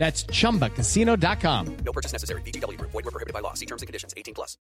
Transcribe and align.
That's 0.00 0.24
chumbacasino.com. 0.24 1.76
No 1.84 1.92
purchase 1.92 2.12
necessary. 2.12 2.40
VGW 2.40 2.78
Group. 2.78 2.90
Void 2.92 3.04
were 3.04 3.10
prohibited 3.10 3.34
by 3.34 3.40
law. 3.40 3.52
See 3.52 3.66
terms 3.66 3.82
and 3.82 3.86
conditions. 3.86 4.14
18 4.16 4.32
plus. 4.32 4.56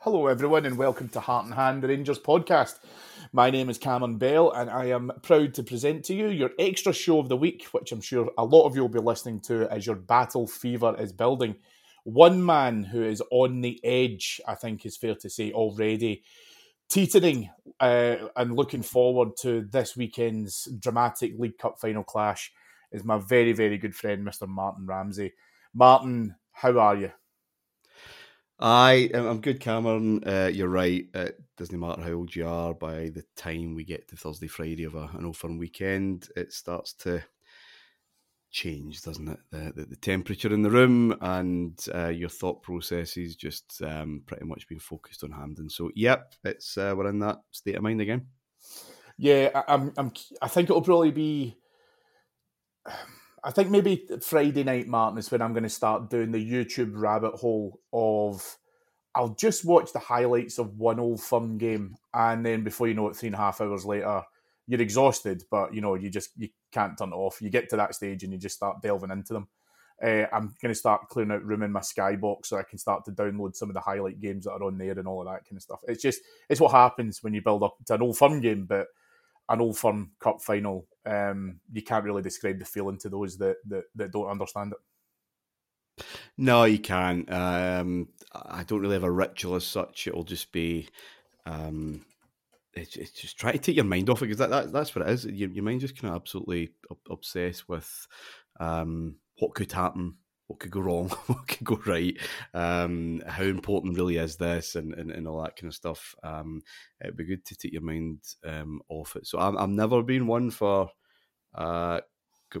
Hello, 0.00 0.26
everyone, 0.26 0.66
and 0.66 0.76
welcome 0.76 1.08
to 1.08 1.20
Heart 1.20 1.46
and 1.46 1.54
Hand, 1.54 1.82
the 1.82 1.88
Rangers 1.88 2.18
podcast. 2.18 2.78
My 3.32 3.50
name 3.50 3.68
is 3.68 3.78
Cameron 3.78 4.18
Bell, 4.18 4.52
and 4.52 4.70
I 4.70 4.86
am 4.86 5.10
proud 5.22 5.54
to 5.54 5.62
present 5.62 6.04
to 6.04 6.14
you 6.14 6.28
your 6.28 6.50
extra 6.58 6.92
show 6.92 7.18
of 7.18 7.28
the 7.28 7.36
week, 7.36 7.66
which 7.72 7.90
I'm 7.92 8.00
sure 8.00 8.30
a 8.38 8.44
lot 8.44 8.66
of 8.66 8.76
you 8.76 8.82
will 8.82 8.88
be 8.88 9.00
listening 9.00 9.40
to 9.42 9.70
as 9.70 9.86
your 9.86 9.96
battle 9.96 10.46
fever 10.46 10.94
is 10.98 11.12
building. 11.12 11.56
One 12.04 12.44
man 12.44 12.84
who 12.84 13.02
is 13.02 13.22
on 13.30 13.62
the 13.62 13.80
edge, 13.84 14.40
I 14.46 14.54
think 14.54 14.86
is 14.86 14.96
fair 14.96 15.16
to 15.16 15.30
say, 15.30 15.52
already 15.52 16.22
teetering 16.88 17.50
uh, 17.80 18.16
and 18.36 18.54
looking 18.54 18.82
forward 18.82 19.30
to 19.40 19.62
this 19.62 19.96
weekend's 19.96 20.68
dramatic 20.78 21.32
League 21.36 21.58
Cup 21.58 21.80
final 21.80 22.04
clash 22.04 22.52
is 22.92 23.04
my 23.04 23.18
very, 23.18 23.52
very 23.52 23.76
good 23.76 23.94
friend, 23.94 24.24
Mr. 24.24 24.46
Martin 24.46 24.86
Ramsey. 24.86 25.32
Martin, 25.74 26.36
how 26.52 26.78
are 26.78 26.96
you? 26.96 27.10
I 28.58 29.10
I'm 29.12 29.40
good, 29.42 29.60
Cameron. 29.60 30.22
Uh, 30.26 30.50
you're 30.52 30.68
right. 30.68 31.06
It 31.14 31.40
doesn't 31.58 31.78
matter 31.78 32.02
how 32.02 32.12
old 32.12 32.34
you 32.34 32.48
are. 32.48 32.74
By 32.74 33.10
the 33.10 33.24
time 33.36 33.74
we 33.74 33.84
get 33.84 34.08
to 34.08 34.16
Thursday, 34.16 34.46
Friday 34.46 34.84
of 34.84 34.94
a, 34.94 35.10
an 35.14 35.26
old 35.26 35.58
weekend, 35.58 36.28
it 36.36 36.52
starts 36.52 36.94
to 36.94 37.22
change, 38.50 39.02
doesn't 39.02 39.28
it? 39.28 39.38
The 39.50 39.72
the, 39.76 39.86
the 39.86 39.96
temperature 39.96 40.54
in 40.54 40.62
the 40.62 40.70
room 40.70 41.14
and 41.20 41.78
uh, 41.94 42.08
your 42.08 42.30
thought 42.30 42.62
processes 42.62 43.36
just 43.36 43.82
um, 43.82 44.22
pretty 44.26 44.46
much 44.46 44.68
being 44.68 44.80
focused 44.80 45.22
on 45.22 45.32
Hampden. 45.32 45.68
So, 45.68 45.90
yep, 45.94 46.34
it's 46.44 46.78
uh, 46.78 46.94
we're 46.96 47.08
in 47.08 47.18
that 47.20 47.38
state 47.50 47.76
of 47.76 47.82
mind 47.82 48.00
again. 48.00 48.26
Yeah, 49.18 49.50
I, 49.54 49.74
I'm. 49.74 49.92
I'm. 49.98 50.12
I 50.42 50.48
think 50.48 50.70
it'll 50.70 50.82
probably 50.82 51.10
be. 51.10 51.56
I 53.46 53.52
think 53.52 53.70
maybe 53.70 54.08
Friday 54.22 54.64
night, 54.64 54.88
Martin, 54.88 55.18
is 55.18 55.30
when 55.30 55.40
I'm 55.40 55.52
going 55.52 55.62
to 55.62 55.68
start 55.68 56.10
doing 56.10 56.32
the 56.32 56.52
YouTube 56.52 56.92
rabbit 56.94 57.34
hole 57.34 57.80
of. 57.92 58.58
I'll 59.14 59.34
just 59.34 59.64
watch 59.64 59.92
the 59.94 59.98
highlights 59.98 60.58
of 60.58 60.76
one 60.76 61.00
Old 61.00 61.22
Firm 61.22 61.56
game, 61.56 61.96
and 62.12 62.44
then 62.44 62.64
before 62.64 62.88
you 62.88 62.94
know 62.94 63.08
it, 63.08 63.16
three 63.16 63.28
and 63.28 63.34
a 63.34 63.38
half 63.38 63.60
hours 63.60 63.86
later, 63.86 64.22
you're 64.66 64.80
exhausted, 64.80 65.44
but 65.50 65.72
you 65.72 65.80
know 65.80 65.94
you 65.94 66.10
just 66.10 66.30
you 66.36 66.48
can't 66.72 66.98
turn 66.98 67.12
it 67.12 67.16
off. 67.16 67.40
You 67.40 67.48
get 67.48 67.70
to 67.70 67.76
that 67.76 67.94
stage 67.94 68.24
and 68.24 68.32
you 68.32 68.38
just 68.38 68.56
start 68.56 68.82
delving 68.82 69.10
into 69.10 69.32
them. 69.32 69.48
Uh, 70.02 70.26
I'm 70.32 70.54
going 70.60 70.74
to 70.74 70.74
start 70.74 71.08
clearing 71.08 71.30
out 71.30 71.44
room 71.44 71.62
in 71.62 71.72
my 71.72 71.80
skybox 71.80 72.46
so 72.46 72.58
I 72.58 72.64
can 72.64 72.78
start 72.78 73.04
to 73.06 73.12
download 73.12 73.56
some 73.56 73.70
of 73.70 73.74
the 73.74 73.80
highlight 73.80 74.20
games 74.20 74.44
that 74.44 74.52
are 74.52 74.64
on 74.64 74.76
there 74.76 74.98
and 74.98 75.08
all 75.08 75.22
of 75.22 75.28
that 75.28 75.48
kind 75.48 75.56
of 75.56 75.62
stuff. 75.62 75.80
It's 75.84 76.02
just 76.02 76.20
it's 76.50 76.60
what 76.60 76.72
happens 76.72 77.22
when 77.22 77.32
you 77.32 77.40
build 77.40 77.62
up 77.62 77.76
to 77.86 77.94
an 77.94 78.02
Old 78.02 78.18
Firm 78.18 78.40
game, 78.40 78.66
but 78.66 78.88
an 79.48 79.60
old 79.60 79.78
firm 79.78 80.10
cup 80.20 80.40
final, 80.40 80.86
um, 81.04 81.60
you 81.72 81.82
can't 81.82 82.04
really 82.04 82.22
describe 82.22 82.58
the 82.58 82.64
feeling 82.64 82.98
to 82.98 83.08
those 83.08 83.38
that, 83.38 83.56
that, 83.66 83.84
that 83.94 84.12
don't 84.12 84.28
understand 84.28 84.72
it. 84.72 86.04
No, 86.36 86.64
you 86.64 86.78
can't. 86.78 87.30
Um, 87.32 88.08
I 88.32 88.64
don't 88.64 88.80
really 88.80 88.94
have 88.94 89.04
a 89.04 89.10
ritual 89.10 89.54
as 89.54 89.64
such. 89.64 90.06
It'll 90.06 90.24
just 90.24 90.52
be, 90.52 90.88
um, 91.46 92.04
it's, 92.74 92.96
it's 92.96 93.12
just 93.12 93.38
try 93.38 93.52
to 93.52 93.58
take 93.58 93.76
your 93.76 93.84
mind 93.84 94.10
off 94.10 94.20
it 94.20 94.26
because 94.26 94.38
that, 94.38 94.50
that, 94.50 94.72
that's 94.72 94.94
what 94.94 95.06
it 95.06 95.12
is. 95.12 95.24
Your, 95.24 95.48
your 95.50 95.64
mind 95.64 95.80
just 95.80 96.00
kind 96.00 96.14
of 96.14 96.20
absolutely 96.20 96.72
obsessed 97.10 97.68
with 97.68 98.06
um, 98.60 99.16
what 99.38 99.54
could 99.54 99.72
happen 99.72 100.16
what 100.46 100.60
could 100.60 100.70
go 100.70 100.80
wrong, 100.80 101.08
what 101.26 101.46
could 101.48 101.64
go 101.64 101.80
right, 101.86 102.16
um, 102.54 103.22
how 103.26 103.42
important 103.42 103.96
really 103.96 104.16
is 104.16 104.36
this, 104.36 104.74
and, 104.74 104.94
and, 104.94 105.10
and 105.10 105.26
all 105.26 105.42
that 105.42 105.56
kind 105.56 105.68
of 105.68 105.74
stuff. 105.74 106.14
Um, 106.22 106.62
it'd 107.00 107.16
be 107.16 107.24
good 107.24 107.44
to 107.46 107.56
take 107.56 107.72
your 107.72 107.82
mind 107.82 108.20
um, 108.44 108.80
off 108.88 109.16
it. 109.16 109.26
So 109.26 109.38
I'm, 109.38 109.56
I've 109.58 109.68
never 109.68 110.02
been 110.02 110.26
one 110.26 110.50
for, 110.50 110.90
uh, 111.54 112.00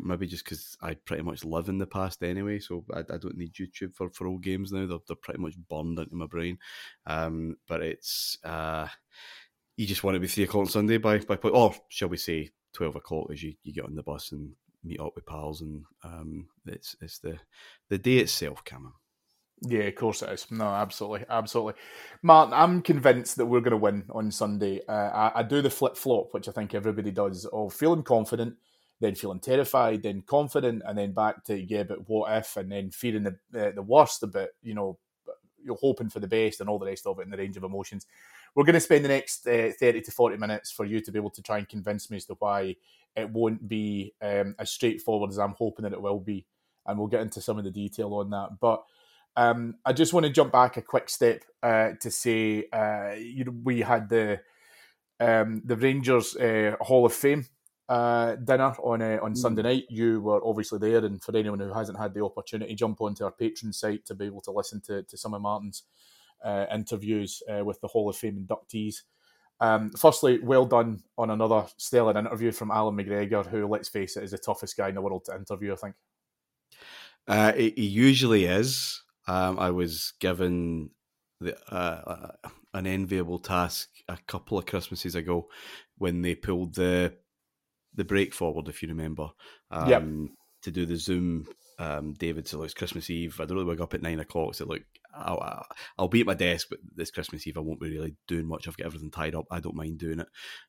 maybe 0.00 0.26
just 0.26 0.44
because 0.44 0.76
I 0.82 0.94
pretty 0.94 1.22
much 1.22 1.44
live 1.44 1.68
in 1.68 1.78
the 1.78 1.86
past 1.86 2.22
anyway, 2.22 2.58
so 2.58 2.84
I, 2.92 3.00
I, 3.00 3.18
don't 3.18 3.36
need 3.36 3.54
YouTube 3.54 3.94
for, 3.94 4.10
for 4.10 4.26
old 4.26 4.42
games 4.42 4.72
now. 4.72 4.86
They're, 4.86 4.98
they're 5.06 5.16
pretty 5.16 5.40
much 5.40 5.54
burned 5.68 5.98
into 5.98 6.16
my 6.16 6.26
brain. 6.26 6.58
Um, 7.06 7.56
but 7.68 7.82
it's, 7.82 8.36
uh, 8.44 8.88
you 9.76 9.86
just 9.86 10.02
want 10.02 10.16
to 10.16 10.20
be 10.20 10.26
three 10.26 10.44
o'clock 10.44 10.62
on 10.62 10.70
Sunday 10.70 10.98
by, 10.98 11.18
by, 11.18 11.36
or 11.36 11.74
shall 11.88 12.08
we 12.08 12.16
say, 12.16 12.50
12 12.72 12.96
o'clock 12.96 13.28
as 13.32 13.42
you, 13.42 13.54
you 13.62 13.72
get 13.72 13.84
on 13.84 13.94
the 13.94 14.02
bus 14.02 14.32
and 14.32 14.52
meet 14.86 15.00
up 15.00 15.12
with 15.14 15.26
pals, 15.26 15.60
and 15.60 15.82
um, 16.04 16.48
it's 16.66 16.96
it's 17.00 17.18
the 17.18 17.38
the 17.88 17.98
day 17.98 18.18
itself, 18.18 18.64
Cameron. 18.64 18.92
Yeah, 19.62 19.84
of 19.84 19.94
course 19.94 20.22
it 20.22 20.30
is. 20.30 20.46
No, 20.50 20.66
absolutely, 20.66 21.24
absolutely. 21.30 21.74
Martin, 22.22 22.52
I'm 22.52 22.82
convinced 22.82 23.36
that 23.36 23.46
we're 23.46 23.60
going 23.60 23.70
to 23.70 23.78
win 23.78 24.04
on 24.10 24.30
Sunday. 24.30 24.82
Uh, 24.86 24.92
I, 24.92 25.32
I, 25.36 25.42
do 25.42 25.62
the 25.62 25.70
flip 25.70 25.96
flop, 25.96 26.28
which 26.32 26.46
I 26.46 26.52
think 26.52 26.74
everybody 26.74 27.10
does, 27.10 27.46
of 27.46 27.72
feeling 27.72 28.02
confident, 28.02 28.56
then 29.00 29.14
feeling 29.14 29.40
terrified, 29.40 30.02
then 30.02 30.22
confident, 30.26 30.82
and 30.84 30.98
then 30.98 31.14
back 31.14 31.42
to 31.44 31.58
yeah, 31.58 31.84
but 31.84 32.06
what 32.06 32.36
if, 32.36 32.56
and 32.58 32.70
then 32.70 32.90
fearing 32.90 33.22
the 33.22 33.68
uh, 33.68 33.72
the 33.72 33.82
worst 33.82 34.22
about 34.22 34.48
you 34.62 34.74
know 34.74 34.98
you're 35.66 35.76
hoping 35.76 36.08
for 36.08 36.20
the 36.20 36.26
best 36.26 36.60
and 36.60 36.70
all 36.70 36.78
the 36.78 36.86
rest 36.86 37.06
of 37.06 37.18
it 37.18 37.22
in 37.22 37.30
the 37.30 37.36
range 37.36 37.56
of 37.56 37.64
emotions. 37.64 38.06
We're 38.54 38.64
going 38.64 38.74
to 38.74 38.80
spend 38.80 39.04
the 39.04 39.08
next 39.08 39.46
uh, 39.46 39.72
30 39.78 40.00
to 40.02 40.10
40 40.10 40.36
minutes 40.38 40.70
for 40.70 40.84
you 40.86 41.00
to 41.00 41.12
be 41.12 41.18
able 41.18 41.30
to 41.30 41.42
try 41.42 41.58
and 41.58 41.68
convince 41.68 42.10
me 42.10 42.16
as 42.16 42.24
to 42.26 42.36
why 42.38 42.76
it 43.14 43.30
won't 43.30 43.68
be 43.68 44.14
um, 44.22 44.54
as 44.58 44.70
straightforward 44.70 45.30
as 45.30 45.38
I'm 45.38 45.54
hoping 45.58 45.82
that 45.82 45.92
it 45.92 46.00
will 46.00 46.20
be. 46.20 46.46
And 46.86 46.98
we'll 46.98 47.08
get 47.08 47.20
into 47.20 47.40
some 47.40 47.58
of 47.58 47.64
the 47.64 47.70
detail 47.70 48.14
on 48.14 48.30
that. 48.30 48.60
But 48.60 48.84
um, 49.36 49.74
I 49.84 49.92
just 49.92 50.12
want 50.12 50.24
to 50.24 50.32
jump 50.32 50.52
back 50.52 50.76
a 50.76 50.82
quick 50.82 51.10
step 51.10 51.42
uh, 51.62 51.90
to 52.00 52.10
say 52.10 52.66
uh, 52.72 53.14
you 53.18 53.44
know, 53.44 53.54
we 53.64 53.80
had 53.80 54.08
the 54.08 54.40
um, 55.18 55.62
the 55.64 55.76
Rangers 55.76 56.36
uh, 56.36 56.76
Hall 56.80 57.06
of 57.06 57.12
Fame 57.12 57.46
uh, 57.88 58.34
dinner 58.36 58.74
on 58.82 59.02
uh, 59.02 59.18
on 59.22 59.32
mm. 59.32 59.36
Sunday 59.36 59.62
night. 59.62 59.84
You 59.88 60.20
were 60.20 60.44
obviously 60.44 60.78
there, 60.78 61.04
and 61.04 61.22
for 61.22 61.36
anyone 61.36 61.60
who 61.60 61.72
hasn't 61.72 61.98
had 61.98 62.14
the 62.14 62.24
opportunity, 62.24 62.74
jump 62.74 63.00
onto 63.00 63.24
our 63.24 63.32
Patreon 63.32 63.74
site 63.74 64.04
to 64.06 64.14
be 64.14 64.26
able 64.26 64.40
to 64.42 64.50
listen 64.50 64.80
to, 64.82 65.02
to 65.02 65.16
some 65.16 65.34
of 65.34 65.42
Martin's 65.42 65.84
uh, 66.44 66.66
interviews 66.72 67.42
uh, 67.48 67.64
with 67.64 67.80
the 67.80 67.88
Hall 67.88 68.08
of 68.08 68.16
Fame 68.16 68.46
inductees. 68.46 69.02
Um, 69.60 69.90
firstly, 69.90 70.38
well 70.42 70.66
done 70.66 71.02
on 71.16 71.30
another 71.30 71.66
stellar 71.78 72.16
interview 72.18 72.52
from 72.52 72.70
Alan 72.70 72.96
McGregor, 72.96 73.46
who, 73.46 73.66
let's 73.66 73.88
face 73.88 74.16
it, 74.16 74.24
is 74.24 74.32
the 74.32 74.38
toughest 74.38 74.76
guy 74.76 74.88
in 74.88 74.94
the 74.94 75.00
world 75.00 75.24
to 75.26 75.34
interview. 75.34 75.72
I 75.72 75.76
think. 75.76 75.94
Uh, 77.26 77.52
he, 77.52 77.72
he 77.76 77.86
usually 77.86 78.44
is. 78.44 79.02
Um, 79.26 79.58
I 79.58 79.70
was 79.70 80.12
given 80.20 80.90
the, 81.40 81.56
uh, 81.72 82.28
uh, 82.44 82.48
an 82.74 82.86
enviable 82.86 83.38
task 83.38 83.88
a 84.08 84.18
couple 84.26 84.58
of 84.58 84.66
Christmases 84.66 85.14
ago 85.14 85.48
when 85.98 86.22
they 86.22 86.34
pulled 86.34 86.74
the 86.74 87.14
the 87.96 88.04
break 88.04 88.34
forward, 88.34 88.68
if 88.68 88.82
you 88.82 88.88
remember, 88.88 89.28
um, 89.70 89.88
Yep. 89.88 90.02
to 90.62 90.70
do 90.70 90.86
the 90.86 90.96
Zoom. 90.96 91.46
Um, 91.78 92.14
David, 92.14 92.48
so 92.48 92.62
it's 92.62 92.72
Christmas 92.72 93.10
Eve. 93.10 93.38
I 93.38 93.44
don't 93.44 93.58
really 93.58 93.68
wake 93.68 93.82
up 93.82 93.92
at 93.92 94.00
nine 94.00 94.18
o'clock. 94.20 94.54
So 94.54 94.64
look, 94.64 94.80
I'll, 95.14 95.66
I'll- 95.98 96.08
be 96.08 96.20
at 96.20 96.26
my 96.26 96.32
desk, 96.34 96.68
but 96.70 96.78
this 96.94 97.10
Christmas 97.10 97.46
Eve 97.46 97.58
I 97.58 97.60
won't 97.60 97.80
be 97.80 97.90
really 97.90 98.16
doing 98.26 98.46
much. 98.46 98.66
I've 98.66 98.76
got 98.78 98.86
everything 98.86 99.10
tied 99.10 99.34
up. 99.34 99.44
I 99.50 99.60
don't 99.60 99.76
mind 99.76 99.98
doing 99.98 100.20
it. 100.20 100.28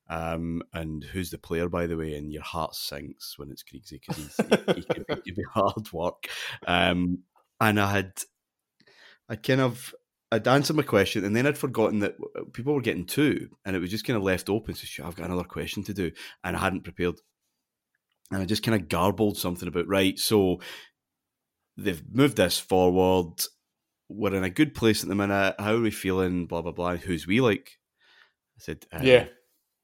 Um, 0.10 0.64
and 0.74 1.04
who's 1.04 1.30
the 1.30 1.38
player, 1.38 1.70
by 1.70 1.88
the 1.88 1.96
way? 1.96 2.14
And 2.16 2.32
your 2.34 2.44
heart 2.44 2.76
sinks 2.76 3.36
when 3.40 3.52
it's 3.52 3.64
Kriegsy 3.64 4.02
because 4.02 4.18
he's 4.18 4.36
he, 4.36 4.74
he, 4.76 4.82
can 5.06 5.36
be 5.36 5.44
hard 5.54 5.94
work. 5.94 6.28
Um, 6.66 7.20
and 7.62 7.80
I 7.80 7.90
had, 7.92 8.12
I 9.30 9.38
kind 9.38 9.62
of, 9.62 9.94
I'd 10.32 10.48
answered 10.48 10.76
my 10.76 10.84
question, 10.84 11.24
and 11.24 11.36
then 11.36 11.48
I'd 11.48 11.58
forgotten 11.58 12.00
that 12.00 12.16
people 12.54 12.74
were 12.74 12.82
getting 12.82 13.06
two, 13.06 13.50
and 13.66 13.76
it 13.76 13.80
was 13.80 13.90
just 13.90 14.06
kind 14.06 14.18
of 14.18 14.24
left 14.24 14.50
open. 14.50 14.76
So 14.76 14.86
"Shit, 14.86 15.06
I've 15.06 15.16
got 15.16 15.28
another 15.28 15.44
question 15.44 15.84
to 15.84 15.94
do, 15.94 16.12
and 16.44 16.56
I 16.56 16.60
hadn't 16.60 16.84
prepared. 16.84 17.16
And 18.32 18.42
I 18.42 18.46
just 18.46 18.64
kind 18.64 18.80
of 18.80 18.90
garbled 18.90 19.38
something 19.38 19.70
about 19.70 19.88
right. 19.88 20.20
So 20.20 20.60
they've 21.78 22.04
moved 22.12 22.36
this 22.36 22.60
forward. 22.60 23.42
We're 24.10 24.36
in 24.36 24.44
a 24.44 24.50
good 24.50 24.74
place 24.76 25.02
at 25.02 25.10
the 25.10 25.16
minute. 25.16 25.56
How 25.60 25.76
are 25.76 25.80
we 25.82 25.92
feeling? 25.92 26.46
Blah 26.46 26.62
blah 26.62 26.74
blah. 26.74 26.98
Who's 26.98 27.26
we 27.26 27.40
like? 27.40 27.72
I 28.58 28.60
said, 28.60 28.86
uh, 28.92 29.00
Yeah. 29.02 29.28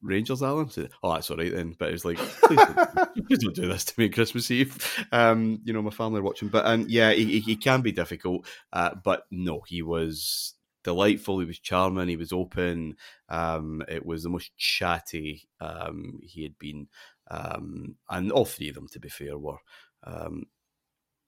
Rangers, 0.03 0.43
Alan. 0.43 0.69
Said, 0.69 0.89
oh, 1.01 1.13
that's 1.13 1.31
all 1.31 1.37
right 1.37 1.51
then. 1.53 1.75
But 1.79 1.89
it 1.89 1.93
was 1.93 2.05
like, 2.05 2.17
please 2.17 2.59
don't, 2.59 3.15
please 3.27 3.39
don't 3.39 3.55
do 3.55 3.67
this 3.67 3.85
to 3.85 3.99
me 3.99 4.09
Christmas 4.09 4.51
Eve. 4.51 5.05
Um, 5.11 5.61
you 5.63 5.73
know, 5.73 5.81
my 5.81 5.89
family 5.89 6.19
are 6.19 6.23
watching. 6.23 6.49
But 6.49 6.65
um, 6.65 6.85
yeah, 6.89 7.11
he, 7.13 7.25
he- 7.25 7.39
he 7.39 7.55
can 7.55 7.81
be 7.81 7.91
difficult. 7.91 8.45
Uh, 8.71 8.95
but 9.03 9.25
no, 9.31 9.61
he 9.61 9.81
was 9.81 10.53
delightful. 10.83 11.39
He 11.39 11.45
was 11.45 11.59
charming. 11.59 12.09
He 12.09 12.17
was 12.17 12.33
open. 12.33 12.97
Um, 13.29 13.83
it 13.87 14.05
was 14.05 14.23
the 14.23 14.29
most 14.29 14.51
chatty 14.57 15.47
um, 15.61 16.19
he 16.23 16.43
had 16.43 16.59
been. 16.59 16.87
Um, 17.31 17.95
and 18.09 18.31
all 18.31 18.45
three 18.45 18.69
of 18.69 18.75
them, 18.75 18.87
to 18.89 18.99
be 18.99 19.09
fair, 19.09 19.37
were 19.37 19.57
um, 20.03 20.43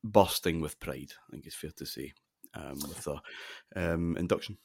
bursting 0.03 0.61
with 0.61 0.79
pride. 0.79 1.13
I 1.27 1.31
think 1.31 1.45
it's 1.45 1.55
fair 1.55 1.71
to 1.77 1.85
say 1.85 2.13
um, 2.53 2.73
with 2.73 3.03
the 3.03 3.19
um, 3.93 4.17
induction. 4.17 4.57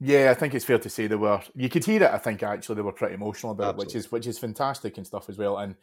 Yeah, 0.00 0.30
I 0.30 0.34
think 0.34 0.54
it's 0.54 0.64
fair 0.64 0.78
to 0.78 0.90
say 0.90 1.06
they 1.06 1.16
were. 1.16 1.40
You 1.54 1.68
could 1.68 1.84
hear 1.84 2.02
it. 2.02 2.10
I 2.10 2.18
think 2.18 2.42
actually 2.42 2.76
they 2.76 2.82
were 2.82 2.92
pretty 2.92 3.14
emotional 3.14 3.52
about 3.52 3.74
it, 3.74 3.78
which 3.78 3.94
is 3.94 4.12
which 4.12 4.26
is 4.26 4.38
fantastic 4.38 4.98
and 4.98 5.06
stuff 5.06 5.28
as 5.30 5.38
well. 5.38 5.56
And 5.56 5.74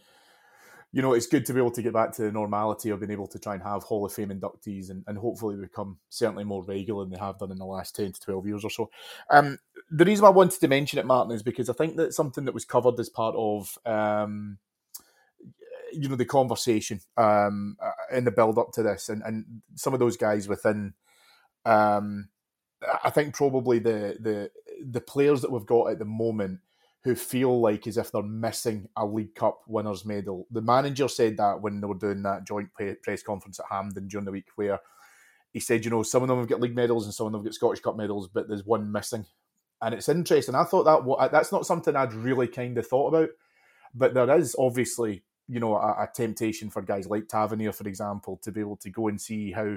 you 0.92 1.02
know, 1.02 1.14
it's 1.14 1.26
good 1.26 1.46
to 1.48 1.54
be 1.54 1.60
able 1.60 1.72
to 1.72 1.82
get 1.82 1.94
back 1.94 2.12
to 2.14 2.22
the 2.22 2.32
normality 2.32 2.92
of 2.92 3.00
being 3.00 3.12
able 3.12 3.26
to 3.26 3.40
try 3.40 3.56
and 3.56 3.64
have 3.64 3.82
Hall 3.82 4.06
of 4.06 4.14
Fame 4.14 4.30
inductees 4.30 4.92
and, 4.92 5.04
and 5.08 5.18
hopefully 5.18 5.56
become 5.56 5.98
certainly 6.10 6.44
more 6.44 6.64
regular 6.64 7.04
than 7.04 7.14
they 7.14 7.20
have 7.20 7.40
done 7.40 7.52
in 7.52 7.58
the 7.58 7.66
last 7.66 7.96
ten 7.96 8.12
to 8.12 8.20
twelve 8.20 8.46
years 8.46 8.64
or 8.64 8.70
so. 8.70 8.92
Um, 9.32 9.58
the 9.90 10.06
reason 10.06 10.22
why 10.22 10.30
I 10.30 10.34
wanted 10.34 10.60
to 10.60 10.68
mention 10.68 11.00
it, 11.00 11.08
Martin, 11.08 11.34
is 11.34 11.42
because 11.42 11.68
I 11.68 11.74
think 11.74 11.96
that 11.96 12.14
something 12.14 12.46
that 12.46 12.54
was 12.54 12.66
covered 12.66 13.00
as 13.00 13.10
part 13.10 13.36
of. 13.36 13.78
Um, 13.86 14.60
you 15.92 16.10
know 16.10 16.16
the 16.16 16.26
conversation 16.26 17.00
um, 17.18 17.78
uh, 17.80 17.92
in 18.12 18.24
the 18.24 18.32
build 18.32 18.58
up 18.58 18.72
to 18.72 18.82
this, 18.82 19.10
and, 19.10 19.22
and 19.24 19.46
some 19.76 19.94
of 19.94 20.00
those 20.00 20.18
guys 20.18 20.48
within 20.48 20.94
um, 21.66 22.30
I 23.04 23.10
think 23.10 23.36
probably 23.36 23.80
the 23.80 24.18
the 24.20 24.52
the 24.86 25.02
players 25.02 25.42
that 25.42 25.52
we've 25.52 25.66
got 25.66 25.92
at 25.92 26.00
the 26.00 26.06
moment 26.06 26.60
who 27.04 27.16
feel 27.16 27.60
like 27.60 27.86
as 27.86 27.98
if 27.98 28.12
they're 28.12 28.24
missing 28.24 28.88
a 28.96 29.06
League 29.06 29.36
Cup 29.36 29.62
winners 29.68 30.06
medal. 30.06 30.48
The 30.52 30.62
manager 30.62 31.10
said 31.10 31.36
that 31.38 31.62
when 31.62 31.82
they 31.82 31.88
were 31.88 31.96
doing 31.96 32.24
that 32.24 32.48
joint 32.48 32.70
press 33.04 33.24
conference 33.24 33.60
at 33.60 33.66
Hampden 33.70 34.08
during 34.08 34.26
the 34.26 34.32
week, 34.32 34.48
where 34.56 34.80
he 35.52 35.60
said, 35.60 35.84
you 35.84 35.92
know, 35.92 36.04
some 36.04 36.24
of 36.24 36.30
them 36.30 36.40
have 36.40 36.48
got 36.48 36.62
league 36.62 36.76
medals 36.76 37.06
and 37.06 37.14
some 37.14 37.28
of 37.28 37.34
them 37.34 37.42
have 37.42 37.46
got 37.46 37.56
Scottish 37.56 37.82
Cup 37.82 37.98
medals, 37.98 38.30
but 38.30 38.48
there's 38.48 38.66
one 38.66 38.92
missing. 38.92 39.26
And 39.82 39.94
it's 39.94 40.08
interesting. 40.08 40.56
I 40.56 40.64
thought 40.64 40.86
that 40.86 41.32
that's 41.32 41.52
not 41.52 41.66
something 41.66 41.96
I'd 41.96 42.14
really 42.14 42.48
kind 42.48 42.78
of 42.78 42.88
thought 42.88 43.10
about, 43.10 43.30
but 43.94 44.14
there 44.14 44.38
is 44.38 44.56
obviously, 44.58 45.24
you 45.50 45.60
know, 45.60 45.76
a, 45.76 46.04
a 46.04 46.10
temptation 46.16 46.70
for 46.70 46.82
guys 46.82 47.08
like 47.08 47.28
Tavernier, 47.28 47.74
for 47.74 47.88
example, 47.88 48.40
to 48.44 48.52
be 48.52 48.62
able 48.62 48.78
to 48.78 48.90
go 48.90 49.10
and 49.10 49.20
see 49.20 49.52
how 49.52 49.76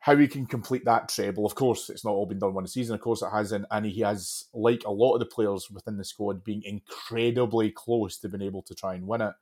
how 0.00 0.16
he 0.16 0.26
can 0.26 0.46
complete 0.46 0.84
that 0.86 1.10
treble. 1.10 1.44
Of 1.44 1.54
course, 1.54 1.90
it's 1.90 2.04
not 2.04 2.12
all 2.12 2.24
been 2.24 2.38
done 2.38 2.54
one 2.54 2.66
season. 2.66 2.94
Of 2.94 3.02
course, 3.02 3.20
it 3.20 3.30
hasn't, 3.30 3.66
and 3.70 3.84
he 3.84 4.00
has, 4.00 4.46
like 4.54 4.82
a 4.86 4.90
lot 4.90 5.14
of 5.14 5.20
the 5.20 5.26
players 5.26 5.70
within 5.70 5.98
the 5.98 6.04
squad, 6.04 6.42
being 6.42 6.62
incredibly 6.64 7.70
close 7.70 8.16
to 8.18 8.28
being 8.28 8.42
able 8.42 8.62
to 8.62 8.74
try 8.74 8.94
and 8.94 9.06
win 9.06 9.20
it, 9.20 9.34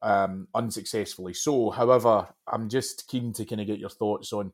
um, 0.00 0.48
unsuccessfully. 0.54 1.34
So, 1.34 1.70
however, 1.70 2.26
I'm 2.50 2.70
just 2.70 3.06
keen 3.06 3.34
to 3.34 3.44
kind 3.44 3.60
of 3.60 3.66
get 3.66 3.78
your 3.78 3.90
thoughts 3.90 4.32
on. 4.32 4.52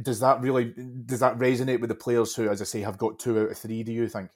Does 0.00 0.20
that 0.20 0.40
really 0.40 0.74
does 1.04 1.20
that 1.20 1.38
resonate 1.38 1.80
with 1.80 1.88
the 1.88 1.94
players 1.94 2.34
who, 2.34 2.48
as 2.48 2.62
I 2.62 2.64
say, 2.64 2.80
have 2.80 2.98
got 2.98 3.18
two 3.18 3.38
out 3.38 3.50
of 3.50 3.58
three? 3.58 3.82
Do 3.82 3.92
you 3.92 4.08
think? 4.08 4.30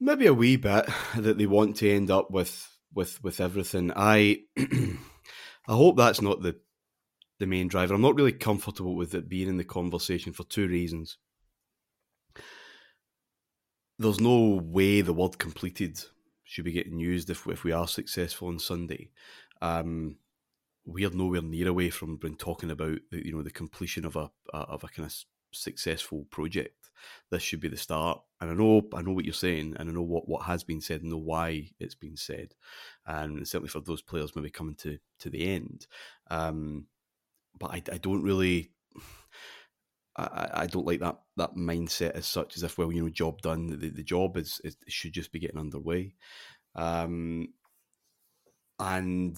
Maybe 0.00 0.26
a 0.26 0.34
wee 0.34 0.56
bit 0.56 0.88
that 1.16 1.36
they 1.36 1.46
want 1.46 1.76
to 1.76 1.90
end 1.90 2.10
up 2.10 2.30
with 2.30 2.66
with 2.94 3.22
with 3.22 3.38
everything. 3.38 3.92
I 3.94 4.40
I 4.58 4.96
hope 5.68 5.98
that's 5.98 6.22
not 6.22 6.40
the 6.40 6.56
the 7.38 7.46
main 7.46 7.68
driver. 7.68 7.94
I'm 7.94 8.02
not 8.02 8.16
really 8.16 8.32
comfortable 8.32 8.96
with 8.96 9.14
it 9.14 9.28
being 9.28 9.48
in 9.48 9.56
the 9.56 9.64
conversation 9.64 10.32
for 10.32 10.44
two 10.44 10.66
reasons. 10.66 11.18
There's 13.98 14.20
no 14.20 14.60
way 14.62 15.00
the 15.00 15.12
word 15.12 15.38
completed 15.38 16.00
should 16.44 16.64
be 16.64 16.72
getting 16.72 16.98
used 16.98 17.28
if 17.28 17.46
if 17.46 17.62
we 17.62 17.72
are 17.72 17.86
successful 17.86 18.48
on 18.48 18.58
Sunday. 18.58 19.10
Um, 19.60 20.16
we're 20.86 21.10
nowhere 21.10 21.42
near 21.42 21.68
away 21.68 21.90
from 21.90 22.16
been 22.16 22.36
talking 22.36 22.70
about 22.70 22.98
the, 23.10 23.26
you 23.26 23.32
know 23.32 23.42
the 23.42 23.50
completion 23.50 24.04
of 24.04 24.16
a, 24.16 24.30
a 24.54 24.56
of 24.56 24.84
a 24.84 24.88
kind 24.88 25.06
of 25.06 25.14
successful 25.52 26.26
project. 26.30 26.90
This 27.30 27.42
should 27.42 27.60
be 27.60 27.68
the 27.68 27.76
start, 27.76 28.20
and 28.40 28.50
I 28.50 28.54
know 28.54 28.82
I 28.94 29.02
know 29.02 29.12
what 29.12 29.24
you're 29.24 29.34
saying, 29.34 29.76
and 29.78 29.88
I 29.88 29.92
know 29.92 30.02
what, 30.02 30.28
what 30.28 30.46
has 30.46 30.64
been 30.64 30.80
said, 30.80 31.02
and 31.02 31.10
know 31.10 31.18
why 31.18 31.70
it's 31.78 31.94
been 31.94 32.16
said, 32.16 32.54
and 33.06 33.46
certainly 33.46 33.68
for 33.68 33.80
those 33.80 34.02
players 34.02 34.34
maybe 34.34 34.50
coming 34.50 34.74
to 34.76 34.98
to 35.20 35.30
the 35.30 35.46
end. 35.46 35.86
Um, 36.30 36.86
but 37.58 37.70
I, 37.70 37.82
I 37.92 37.98
don't 37.98 38.22
really. 38.22 38.70
I, 40.16 40.48
I 40.52 40.66
don't 40.66 40.86
like 40.86 40.98
that 41.00 41.20
that 41.36 41.54
mindset 41.54 42.10
as 42.12 42.26
such 42.26 42.56
as 42.56 42.64
if 42.64 42.76
well 42.76 42.90
you 42.90 43.02
know 43.02 43.08
job 43.08 43.40
done 43.40 43.78
the, 43.78 43.90
the 43.90 44.02
job 44.02 44.36
is, 44.36 44.60
is 44.64 44.76
should 44.88 45.12
just 45.12 45.30
be 45.30 45.38
getting 45.38 45.60
underway, 45.60 46.14
um, 46.74 47.48
and 48.80 49.36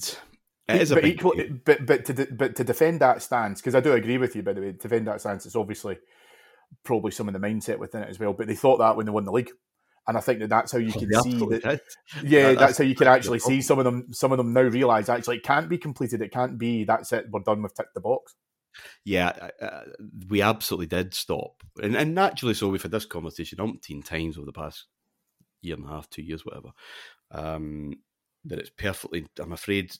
it 0.68 0.80
is 0.80 0.90
a 0.90 0.94
but 0.94 1.02
big 1.02 1.14
equal, 1.14 1.32
game. 1.32 1.60
but 1.64 1.84
but 1.84 2.04
to 2.06 2.12
de- 2.12 2.32
but 2.32 2.56
to 2.56 2.64
defend 2.64 3.00
that 3.00 3.22
stance, 3.22 3.60
because 3.60 3.74
I 3.74 3.80
do 3.80 3.92
agree 3.92 4.18
with 4.18 4.34
you. 4.34 4.42
By 4.42 4.54
the 4.54 4.60
way, 4.60 4.72
to 4.72 4.78
defend 4.78 5.06
that 5.08 5.20
stance, 5.20 5.44
it's 5.46 5.56
obviously 5.56 5.98
probably 6.84 7.10
some 7.10 7.28
of 7.28 7.34
the 7.34 7.40
mindset 7.40 7.78
within 7.78 8.02
it 8.02 8.08
as 8.08 8.18
well. 8.18 8.32
But 8.32 8.46
they 8.46 8.54
thought 8.54 8.78
that 8.78 8.96
when 8.96 9.06
they 9.06 9.12
won 9.12 9.24
the 9.24 9.32
league, 9.32 9.50
and 10.08 10.16
I 10.16 10.20
think 10.20 10.40
that 10.40 10.48
that's 10.48 10.72
how 10.72 10.78
you 10.78 10.92
can 10.92 11.12
see 11.22 11.38
that. 11.38 11.80
Yeah, 12.22 12.42
That- 12.42 12.58
that's, 12.58 12.60
that's 12.60 12.78
how 12.78 12.84
you 12.84 12.94
can 12.94 13.06
actually 13.08 13.38
see 13.38 13.60
some 13.62 13.78
of 13.78 13.84
them. 13.84 14.06
Some 14.12 14.32
of 14.32 14.38
them 14.38 14.52
now 14.52 14.62
realise 14.62 15.08
actually 15.08 15.36
it 15.36 15.44
can't 15.44 15.68
be 15.68 15.78
completed. 15.78 16.20
It 16.22 16.32
can't 16.32 16.58
be. 16.58 16.84
That's 16.84 17.12
it. 17.12 17.26
We're 17.30 17.40
done. 17.40 17.62
We've 17.62 17.74
ticked 17.74 17.94
the 17.94 18.00
box. 18.00 18.34
Yeah, 19.04 19.48
uh, 19.60 19.80
we 20.28 20.42
absolutely 20.42 20.86
did 20.86 21.12
stop, 21.14 21.62
and 21.82 21.96
and 21.96 22.14
naturally 22.14 22.54
so. 22.54 22.68
We've 22.68 22.80
had 22.82 22.92
this 22.92 23.04
conversation 23.06 23.58
umpteen 23.58 24.04
times 24.04 24.36
over 24.36 24.46
the 24.46 24.52
past 24.52 24.86
year 25.60 25.74
and 25.76 25.84
a 25.84 25.88
half, 25.88 26.08
two 26.08 26.22
years, 26.22 26.46
whatever. 26.46 26.70
Um, 27.32 27.94
that 28.44 28.58
it's 28.58 28.70
perfectly, 28.70 29.26
I'm 29.38 29.52
afraid, 29.52 29.92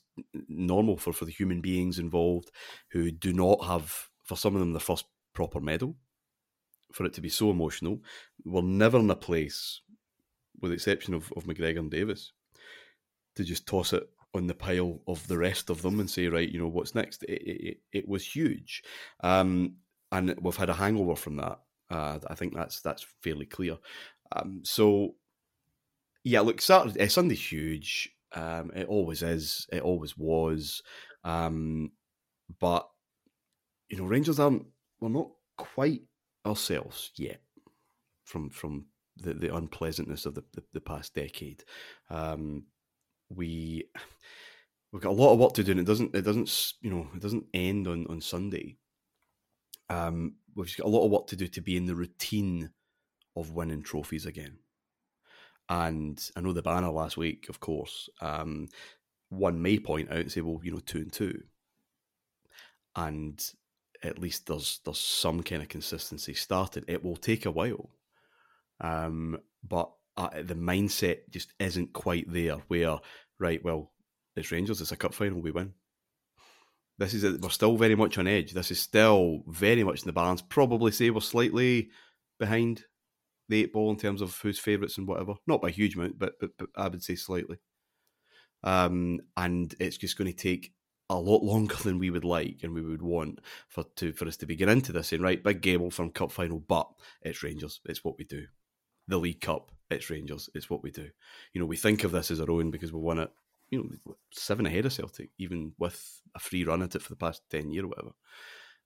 normal 0.47 0.97
for 0.97 1.13
for 1.13 1.25
the 1.25 1.31
human 1.31 1.61
beings 1.61 1.99
involved 1.99 2.49
who 2.91 3.11
do 3.11 3.33
not 3.33 3.63
have, 3.65 4.07
for 4.23 4.35
some 4.35 4.55
of 4.55 4.61
them, 4.61 4.73
the 4.73 4.79
first 4.79 5.05
proper 5.35 5.59
medal, 5.59 5.95
for 6.93 7.05
it 7.05 7.13
to 7.13 7.21
be 7.21 7.29
so 7.29 7.51
emotional. 7.51 7.99
We're 8.43 8.61
never 8.63 8.97
in 8.97 9.11
a 9.11 9.15
place, 9.15 9.81
with 10.61 10.71
the 10.71 10.75
exception 10.75 11.13
of 11.13 11.31
of 11.35 11.45
McGregor 11.45 11.79
and 11.79 11.91
Davis, 11.91 12.33
to 13.35 13.43
just 13.43 13.67
toss 13.67 13.93
it 13.93 14.07
on 14.33 14.47
the 14.47 14.53
pile 14.53 15.01
of 15.07 15.27
the 15.27 15.37
rest 15.37 15.69
of 15.69 15.81
them 15.81 15.99
and 15.99 16.09
say, 16.09 16.27
right, 16.27 16.49
you 16.49 16.59
know, 16.59 16.67
what's 16.67 16.95
next? 16.95 17.23
It, 17.23 17.41
it, 17.41 17.77
it- 17.91 18.07
was 18.07 18.25
huge, 18.25 18.83
um, 19.21 19.75
and 20.11 20.35
we've 20.41 20.55
had 20.57 20.69
a 20.69 20.73
hangover 20.73 21.15
from 21.15 21.37
that. 21.37 21.59
Uh, 21.89 22.19
I 22.27 22.35
think 22.35 22.53
that's 22.55 22.81
that's 22.81 23.05
fairly 23.21 23.45
clear. 23.45 23.77
Um, 24.33 24.61
so, 24.63 25.15
yeah, 26.23 26.41
look, 26.41 26.61
Saturday, 26.61 27.01
uh, 27.03 27.07
Sunday's 27.07 27.51
huge. 27.51 28.09
Um, 28.33 28.71
it 28.75 28.87
always 28.87 29.23
is. 29.23 29.67
It 29.71 29.81
always 29.81 30.17
was. 30.17 30.81
Um, 31.23 31.91
but 32.59 32.87
you 33.89 33.97
know, 33.97 34.05
Rangers 34.05 34.39
aren't. 34.39 34.65
We're 34.99 35.09
not 35.09 35.31
quite 35.57 36.01
ourselves 36.45 37.11
yet 37.17 37.41
from 38.23 38.49
from 38.49 38.85
the, 39.17 39.33
the 39.33 39.55
unpleasantness 39.55 40.25
of 40.25 40.35
the, 40.35 40.43
the, 40.53 40.63
the 40.73 40.81
past 40.81 41.13
decade. 41.15 41.63
Um, 42.09 42.65
we 43.29 43.85
we've 44.91 45.01
got 45.01 45.11
a 45.11 45.21
lot 45.21 45.33
of 45.33 45.39
work 45.39 45.53
to 45.55 45.63
do, 45.63 45.71
and 45.71 45.79
it 45.79 45.85
doesn't 45.85 46.15
it 46.15 46.21
doesn't 46.23 46.73
you 46.81 46.89
know 46.91 47.07
it 47.15 47.21
doesn't 47.21 47.45
end 47.53 47.87
on 47.87 48.07
on 48.09 48.21
Sunday. 48.21 48.77
Um, 49.89 50.35
we've 50.55 50.75
got 50.77 50.87
a 50.87 50.89
lot 50.89 51.05
of 51.05 51.11
work 51.11 51.27
to 51.27 51.35
do 51.35 51.47
to 51.47 51.61
be 51.61 51.77
in 51.77 51.85
the 51.85 51.95
routine 51.95 52.71
of 53.35 53.51
winning 53.51 53.83
trophies 53.83 54.25
again. 54.25 54.59
And 55.69 56.21
I 56.35 56.41
know 56.41 56.53
the 56.53 56.61
banner 56.61 56.91
last 56.91 57.17
week, 57.17 57.47
of 57.49 57.59
course, 57.59 58.09
um, 58.21 58.67
one 59.29 59.61
may 59.61 59.79
point 59.79 60.11
out 60.11 60.17
and 60.17 60.31
say, 60.31 60.41
well, 60.41 60.59
you 60.63 60.71
know, 60.71 60.79
two 60.79 60.99
and 60.99 61.13
two. 61.13 61.43
and 62.95 63.51
at 64.03 64.19
least 64.19 64.47
there's 64.47 64.79
there's 64.85 64.99
some 64.99 65.43
kind 65.43 65.61
of 65.61 65.69
consistency 65.69 66.33
started. 66.33 66.85
It 66.87 67.03
will 67.03 67.17
take 67.17 67.45
a 67.45 67.51
while, 67.51 67.89
um, 68.81 69.37
but 69.63 69.91
uh, 70.17 70.29
the 70.43 70.55
mindset 70.55 71.29
just 71.29 71.53
isn't 71.59 71.93
quite 71.93 72.31
there. 72.31 72.57
Where 72.67 72.97
right, 73.39 73.63
well, 73.63 73.91
it's 74.35 74.51
Rangers, 74.51 74.81
it's 74.81 74.91
a 74.91 74.97
cup 74.97 75.13
final, 75.13 75.41
we 75.41 75.51
win. 75.51 75.73
This 76.97 77.13
is 77.13 77.39
we're 77.39 77.49
still 77.49 77.77
very 77.77 77.95
much 77.95 78.17
on 78.17 78.27
edge. 78.27 78.53
This 78.53 78.71
is 78.71 78.79
still 78.79 79.43
very 79.47 79.83
much 79.83 80.01
in 80.01 80.07
the 80.07 80.13
balance. 80.13 80.41
Probably 80.41 80.91
say 80.91 81.09
we're 81.09 81.21
slightly 81.21 81.89
behind 82.39 82.85
the 83.49 83.63
eight 83.63 83.73
ball 83.73 83.89
in 83.89 83.97
terms 83.97 84.21
of 84.21 84.37
who's 84.37 84.59
favourites 84.59 84.97
and 84.97 85.07
whatever. 85.07 85.33
Not 85.47 85.61
by 85.61 85.69
a 85.69 85.71
huge 85.71 85.95
amount, 85.95 86.19
but, 86.19 86.33
but, 86.39 86.51
but 86.57 86.69
I 86.75 86.87
would 86.87 87.03
say 87.03 87.15
slightly. 87.15 87.57
Um, 88.63 89.19
and 89.35 89.73
it's 89.79 89.97
just 89.97 90.17
going 90.17 90.31
to 90.31 90.37
take 90.37 90.73
a 91.09 91.15
lot 91.19 91.43
longer 91.43 91.75
than 91.75 91.99
we 91.99 92.09
would 92.09 92.23
like 92.23 92.59
and 92.63 92.73
we 92.73 92.81
would 92.81 93.01
want 93.01 93.39
for 93.67 93.83
to 93.97 94.13
for 94.13 94.27
us 94.27 94.37
to 94.37 94.45
begin 94.45 94.69
into 94.69 94.91
this. 94.91 95.11
And 95.11 95.23
right, 95.23 95.43
big 95.43 95.61
game 95.61 95.89
from 95.89 96.11
cup 96.11 96.31
final, 96.31 96.59
but 96.59 96.87
it's 97.21 97.43
Rangers. 97.43 97.81
It's 97.85 98.03
what 98.03 98.17
we 98.17 98.25
do. 98.25 98.45
The 99.07 99.17
League 99.17 99.41
Cup, 99.41 99.71
it's 99.89 100.09
Rangers. 100.09 100.49
It's 100.53 100.69
what 100.69 100.83
we 100.83 100.91
do. 100.91 101.09
You 101.53 101.61
know, 101.61 101.65
we 101.65 101.77
think 101.77 102.03
of 102.03 102.11
this 102.11 102.31
as 102.31 102.39
our 102.39 102.51
own 102.51 102.71
because 102.71 102.93
we 102.93 102.99
won 102.99 103.19
it. 103.19 103.31
You 103.69 103.79
know, 104.05 104.13
seven 104.31 104.65
ahead 104.65 104.85
of 104.85 104.93
Celtic, 104.93 105.29
even 105.37 105.73
with 105.77 106.21
a 106.35 106.39
free 106.39 106.63
run 106.63 106.81
at 106.81 106.95
it 106.95 107.01
for 107.01 107.09
the 107.09 107.15
past 107.15 107.41
ten 107.49 107.71
year 107.71 107.85
or 107.85 107.87
whatever. 107.87 108.11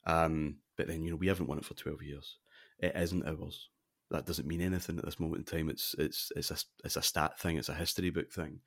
Um, 0.05 0.57
but 0.77 0.87
then 0.87 1.03
you 1.03 1.11
know 1.11 1.17
we 1.17 1.27
haven't 1.27 1.47
won 1.47 1.57
it 1.57 1.65
for 1.65 1.73
twelve 1.73 2.03
years. 2.03 2.37
It 2.79 2.95
isn't 2.95 3.27
ours. 3.27 3.69
That 4.11 4.27
doesn't 4.27 4.47
mean 4.47 4.61
anything 4.61 4.99
at 4.99 5.05
this 5.05 5.19
moment 5.19 5.39
in 5.49 5.57
time. 5.57 5.69
It's 5.69 5.95
it's 5.97 6.31
it's 6.35 6.51
a 6.51 6.57
it's 6.83 6.97
a 6.97 7.01
stat 7.01 7.39
thing. 7.39 7.57
It's 7.57 7.69
a 7.69 7.73
history 7.73 8.11
book 8.11 8.31
thing, 8.31 8.59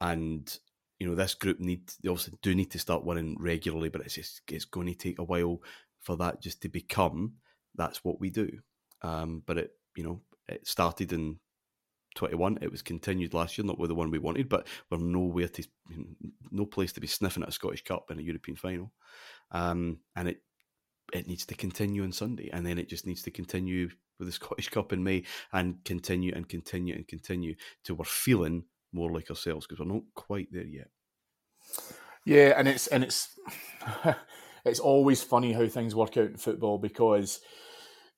and 0.00 0.56
you 0.98 1.08
know, 1.08 1.14
this 1.14 1.34
group 1.34 1.60
need 1.60 1.90
they 2.02 2.08
obviously 2.08 2.38
do 2.42 2.54
need 2.54 2.70
to 2.70 2.78
start 2.78 3.04
winning 3.04 3.36
regularly, 3.38 3.88
but 3.88 4.02
it's 4.02 4.14
just 4.14 4.40
it's 4.48 4.64
going 4.64 4.86
to 4.86 4.94
take 4.94 5.18
a 5.18 5.24
while 5.24 5.60
for 6.00 6.16
that 6.16 6.40
just 6.40 6.62
to 6.62 6.68
become 6.68 7.34
that's 7.74 8.04
what 8.04 8.20
we 8.20 8.30
do. 8.30 8.60
Um, 9.02 9.42
but 9.44 9.58
it 9.58 9.72
you 9.96 10.04
know 10.04 10.20
it 10.48 10.66
started 10.66 11.12
in 11.12 11.38
21. 12.16 12.58
It 12.62 12.70
was 12.70 12.82
continued 12.82 13.34
last 13.34 13.56
year, 13.56 13.64
not 13.64 13.78
with 13.78 13.88
the 13.88 13.94
one 13.94 14.10
we 14.10 14.18
wanted, 14.18 14.48
but 14.48 14.66
we're 14.90 14.98
nowhere 14.98 15.48
to 15.48 15.64
no 16.50 16.66
place 16.66 16.92
to 16.94 17.00
be 17.00 17.06
sniffing 17.06 17.42
at 17.42 17.50
a 17.50 17.52
Scottish 17.52 17.84
Cup 17.84 18.10
in 18.10 18.18
a 18.18 18.22
European 18.22 18.56
final, 18.56 18.92
um, 19.52 20.00
and 20.16 20.28
it 20.28 20.42
it 21.12 21.28
needs 21.28 21.46
to 21.46 21.54
continue 21.54 22.02
on 22.02 22.12
Sunday, 22.12 22.50
and 22.52 22.66
then 22.66 22.78
it 22.78 22.88
just 22.88 23.06
needs 23.06 23.22
to 23.22 23.30
continue 23.30 23.90
with 24.18 24.28
the 24.28 24.32
Scottish 24.44 24.70
Cup 24.70 24.92
in 24.92 25.04
May, 25.04 25.24
and 25.52 25.84
continue 25.84 26.32
and 26.34 26.48
continue 26.48 26.94
and 26.94 27.06
continue 27.06 27.54
till 27.84 27.96
we're 27.96 28.04
feeling 28.04 28.64
more 28.92 29.12
like 29.12 29.30
ourselves 29.30 29.66
because 29.66 29.84
we're 29.84 29.92
not 29.92 30.02
quite 30.14 30.48
there 30.50 30.66
yet. 30.66 30.88
Yeah, 32.24 32.54
and 32.56 32.66
it's 32.66 32.86
and 32.88 33.04
it's 33.04 33.38
it's 34.64 34.80
always 34.80 35.22
funny 35.22 35.52
how 35.52 35.66
things 35.68 35.94
work 35.94 36.16
out 36.16 36.26
in 36.26 36.36
football 36.36 36.78
because 36.78 37.40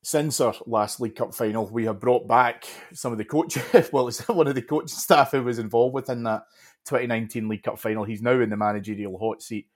since 0.03 0.41
our 0.41 0.55
last 0.67 1.01
League 1.01 1.17
Cup 1.17 1.35
final, 1.35 1.69
we 1.69 1.85
have 1.87 2.01
brought 2.01 2.29
back 2.29 2.65
some 2.93 3.13
of 3.13 3.19
the 3.19 3.25
coaches. 3.25 3.63
well, 3.93 4.09
it's 4.09 4.27
one 4.29 4.47
of 4.47 4.55
the 4.55 4.63
coaching 4.63 4.89
staff 4.89 5.33
who 5.33 5.43
was 5.43 5.59
involved 5.59 5.95
within 5.95 6.23
that 6.25 6.43
2019 6.87 7.49
League 7.49 7.63
Cup 7.63 7.79
final. 7.79 8.05
He's 8.05 8.23
now 8.23 8.41
in 8.41 8.51
the 8.51 8.57
managerial 8.57 9.19
hot 9.19 9.43
seat, 9.43 9.67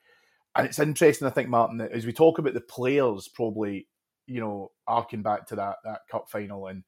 and 0.56 0.66
it's 0.66 0.78
interesting. 0.78 1.26
I 1.26 1.30
think 1.30 1.48
Martin, 1.48 1.78
that 1.78 1.92
as 1.92 2.06
we 2.06 2.12
talk 2.12 2.38
about 2.38 2.54
the 2.54 2.60
players, 2.60 3.28
probably 3.28 3.88
you 4.26 4.40
know, 4.40 4.70
arcing 4.86 5.22
back 5.22 5.46
to 5.48 5.56
that 5.56 5.76
that 5.84 6.00
cup 6.10 6.28
final 6.30 6.68
and 6.68 6.84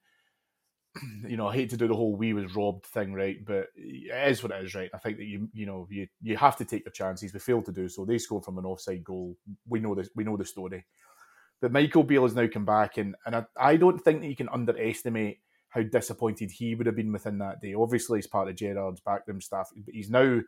you 1.27 1.37
know, 1.37 1.47
I 1.47 1.53
hate 1.53 1.69
to 1.71 1.77
do 1.77 1.87
the 1.87 1.95
whole 1.95 2.15
"we 2.15 2.33
was 2.33 2.55
robbed" 2.55 2.85
thing, 2.85 3.13
right? 3.13 3.37
But 3.45 3.67
it 3.75 4.31
is 4.31 4.41
what 4.41 4.51
it 4.51 4.63
is, 4.63 4.75
right? 4.75 4.89
I 4.93 4.97
think 4.97 5.17
that 5.17 5.25
you, 5.25 5.49
you 5.53 5.65
know, 5.65 5.87
you 5.89 6.07
you 6.21 6.37
have 6.37 6.55
to 6.57 6.65
take 6.65 6.85
your 6.85 6.91
chances. 6.91 7.33
We 7.33 7.39
failed 7.39 7.65
to 7.65 7.71
do 7.71 7.89
so. 7.89 8.05
They 8.05 8.17
scored 8.17 8.45
from 8.45 8.57
an 8.57 8.65
offside 8.65 9.03
goal. 9.03 9.35
We 9.67 9.79
know 9.79 9.95
this. 9.95 10.09
We 10.15 10.23
know 10.23 10.37
the 10.37 10.45
story. 10.45 10.85
But 11.61 11.71
Michael 11.71 12.03
Beale 12.03 12.23
has 12.23 12.35
now 12.35 12.47
come 12.47 12.65
back, 12.65 12.97
and 12.97 13.15
and 13.25 13.35
I, 13.35 13.45
I 13.57 13.77
don't 13.77 13.99
think 13.99 14.21
that 14.21 14.27
you 14.27 14.35
can 14.35 14.49
underestimate 14.49 15.39
how 15.69 15.83
disappointed 15.83 16.51
he 16.51 16.75
would 16.75 16.85
have 16.85 16.95
been 16.95 17.11
within 17.11 17.37
that 17.39 17.61
day. 17.61 17.73
Obviously, 17.73 18.19
he's 18.19 18.27
part 18.27 18.47
of 18.47 18.55
Gerrard's 18.55 19.01
backroom 19.01 19.41
staff, 19.41 19.69
but 19.75 19.93
he's 19.93 20.09
now, 20.09 20.41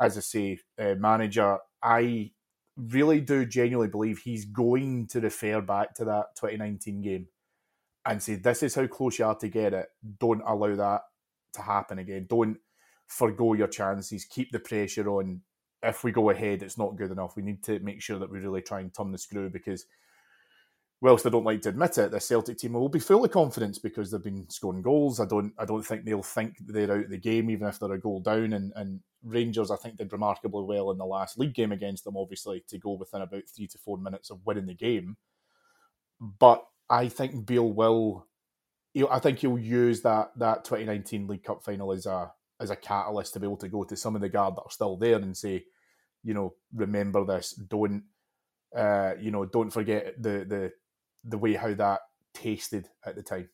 as 0.00 0.16
I 0.16 0.20
say, 0.20 0.58
uh, 0.78 0.94
manager. 0.96 1.58
I 1.82 2.30
really 2.76 3.20
do 3.20 3.44
genuinely 3.44 3.88
believe 3.88 4.18
he's 4.18 4.44
going 4.44 5.08
to 5.08 5.20
refer 5.20 5.60
back 5.60 5.94
to 5.94 6.04
that 6.04 6.36
2019 6.36 7.02
game 7.02 7.26
and 8.06 8.22
say, 8.22 8.36
this 8.36 8.62
is 8.62 8.74
how 8.74 8.86
close 8.86 9.18
you 9.18 9.24
are 9.24 9.34
to 9.36 9.48
get 9.48 9.74
it. 9.74 9.88
Don't 10.18 10.42
allow 10.46 10.74
that 10.76 11.02
to 11.54 11.62
happen 11.62 11.98
again. 11.98 12.26
Don't 12.28 12.56
forego 13.06 13.54
your 13.54 13.68
chances. 13.68 14.24
Keep 14.24 14.52
the 14.52 14.60
pressure 14.60 15.08
on. 15.10 15.42
If 15.82 16.04
we 16.04 16.12
go 16.12 16.30
ahead, 16.30 16.62
it's 16.62 16.78
not 16.78 16.96
good 16.96 17.10
enough. 17.10 17.36
We 17.36 17.42
need 17.42 17.62
to 17.64 17.78
make 17.80 18.00
sure 18.00 18.18
that 18.18 18.30
we 18.30 18.38
really 18.38 18.62
try 18.62 18.80
and 18.80 18.92
turn 18.94 19.12
the 19.12 19.18
screw 19.18 19.50
because, 19.50 19.84
whilst 21.00 21.26
I 21.26 21.30
don't 21.30 21.44
like 21.44 21.62
to 21.62 21.68
admit 21.68 21.98
it, 21.98 22.10
the 22.10 22.20
Celtic 22.20 22.58
team 22.58 22.72
will 22.72 22.88
be 22.88 22.98
full 22.98 23.24
of 23.24 23.30
confidence 23.30 23.78
because 23.78 24.10
they've 24.10 24.22
been 24.22 24.48
scoring 24.50 24.82
goals. 24.82 25.20
I 25.20 25.26
don't, 25.26 25.52
I 25.58 25.64
don't 25.64 25.82
think 25.82 26.04
they'll 26.04 26.22
think 26.22 26.56
they're 26.60 26.90
out 26.90 27.04
of 27.04 27.10
the 27.10 27.18
game 27.18 27.50
even 27.50 27.68
if 27.68 27.78
they're 27.78 27.92
a 27.92 28.00
goal 28.00 28.20
down. 28.20 28.52
And, 28.52 28.72
and 28.74 29.00
Rangers, 29.22 29.70
I 29.70 29.76
think, 29.76 29.96
did 29.96 30.12
remarkably 30.12 30.64
well 30.64 30.90
in 30.90 30.98
the 30.98 31.06
last 31.06 31.38
league 31.38 31.54
game 31.54 31.72
against 31.72 32.04
them. 32.04 32.16
Obviously, 32.16 32.64
to 32.68 32.78
go 32.78 32.92
within 32.92 33.22
about 33.22 33.44
three 33.54 33.68
to 33.68 33.78
four 33.78 33.98
minutes 33.98 34.30
of 34.30 34.44
winning 34.44 34.66
the 34.66 34.74
game, 34.74 35.16
but 36.20 36.64
I 36.90 37.08
think 37.08 37.46
Beale 37.46 37.72
will. 37.72 38.26
I 39.10 39.20
think 39.20 39.38
he'll 39.38 39.58
use 39.58 40.00
that 40.02 40.32
that 40.38 40.64
2019 40.64 41.28
League 41.28 41.44
Cup 41.44 41.62
final 41.62 41.92
as 41.92 42.06
a 42.06 42.32
as 42.60 42.70
a 42.70 42.76
catalyst 42.76 43.34
to 43.34 43.40
be 43.40 43.46
able 43.46 43.56
to 43.58 43.68
go 43.68 43.84
to 43.84 43.96
some 43.96 44.16
of 44.16 44.20
the 44.20 44.28
guard 44.28 44.56
that 44.56 44.62
are 44.62 44.70
still 44.70 44.96
there 44.96 45.16
and 45.16 45.36
say, 45.36 45.64
you 46.24 46.34
know, 46.34 46.54
remember 46.74 47.24
this. 47.24 47.52
Don't, 47.52 48.02
uh, 48.76 49.12
you 49.20 49.30
know, 49.30 49.44
don't 49.44 49.70
forget 49.70 50.20
the 50.20 50.44
the 50.48 50.72
the 51.28 51.38
way 51.38 51.54
how 51.54 51.74
that 51.74 52.00
tasted 52.34 52.88
at 53.04 53.16
the 53.16 53.22
time. 53.22 53.48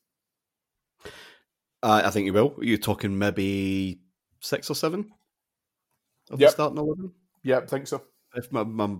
Uh, 1.82 2.02
I 2.04 2.10
think 2.10 2.26
you 2.26 2.32
will. 2.32 2.54
You're 2.60 2.78
talking 2.78 3.18
maybe 3.18 4.00
six 4.40 4.70
or 4.70 4.74
seven 4.74 5.10
of 6.30 6.40
yep. 6.40 6.48
the 6.48 6.52
starting 6.52 6.78
eleven. 6.78 7.12
Yeah, 7.42 7.58
I 7.58 7.66
think 7.66 7.86
so. 7.86 8.02
If 8.34 8.50
my, 8.50 8.64
my 8.64 8.96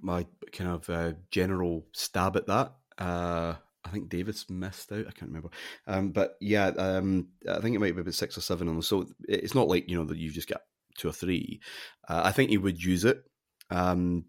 my 0.00 0.26
kind 0.52 0.70
of 0.70 0.88
uh, 0.88 1.12
general 1.30 1.86
stab 1.92 2.36
at 2.36 2.46
that. 2.46 2.72
Uh, 2.98 3.54
I 3.84 3.88
think 3.90 4.08
David's 4.08 4.48
missed 4.50 4.90
out. 4.90 5.06
I 5.06 5.12
can't 5.12 5.30
remember. 5.30 5.50
Um, 5.86 6.10
but 6.10 6.36
yeah, 6.40 6.68
um, 6.68 7.28
I 7.48 7.60
think 7.60 7.76
it 7.76 7.78
might 7.78 7.94
be 7.94 8.00
about 8.00 8.14
six 8.14 8.36
or 8.36 8.40
seven 8.40 8.68
on 8.68 8.74
them. 8.74 8.82
So 8.82 9.06
it's 9.28 9.54
not 9.54 9.68
like 9.68 9.88
you 9.88 9.96
know 9.96 10.04
that 10.04 10.18
you've 10.18 10.34
just 10.34 10.48
got 10.48 10.62
two 10.96 11.08
or 11.08 11.12
three. 11.12 11.60
Uh, 12.08 12.22
I 12.24 12.32
think 12.32 12.50
he 12.50 12.58
would 12.58 12.82
use 12.82 13.04
it. 13.04 13.22
Um, 13.70 14.24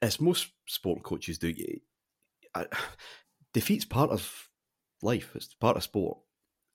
as 0.00 0.20
most 0.20 0.48
sport 0.66 1.02
coaches 1.02 1.38
do, 1.38 1.52
uh, 2.54 2.64
defeat's 3.52 3.84
part 3.84 4.10
of 4.10 4.48
life. 5.02 5.32
It's 5.34 5.54
part 5.54 5.76
of 5.76 5.82
sport, 5.82 6.18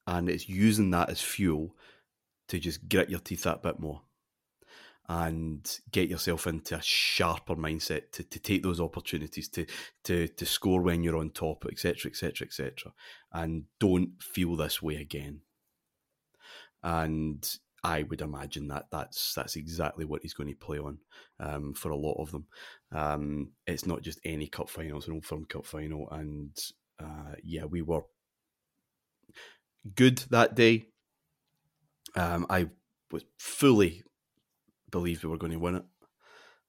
and 0.06 0.30
it's 0.30 0.50
using 0.50 0.92
that 0.92 1.10
as 1.10 1.22
fuel 1.22 1.76
to 2.50 2.60
just 2.60 2.88
grit 2.88 3.10
your 3.10 3.20
teeth 3.20 3.44
that 3.44 3.62
bit 3.62 3.80
more 3.80 4.02
and 5.10 5.80
get 5.92 6.10
yourself 6.10 6.48
into 6.48 6.76
a 6.76 6.82
sharper 6.82 7.56
mindset 7.56 8.12
to, 8.12 8.24
to 8.24 8.40
take 8.40 8.62
those 8.62 8.82
opportunities 8.82 9.48
to 9.48 9.66
to 10.04 10.28
to 10.28 10.46
score 10.46 10.82
when 10.82 11.04
you're 11.04 11.18
on 11.18 11.30
top, 11.30 11.66
etc., 11.66 12.10
etc., 12.12 12.46
etc. 12.46 12.94
And 13.32 13.66
don't 13.80 14.22
feel 14.22 14.56
this 14.56 14.82
way 14.82 14.96
again. 14.96 15.42
And 16.84 17.50
I 17.88 18.03
would 18.03 18.20
imagine 18.20 18.67
that 18.67 18.88
that's 18.91 19.34
that's 19.34 19.56
exactly 19.56 20.03
what 20.03 20.22
he's 20.22 20.34
going 20.34 20.50
to 20.50 20.56
play 20.56 20.77
on 20.77 20.98
um, 21.39 21.74
for 21.74 21.91
a 21.91 21.96
lot 21.96 22.22
of 22.22 22.32
them. 22.32 22.46
Um, 22.91 23.51
it's 23.65 23.86
not 23.86 24.01
just 24.01 24.20
any 24.25 24.48
cup 24.48 24.70
finals, 24.70 25.08
an 25.08 25.13
old 25.13 25.25
firm 25.25 25.46
cup 25.46 25.65
final, 25.65 26.10
and 26.12 26.53
uh, 27.00 27.36
yeah, 27.41 27.63
we 27.63 27.82
were 27.82 28.01
good 29.96 30.17
that 30.32 30.53
day. 30.53 30.88
Um, 32.13 32.46
I 32.50 32.67
was 33.10 33.24
fully 33.38 34.03
believed 34.91 35.24
we 35.24 35.29
were 35.29 35.38
going 35.38 35.53
to 35.53 35.60
win 35.60 35.75
it. 35.75 35.86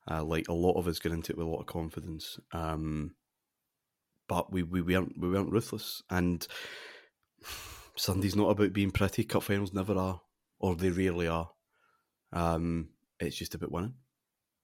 Uh, 0.08 0.22
like 0.22 0.46
a 0.48 0.52
lot 0.52 0.78
of 0.78 0.86
us 0.86 1.00
got 1.00 1.10
into 1.10 1.32
it 1.32 1.36
with 1.36 1.48
a 1.48 1.50
lot 1.50 1.60
of 1.60 1.66
confidence, 1.66 2.38
um, 2.52 3.16
but 4.28 4.52
we, 4.52 4.62
we 4.62 4.82
weren't 4.82 5.18
we 5.18 5.28
weren't 5.28 5.50
ruthless. 5.50 6.00
And 6.10 6.46
Sunday's 7.96 8.36
not 8.36 8.50
about 8.50 8.72
being 8.72 8.92
pretty. 8.92 9.24
Cup 9.24 9.42
finals 9.42 9.74
never 9.74 9.98
are, 9.98 10.20
or 10.60 10.74
they 10.74 10.90
rarely 10.90 11.28
are. 11.28 11.50
Um, 12.32 12.88
it's 13.20 13.36
just 13.36 13.54
about 13.54 13.72
winning, 13.72 13.94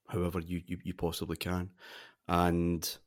however 0.09 0.41
you, 0.41 0.63
you, 0.67 0.79
you 0.85 0.95
possibly 0.95 1.37
can, 1.37 1.71
and 2.29 2.99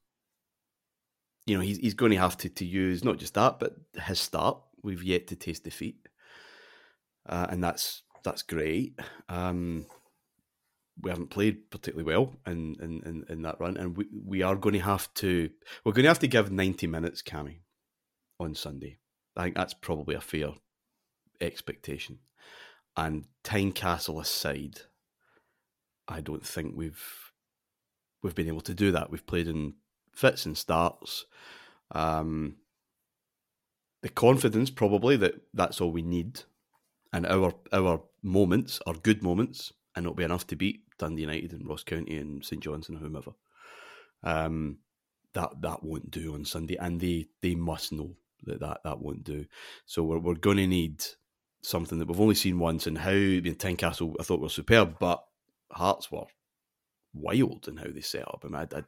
you 1.46 1.56
know 1.56 1.62
he's 1.62 1.78
he's 1.78 1.94
going 1.94 2.12
to 2.12 2.18
have 2.18 2.38
to 2.38 2.50
to 2.50 2.66
use 2.66 3.04
not 3.04 3.18
just 3.18 3.36
that, 3.36 3.60
but 3.60 3.76
his 4.04 4.20
start. 4.20 4.60
We've 4.84 5.04
yet 5.04 5.28
to 5.28 5.36
taste 5.36 5.64
defeat, 5.64 6.08
uh, 7.28 7.48
and 7.50 7.64
that's 7.64 8.04
that's 8.24 8.42
great. 8.42 9.00
Um, 9.30 9.86
we 11.02 11.10
haven't 11.10 11.30
played 11.30 11.70
particularly 11.70 12.12
well 12.12 12.34
in, 12.48 12.76
in, 12.82 13.02
in, 13.06 13.26
in, 13.30 13.42
that 13.44 13.60
run, 13.60 13.78
and 13.78 13.96
we, 13.96 14.08
we 14.26 14.42
are 14.42 14.56
going 14.56 14.74
to 14.74 14.80
have 14.80 15.14
to 15.16 15.50
we're 15.84 15.92
going 15.94 16.04
to 16.04 16.10
have 16.10 16.20
to 16.20 16.28
give 16.28 16.52
ninety 16.52 16.88
minutes, 16.88 17.22
Cammy, 17.22 17.60
on 18.40 18.56
Sunday. 18.56 18.98
I 19.36 19.44
think 19.44 19.56
that's 19.56 19.74
probably 19.76 20.16
a 20.16 20.22
fair 20.22 20.50
expectation. 21.40 22.20
And 22.98 23.26
Tynecastle 23.44 24.20
aside, 24.20 24.82
I 26.08 26.20
don't 26.20 26.46
think 26.46 26.74
we've 26.76 27.32
we've 28.24 28.36
been 28.36 28.48
able 28.48 28.62
to 28.62 28.74
do 28.74 28.92
that. 28.92 29.12
We've 29.12 29.26
played 29.26 29.48
in 29.48 29.76
fits 30.12 30.46
and 30.46 30.58
starts. 30.58 31.26
Um, 31.92 32.56
the 34.02 34.10
confidence, 34.10 34.70
probably 34.70 35.16
that 35.18 35.36
that's 35.54 35.80
all 35.80 35.92
we 35.92 36.02
need, 36.02 36.42
and 37.14 37.26
our 37.28 37.54
our 37.72 38.02
moments 38.24 38.80
are 38.88 38.94
good 38.96 39.22
moments, 39.22 39.74
and 39.96 40.06
it'll 40.06 40.16
be 40.16 40.24
enough 40.24 40.48
to 40.48 40.56
beat 40.56 40.82
Dundee 40.98 41.22
United 41.22 41.54
and 41.54 41.68
Ross 41.68 41.84
County 41.84 42.18
and 42.18 42.44
St 42.44 42.62
John's 42.62 42.90
and 42.90 42.98
whomever. 42.98 43.32
Um, 44.24 44.80
that 45.34 45.62
that 45.62 45.84
won't 45.84 46.10
do 46.10 46.34
on 46.34 46.46
Sunday, 46.46 46.78
and 46.78 47.00
they 47.00 47.28
they 47.42 47.54
must 47.54 47.92
know 47.92 48.16
that 48.44 48.60
that, 48.60 48.82
that 48.84 49.00
won't 49.00 49.24
do. 49.24 49.46
So 49.86 50.04
we're 50.04 50.20
we're 50.20 50.36
going 50.36 50.58
to 50.58 50.68
need 50.68 51.04
something 51.62 52.00
that 52.00 52.08
we've 52.08 52.20
only 52.20 52.36
seen 52.36 52.60
once, 52.60 52.88
and 52.88 52.98
how 52.98 53.12
the 53.12 53.56
Tynecastle 53.56 54.16
I 54.20 54.24
thought 54.24 54.42
were 54.42 54.50
superb, 54.50 54.98
but 55.00 55.24
Hearts 55.72 56.12
were 56.12 56.26
wild 57.14 57.68
in 57.68 57.78
how 57.78 57.88
they 57.92 58.02
set 58.02 58.28
up. 58.28 58.44
I, 58.44 58.48
mean, 58.48 58.56
I, 58.56 58.78
I, 58.78 58.84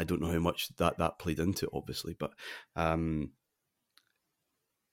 I 0.00 0.04
don't 0.04 0.20
know 0.20 0.30
how 0.30 0.38
much 0.38 0.68
that 0.76 0.98
that 0.98 1.18
played 1.18 1.38
into 1.38 1.66
it, 1.66 1.72
obviously, 1.72 2.16
but 2.18 2.32
um, 2.76 3.30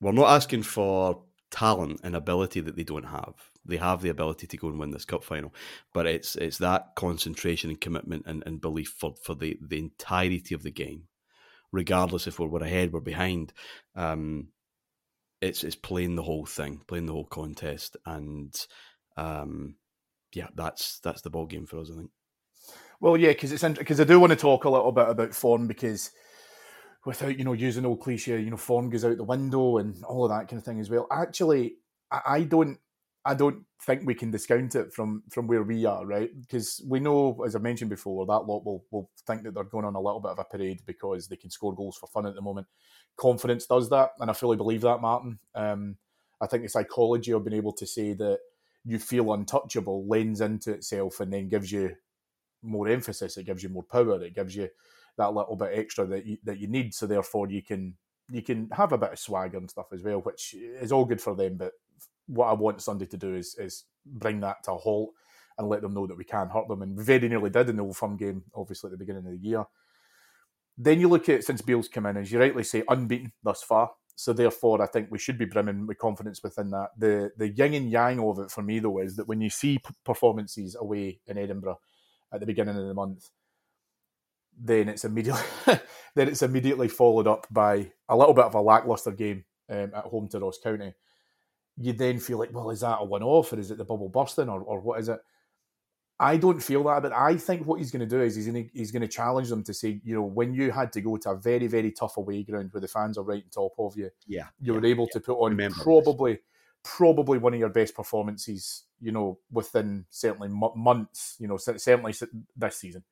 we're 0.00 0.12
not 0.12 0.30
asking 0.30 0.64
for 0.64 1.22
talent 1.50 2.00
and 2.02 2.16
ability 2.16 2.60
that 2.60 2.76
they 2.76 2.84
don't 2.84 3.04
have. 3.04 3.34
They 3.64 3.76
have 3.76 4.02
the 4.02 4.08
ability 4.08 4.48
to 4.48 4.56
go 4.56 4.68
and 4.68 4.78
win 4.78 4.90
this 4.90 5.04
cup 5.04 5.22
final, 5.22 5.54
but 5.92 6.06
it's 6.06 6.34
it's 6.36 6.58
that 6.58 6.94
concentration 6.96 7.70
and 7.70 7.80
commitment 7.80 8.24
and, 8.26 8.42
and 8.46 8.60
belief 8.60 8.94
for, 8.98 9.14
for 9.22 9.34
the, 9.34 9.58
the 9.60 9.78
entirety 9.78 10.54
of 10.54 10.62
the 10.64 10.72
game, 10.72 11.04
regardless 11.70 12.26
if 12.26 12.38
we're, 12.40 12.48
we're 12.48 12.64
ahead, 12.64 12.92
we're 12.92 13.00
behind. 13.00 13.52
Um, 13.94 14.48
it's 15.42 15.64
it's 15.64 15.76
playing 15.76 16.14
the 16.14 16.22
whole 16.22 16.46
thing, 16.46 16.80
playing 16.86 17.06
the 17.06 17.12
whole 17.12 17.26
contest, 17.26 17.96
and 18.06 18.54
um, 19.16 19.74
yeah, 20.32 20.46
that's 20.54 21.00
that's 21.00 21.20
the 21.20 21.30
ball 21.30 21.46
game 21.46 21.66
for 21.66 21.78
us. 21.78 21.90
I 21.90 21.96
think. 21.96 22.10
Well, 23.00 23.16
yeah, 23.16 23.30
because 23.30 23.52
it's 23.52 23.64
because 23.78 24.00
I 24.00 24.04
do 24.04 24.20
want 24.20 24.30
to 24.30 24.36
talk 24.36 24.64
a 24.64 24.70
little 24.70 24.92
bit 24.92 25.08
about 25.08 25.34
form 25.34 25.66
because 25.66 26.12
without 27.04 27.36
you 27.36 27.44
know 27.44 27.52
using 27.52 27.84
old 27.84 28.00
cliche, 28.00 28.40
you 28.40 28.50
know, 28.50 28.56
form 28.56 28.88
goes 28.88 29.04
out 29.04 29.16
the 29.16 29.24
window 29.24 29.78
and 29.78 30.02
all 30.04 30.24
of 30.24 30.30
that 30.30 30.48
kind 30.48 30.58
of 30.58 30.64
thing 30.64 30.78
as 30.78 30.88
well. 30.88 31.08
Actually, 31.10 31.74
I 32.12 32.42
don't, 32.42 32.78
I 33.24 33.34
don't 33.34 33.64
think 33.84 34.06
we 34.06 34.14
can 34.14 34.30
discount 34.30 34.76
it 34.76 34.92
from 34.92 35.24
from 35.30 35.48
where 35.48 35.64
we 35.64 35.84
are, 35.84 36.06
right? 36.06 36.30
Because 36.40 36.80
we 36.86 37.00
know, 37.00 37.42
as 37.44 37.56
I 37.56 37.58
mentioned 37.58 37.90
before, 37.90 38.24
that 38.26 38.46
lot 38.46 38.64
will 38.64 38.84
will 38.92 39.10
think 39.26 39.42
that 39.42 39.54
they're 39.54 39.64
going 39.64 39.84
on 39.84 39.96
a 39.96 40.00
little 40.00 40.20
bit 40.20 40.30
of 40.30 40.38
a 40.38 40.44
parade 40.44 40.82
because 40.86 41.26
they 41.26 41.36
can 41.36 41.50
score 41.50 41.74
goals 41.74 41.96
for 41.96 42.06
fun 42.06 42.26
at 42.26 42.36
the 42.36 42.42
moment. 42.42 42.68
Confidence 43.16 43.66
does 43.66 43.90
that, 43.90 44.12
and 44.18 44.30
I 44.30 44.32
fully 44.34 44.56
believe 44.56 44.80
that, 44.82 45.00
Martin. 45.00 45.38
Um, 45.54 45.96
I 46.40 46.46
think 46.46 46.62
the 46.62 46.68
psychology 46.68 47.32
of 47.32 47.44
being 47.44 47.56
able 47.56 47.72
to 47.74 47.86
say 47.86 48.14
that 48.14 48.40
you 48.84 48.98
feel 48.98 49.32
untouchable 49.32 50.06
lends 50.06 50.40
into 50.40 50.72
itself 50.72 51.20
and 51.20 51.32
then 51.32 51.48
gives 51.48 51.70
you 51.70 51.94
more 52.62 52.88
emphasis, 52.88 53.36
it 53.36 53.44
gives 53.44 53.62
you 53.62 53.68
more 53.68 53.84
power, 53.84 54.22
it 54.22 54.34
gives 54.34 54.56
you 54.56 54.68
that 55.16 55.34
little 55.34 55.56
bit 55.56 55.78
extra 55.78 56.06
that 56.06 56.26
you, 56.26 56.38
that 56.44 56.58
you 56.58 56.68
need. 56.68 56.94
So 56.94 57.06
therefore, 57.06 57.48
you 57.48 57.62
can 57.62 57.94
you 58.30 58.42
can 58.42 58.68
have 58.72 58.92
a 58.92 58.98
bit 58.98 59.12
of 59.12 59.18
swagger 59.18 59.58
and 59.58 59.70
stuff 59.70 59.92
as 59.92 60.02
well, 60.02 60.20
which 60.20 60.54
is 60.54 60.92
all 60.92 61.04
good 61.04 61.20
for 61.20 61.34
them. 61.34 61.56
But 61.56 61.72
what 62.26 62.46
I 62.46 62.54
want 62.54 62.80
Sunday 62.80 63.06
to 63.06 63.16
do 63.16 63.34
is 63.34 63.54
is 63.58 63.84
bring 64.06 64.40
that 64.40 64.64
to 64.64 64.72
a 64.72 64.76
halt 64.76 65.10
and 65.58 65.68
let 65.68 65.82
them 65.82 65.92
know 65.92 66.06
that 66.06 66.16
we 66.16 66.24
can 66.24 66.48
hurt 66.48 66.66
them, 66.68 66.82
and 66.82 66.96
we 66.96 67.04
very 67.04 67.28
nearly 67.28 67.50
did 67.50 67.68
in 67.68 67.76
the 67.76 67.84
Old 67.84 67.96
Firm 67.96 68.16
game, 68.16 68.42
obviously 68.54 68.88
at 68.88 68.92
the 68.92 68.96
beginning 68.96 69.26
of 69.26 69.32
the 69.32 69.46
year. 69.46 69.64
Then 70.76 71.00
you 71.00 71.08
look 71.08 71.28
at 71.28 71.44
since 71.44 71.62
Beale's 71.62 71.88
come 71.88 72.06
in, 72.06 72.16
as 72.16 72.32
you 72.32 72.38
rightly 72.38 72.64
say, 72.64 72.82
unbeaten 72.88 73.32
thus 73.42 73.62
far. 73.62 73.90
So 74.14 74.32
therefore, 74.32 74.82
I 74.82 74.86
think 74.86 75.08
we 75.10 75.18
should 75.18 75.38
be 75.38 75.44
brimming 75.46 75.86
with 75.86 75.98
confidence 75.98 76.42
within 76.42 76.70
that. 76.70 76.90
The 76.98 77.30
the 77.36 77.48
yin 77.48 77.74
and 77.74 77.90
yang 77.90 78.20
of 78.20 78.38
it 78.38 78.50
for 78.50 78.62
me 78.62 78.78
though 78.78 78.98
is 79.00 79.16
that 79.16 79.28
when 79.28 79.40
you 79.40 79.50
see 79.50 79.80
performances 80.04 80.76
away 80.78 81.20
in 81.26 81.38
Edinburgh 81.38 81.80
at 82.32 82.40
the 82.40 82.46
beginning 82.46 82.76
of 82.76 82.86
the 82.86 82.94
month, 82.94 83.30
then 84.58 84.88
it's 84.88 85.04
immediately 85.04 85.42
then 86.14 86.28
it's 86.28 86.42
immediately 86.42 86.88
followed 86.88 87.26
up 87.26 87.46
by 87.50 87.90
a 88.08 88.16
little 88.16 88.34
bit 88.34 88.44
of 88.44 88.54
a 88.54 88.60
lackluster 88.60 89.12
game 89.12 89.44
um, 89.70 89.92
at 89.94 90.04
home 90.04 90.28
to 90.28 90.38
Ross 90.38 90.58
County. 90.62 90.94
You 91.78 91.94
then 91.94 92.18
feel 92.18 92.38
like, 92.38 92.52
well, 92.52 92.70
is 92.70 92.80
that 92.80 92.98
a 93.00 93.04
one 93.04 93.22
off 93.22 93.52
or 93.52 93.58
is 93.58 93.70
it 93.70 93.78
the 93.78 93.84
bubble 93.84 94.10
bursting 94.10 94.50
or, 94.50 94.60
or 94.60 94.80
what 94.80 95.00
is 95.00 95.08
it? 95.08 95.20
I 96.20 96.36
don't 96.36 96.62
feel 96.62 96.84
that, 96.84 97.02
but 97.02 97.12
I 97.12 97.36
think 97.36 97.66
what 97.66 97.80
he's 97.80 97.90
going 97.90 98.00
to 98.00 98.06
do 98.06 98.22
is 98.22 98.36
he's 98.36 98.46
going 98.46 98.64
to 98.64 98.70
he's 98.72 98.92
going 98.92 99.02
to 99.02 99.08
challenge 99.08 99.48
them 99.48 99.64
to 99.64 99.74
say, 99.74 100.00
you 100.04 100.14
know, 100.14 100.22
when 100.22 100.54
you 100.54 100.70
had 100.70 100.92
to 100.92 101.00
go 101.00 101.16
to 101.16 101.30
a 101.30 101.36
very 101.36 101.66
very 101.66 101.90
tough 101.90 102.16
away 102.16 102.44
ground 102.44 102.68
where 102.72 102.80
the 102.80 102.88
fans 102.88 103.18
are 103.18 103.24
right 103.24 103.42
on 103.42 103.50
top 103.50 103.72
of 103.78 103.96
you, 103.96 104.10
yeah, 104.26 104.46
you 104.60 104.72
yeah, 104.72 104.80
were 104.80 104.86
able 104.86 105.06
yeah. 105.08 105.14
to 105.14 105.20
put 105.20 105.38
on 105.38 105.50
Remember 105.50 105.82
probably 105.82 106.38
probably 106.84 107.38
one 107.38 107.54
of 107.54 107.60
your 107.60 107.68
best 107.68 107.94
performances, 107.94 108.84
you 109.00 109.12
know, 109.12 109.38
within 109.50 110.04
certainly 110.10 110.48
months, 110.48 111.36
you 111.38 111.48
know, 111.48 111.56
certainly 111.56 112.14
this 112.56 112.76
season. 112.76 113.04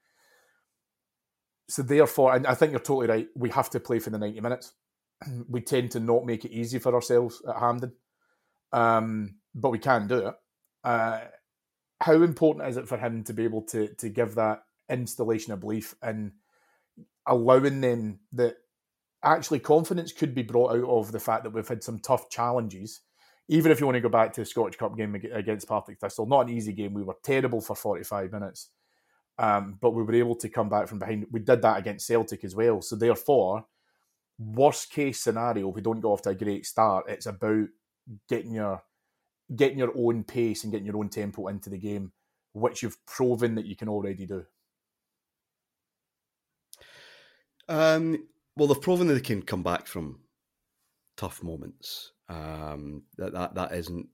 So 1.69 1.83
therefore, 1.83 2.35
and 2.35 2.47
I 2.47 2.55
think 2.55 2.73
you're 2.73 2.81
totally 2.81 3.07
right. 3.07 3.29
We 3.37 3.51
have 3.51 3.71
to 3.71 3.81
play 3.81 3.99
for 3.99 4.11
the 4.11 4.19
ninety 4.19 4.41
minutes. 4.41 4.73
We 5.49 5.61
tend 5.61 5.91
to 5.93 6.01
not 6.01 6.25
make 6.25 6.45
it 6.45 6.53
easy 6.53 6.79
for 6.79 6.95
ourselves 6.95 7.43
at 7.49 7.57
Hampden, 7.57 7.93
um, 8.73 9.37
but 9.55 9.71
we 9.71 9.79
can 9.79 10.07
do 10.07 10.29
it. 10.29 10.35
Uh, 10.83 11.21
how 12.01 12.23
important 12.23 12.69
is 12.69 12.77
it 12.77 12.89
for 12.89 12.97
him 12.97 13.23
to 13.25 13.33
be 13.33 13.45
able 13.45 13.63
to 13.63 13.89
to 13.95 14.09
give 14.09 14.35
that 14.35 14.63
installation 14.89 15.53
of 15.53 15.61
belief 15.61 15.95
and 16.03 16.33
allowing 17.27 17.81
them 17.81 18.21
that 18.33 18.57
actually 19.23 19.59
confidence 19.59 20.13
could 20.13 20.35
be 20.35 20.43
brought 20.43 20.73
out 20.73 20.89
of 20.89 21.13
the 21.13 21.21
fact 21.21 21.45
that 21.45 21.51
we've 21.51 21.69
had 21.69 21.85
some 21.85 21.99
tough 21.99 22.29
challenges. 22.31 23.01
Even 23.49 23.73
if 23.73 23.81
you 23.81 23.87
want 23.87 23.97
to 23.97 24.01
go 24.01 24.09
back 24.09 24.33
to 24.33 24.41
the 24.41 24.47
Scottish 24.47 24.77
Cup 24.77 24.97
game 24.97 25.15
against 25.33 25.69
Partick 25.69 25.99
Thistle, 25.99 26.27
not 26.27 26.43
an 26.43 26.51
easy 26.57 26.73
game. 26.73 26.95
We 26.95 27.03
were 27.03 27.17
terrible 27.23 27.61
for 27.61 27.75
45 27.75 28.33
minutes, 28.33 28.71
um, 29.39 29.77
but 29.81 29.91
we 29.91 30.05
were 30.05 30.15
able 30.15 30.37
to 30.37 30.49
come 30.49 30.69
back 30.69 30.87
from 30.87 31.01
behind. 31.01 31.27
We 31.33 31.41
did 31.41 31.61
that 31.63 31.79
against 31.79 32.07
Celtic 32.07 32.45
as 32.45 32.55
well. 32.55 32.81
So 32.81 32.95
therefore, 32.95 33.65
worst 34.39 34.91
case 34.91 35.21
scenario, 35.21 35.69
if 35.69 35.75
we 35.75 35.83
don't 35.83 36.01
go 36.01 36.13
off 36.13 36.23
to 36.23 36.31
a 36.31 36.35
great 36.35 36.65
start, 36.65 37.07
it's 37.09 37.27
about 37.27 37.67
getting 38.29 38.53
your 38.53 38.83
getting 39.55 39.79
your 39.79 39.93
own 39.97 40.25
pace 40.25 40.63
and 40.63 40.73
getting 40.73 40.87
your 40.87 40.97
own 40.97 41.09
tempo 41.09 41.49
into 41.49 41.71
the 41.71 41.79
game, 41.79 42.13
which 42.53 42.83
you've 42.83 43.05
proven 43.07 43.55
that 43.57 43.67
you 43.67 43.77
can 43.77 43.89
already 43.89 44.27
do. 44.27 44.45
Um, 47.69 48.27
well, 48.57 48.69
they've 48.69 48.81
proven 48.81 49.07
that 49.09 49.15
they 49.15 49.21
can 49.21 49.43
come 49.43 49.63
back 49.63 49.87
from 49.87 50.21
tough 51.17 51.43
moments. 51.43 52.13
Um, 52.29 53.05
that 53.17 53.33
that 53.33 53.55
that 53.55 53.73
isn't. 53.73 54.09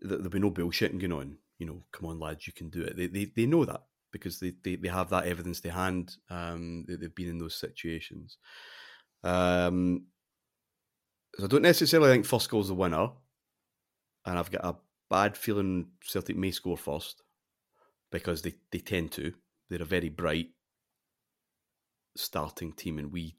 There'll 0.00 0.28
be 0.28 0.38
no 0.38 0.50
bullshitting 0.50 1.00
going 1.00 1.12
on. 1.12 1.38
You 1.58 1.66
know, 1.66 1.82
come 1.92 2.08
on, 2.08 2.18
lads, 2.18 2.46
you 2.46 2.52
can 2.52 2.68
do 2.68 2.82
it. 2.82 2.96
They 2.96 3.06
they, 3.06 3.24
they 3.36 3.46
know 3.46 3.64
that 3.64 3.82
because 4.12 4.38
they, 4.38 4.52
they, 4.62 4.76
they 4.76 4.88
have 4.88 5.10
that 5.10 5.26
evidence 5.26 5.60
to 5.60 5.70
hand. 5.70 6.16
Um, 6.30 6.84
they, 6.86 6.94
have 7.02 7.14
been 7.14 7.28
in 7.28 7.38
those 7.38 7.56
situations. 7.56 8.38
Um, 9.24 10.06
so 11.36 11.44
I 11.44 11.46
don't 11.48 11.62
necessarily 11.62 12.10
think 12.10 12.48
goal's 12.48 12.68
the 12.68 12.74
winner, 12.74 13.08
and 14.24 14.38
I've 14.38 14.50
got 14.50 14.64
a 14.64 14.76
bad 15.10 15.36
feeling 15.36 15.86
Celtic 16.02 16.36
may 16.36 16.50
score 16.50 16.76
first 16.76 17.22
because 18.10 18.42
they, 18.42 18.54
they 18.70 18.78
tend 18.78 19.12
to. 19.12 19.32
They're 19.68 19.82
a 19.82 19.86
very 19.86 20.08
bright 20.08 20.50
starting 22.16 22.72
team, 22.72 22.98
and 22.98 23.12
we 23.12 23.36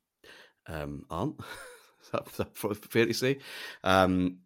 um, 0.68 1.06
aren't. 1.10 1.40
Is 2.14 2.38
that 2.38 2.56
fair 2.56 3.06
to 3.06 3.14
say? 3.14 3.40
Um, 3.84 4.40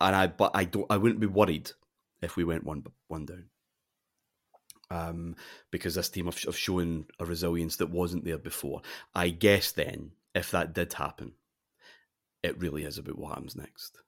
and 0.00 0.16
I, 0.16 0.26
but 0.26 0.52
I 0.54 0.64
don't. 0.64 0.86
I 0.90 0.96
wouldn't 0.96 1.20
be 1.20 1.26
worried 1.26 1.70
if 2.22 2.36
we 2.36 2.44
went 2.44 2.64
one 2.64 2.84
one 3.08 3.26
down. 3.26 3.44
Um, 4.90 5.36
because 5.70 5.94
this 5.94 6.10
team 6.10 6.26
have, 6.26 6.38
have 6.42 6.56
shown 6.56 7.06
a 7.18 7.24
resilience 7.24 7.76
that 7.76 7.90
wasn't 7.90 8.24
there 8.24 8.38
before. 8.38 8.82
I 9.14 9.30
guess 9.30 9.72
then, 9.72 10.12
if 10.34 10.50
that 10.50 10.74
did 10.74 10.92
happen, 10.92 11.32
it 12.42 12.60
really 12.60 12.84
is 12.84 12.98
about 12.98 13.18
what 13.18 13.30
happens 13.30 13.56
next. 13.56 13.98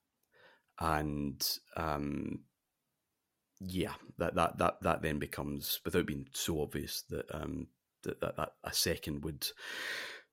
And 0.79 1.47
um, 1.77 2.41
yeah, 3.61 3.95
that, 4.19 4.35
that 4.35 4.59
that 4.59 4.83
that 4.83 5.03
then 5.03 5.19
becomes, 5.19 5.81
without 5.85 6.07
being 6.07 6.27
so 6.33 6.61
obvious, 6.63 7.05
that 7.11 7.27
um, 7.35 7.69
that, 8.03 8.21
that, 8.21 8.37
that 8.37 8.53
a 8.65 8.73
second 8.73 9.25
would 9.25 9.47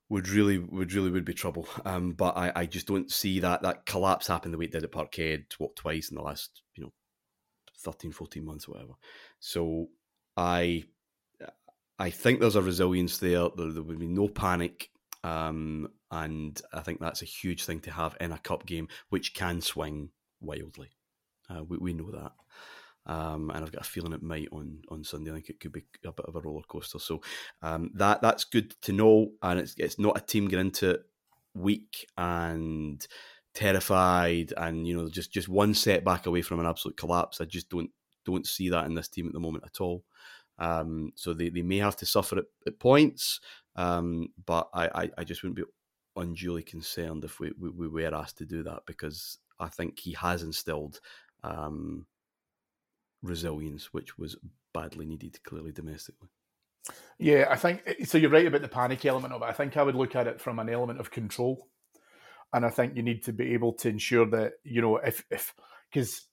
would 0.10 0.28
really 0.30 0.58
would 0.58 0.94
really 0.94 1.12
would 1.12 1.26
be 1.26 1.34
trouble. 1.34 1.68
Um, 1.86 2.14
but 2.14 2.38
I, 2.38 2.52
I 2.56 2.66
just 2.66 2.88
don't 2.88 3.12
see 3.12 3.40
that 3.40 3.62
that 3.62 3.86
collapse 3.86 4.28
happen 4.28 4.52
the 4.52 4.58
way 4.58 4.66
it 4.66 4.72
did 4.72 4.84
at 4.84 4.92
Parkhead 4.92 5.46
what 5.58 5.76
twice 5.76 6.10
in 6.10 6.16
the 6.16 6.24
last 6.24 6.62
you 6.76 6.84
know 6.84 6.94
13, 7.80 8.12
14 8.12 8.46
months 8.46 8.68
or 8.68 8.74
whatever. 8.74 8.94
So 9.40 9.88
I 10.38 10.84
I 12.00 12.10
think 12.10 12.40
there's 12.40 12.56
a 12.56 12.62
resilience 12.62 13.18
there. 13.20 13.48
There, 13.56 13.72
there 13.72 13.84
would 13.84 14.00
be 14.00 14.08
no 14.08 14.28
panic. 14.28 14.90
Um, 15.24 15.90
and 16.12 16.62
I 16.74 16.82
think 16.82 17.00
that's 17.00 17.22
a 17.22 17.26
huge 17.26 17.64
thing 17.64 17.80
to 17.82 17.92
have 17.92 18.18
in 18.20 18.32
a 18.32 18.38
cup 18.38 18.66
game, 18.66 18.90
which 19.10 19.34
can 19.34 19.62
swing 19.62 20.10
wildly. 20.44 20.90
Uh, 21.50 21.64
we, 21.64 21.78
we 21.78 21.94
know 21.94 22.12
that. 22.12 22.32
Um, 23.06 23.52
and 23.54 23.64
I've 23.64 23.72
got 23.72 23.82
a 23.82 23.90
feeling 23.90 24.14
it 24.14 24.24
might 24.24 24.48
on, 24.52 24.82
on 24.90 25.04
Sunday. 25.04 25.32
I 25.32 25.36
think 25.36 25.50
it 25.50 25.60
could 25.60 25.74
be 25.74 25.84
a 26.06 26.12
bit 26.12 26.26
of 26.26 26.36
a 26.36 26.40
roller 26.40 26.64
coaster. 26.68 27.00
So 27.00 27.22
um, 27.62 27.92
that 27.96 28.22
that's 28.22 28.46
good 28.46 28.76
to 28.84 28.94
know, 28.94 29.32
and 29.42 29.60
it's 29.60 29.76
it's 29.78 30.00
not 30.00 30.18
a 30.18 30.22
team 30.22 30.48
getting 30.48 30.68
into 30.68 31.02
weak 31.54 32.08
and 32.18 33.06
terrified, 33.54 34.54
and 34.56 34.88
you 34.88 34.96
know 34.96 35.10
just 35.10 35.34
just 35.34 35.50
one 35.50 35.74
setback 35.74 36.28
away 36.28 36.42
from 36.42 36.62
an 36.62 36.66
absolute 36.66 36.96
collapse. 36.96 37.42
I 37.42 37.46
just 37.46 37.70
don't 37.70 37.90
don't 38.26 38.48
see 38.48 38.70
that 38.70 38.86
in 38.86 38.96
this 38.96 39.10
team 39.10 39.28
at 39.28 39.34
the 39.34 39.40
moment 39.40 39.66
at 39.66 39.82
all. 39.82 40.06
Um, 40.60 41.12
so 41.16 41.34
they, 41.34 41.50
they 41.50 41.62
may 41.62 41.78
have 41.78 41.98
to 41.98 42.06
suffer 42.06 42.38
at, 42.38 42.46
at 42.68 42.80
points, 42.80 43.40
um, 43.76 44.28
but 44.46 44.70
I, 44.74 44.88
I, 44.88 45.10
I, 45.18 45.24
just 45.24 45.42
wouldn't 45.42 45.58
be 45.58 45.64
unduly 46.16 46.62
concerned 46.62 47.24
if 47.24 47.40
we, 47.40 47.52
we, 47.60 47.70
we, 47.70 47.88
were 47.88 48.14
asked 48.14 48.38
to 48.38 48.46
do 48.46 48.62
that 48.64 48.84
because 48.86 49.40
I 49.64 49.70
think 49.70 50.00
he 50.00 50.14
has 50.14 50.44
instilled 50.44 51.00
um, 51.44 52.06
resilience, 53.22 53.94
which 53.94 54.18
was 54.18 54.36
badly 54.74 55.06
needed 55.06 55.42
clearly 55.44 55.72
domestically. 55.72 56.30
Yeah, 57.18 57.48
I 57.50 57.56
think 57.56 57.82
so. 58.06 58.18
You're 58.18 58.30
right 58.30 58.46
about 58.46 58.62
the 58.62 58.68
panic 58.68 59.06
element 59.06 59.34
of 59.34 59.42
it. 59.42 59.46
I 59.46 59.54
think 59.54 59.78
I 59.78 59.84
would 59.84 59.96
look 59.96 60.16
at 60.16 60.28
it 60.28 60.42
from 60.42 60.60
an 60.60 60.70
element 60.70 61.00
of 61.00 61.12
control, 61.12 61.70
and 62.52 62.66
I 62.66 62.70
think 62.70 62.96
you 62.96 63.04
need 63.04 63.24
to 63.24 63.34
be 63.34 63.54
able 63.54 63.74
to 63.74 63.90
ensure 63.90 64.26
that 64.32 64.54
you 64.64 64.82
know 64.82 64.98
if 64.98 65.24
if 65.32 65.54
because 65.90 66.28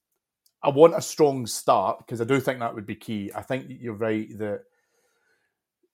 I 0.63 0.71
want 0.71 0.97
a 0.97 1.03
strong 1.03 1.47
start 1.47 1.99
because 1.99 2.21
I 2.21 2.25
do 2.25 2.41
think 2.41 2.59
that 2.59 2.75
would 2.75 2.87
be 2.87 2.97
key. 2.97 3.31
I 3.35 3.43
think 3.43 3.67
you're 3.69 3.95
right 3.95 4.27
that 4.39 4.63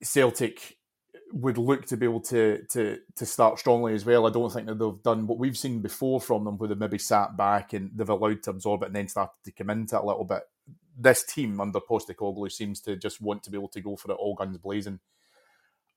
Celtic 0.02 0.75
would 1.32 1.58
look 1.58 1.86
to 1.86 1.96
be 1.96 2.06
able 2.06 2.20
to 2.20 2.64
to 2.70 2.98
to 3.16 3.26
start 3.26 3.58
strongly 3.58 3.94
as 3.94 4.04
well. 4.04 4.26
I 4.26 4.30
don't 4.30 4.52
think 4.52 4.66
that 4.66 4.78
they've 4.78 5.02
done 5.02 5.26
what 5.26 5.38
we've 5.38 5.58
seen 5.58 5.80
before 5.80 6.20
from 6.20 6.44
them, 6.44 6.58
where 6.58 6.68
they've 6.68 6.78
maybe 6.78 6.98
sat 6.98 7.36
back 7.36 7.72
and 7.72 7.90
they've 7.94 8.08
allowed 8.08 8.42
to 8.44 8.50
absorb 8.50 8.82
it 8.82 8.86
and 8.86 8.96
then 8.96 9.08
started 9.08 9.34
to 9.44 9.52
come 9.52 9.70
into 9.70 9.96
it 9.96 10.02
a 10.02 10.06
little 10.06 10.24
bit. 10.24 10.42
This 10.98 11.24
team 11.24 11.60
under 11.60 11.80
Postecoglou 11.80 12.50
seems 12.50 12.80
to 12.82 12.96
just 12.96 13.20
want 13.20 13.42
to 13.42 13.50
be 13.50 13.58
able 13.58 13.68
to 13.68 13.80
go 13.80 13.96
for 13.96 14.10
it 14.10 14.14
all 14.14 14.34
guns 14.34 14.58
blazing. 14.58 15.00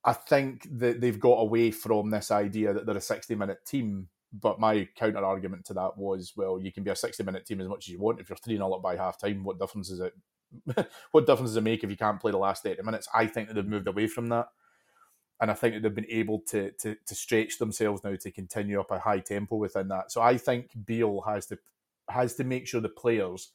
I 0.03 0.13
think 0.13 0.67
that 0.79 1.01
they've 1.01 1.19
got 1.19 1.35
away 1.35 1.71
from 1.71 2.09
this 2.09 2.31
idea 2.31 2.73
that 2.73 2.85
they're 2.85 2.97
a 2.97 3.01
60 3.01 3.35
minute 3.35 3.65
team 3.65 4.09
but 4.31 4.59
my 4.59 4.87
counter 4.95 5.25
argument 5.25 5.65
to 5.65 5.73
that 5.73 5.97
was, 5.97 6.33
well, 6.35 6.59
you 6.59 6.71
can 6.71 6.83
be 6.83 6.91
a 6.91 6.95
60 6.95 7.23
minute 7.23 7.45
team 7.45 7.61
as 7.61 7.67
much 7.67 7.87
as 7.87 7.89
you 7.89 7.99
want. 7.99 8.19
If 8.19 8.29
you're 8.29 8.37
3 8.37 8.57
0 8.57 8.71
up 8.71 8.81
by 8.81 8.95
half 8.95 9.19
time, 9.19 9.43
what 9.43 9.59
difference 9.59 9.89
is 9.89 9.99
it? 9.99 10.13
what 11.11 11.25
difference 11.25 11.51
does 11.51 11.57
it 11.57 11.63
make 11.63 11.83
if 11.83 11.89
you 11.89 11.97
can't 11.97 12.19
play 12.19 12.31
the 12.31 12.37
last 12.37 12.65
80 12.65 12.83
minutes? 12.83 13.07
I 13.13 13.25
think 13.25 13.47
that 13.47 13.55
they've 13.55 13.65
moved 13.65 13.87
away 13.87 14.07
from 14.07 14.27
that. 14.29 14.47
And 15.41 15.49
I 15.49 15.53
think 15.53 15.73
that 15.73 15.83
they've 15.83 15.95
been 15.95 16.05
able 16.09 16.41
to, 16.49 16.71
to, 16.71 16.95
to 17.05 17.15
stretch 17.15 17.59
themselves 17.59 18.03
now 18.03 18.15
to 18.15 18.31
continue 18.31 18.79
up 18.79 18.91
a 18.91 18.99
high 18.99 19.19
tempo 19.19 19.55
within 19.55 19.87
that. 19.87 20.11
So 20.11 20.21
I 20.21 20.37
think 20.37 20.71
Beale 20.85 21.21
has 21.21 21.45
to 21.47 21.57
has 22.09 22.33
to 22.35 22.43
make 22.43 22.67
sure 22.67 22.81
the 22.81 22.89
players 22.89 23.51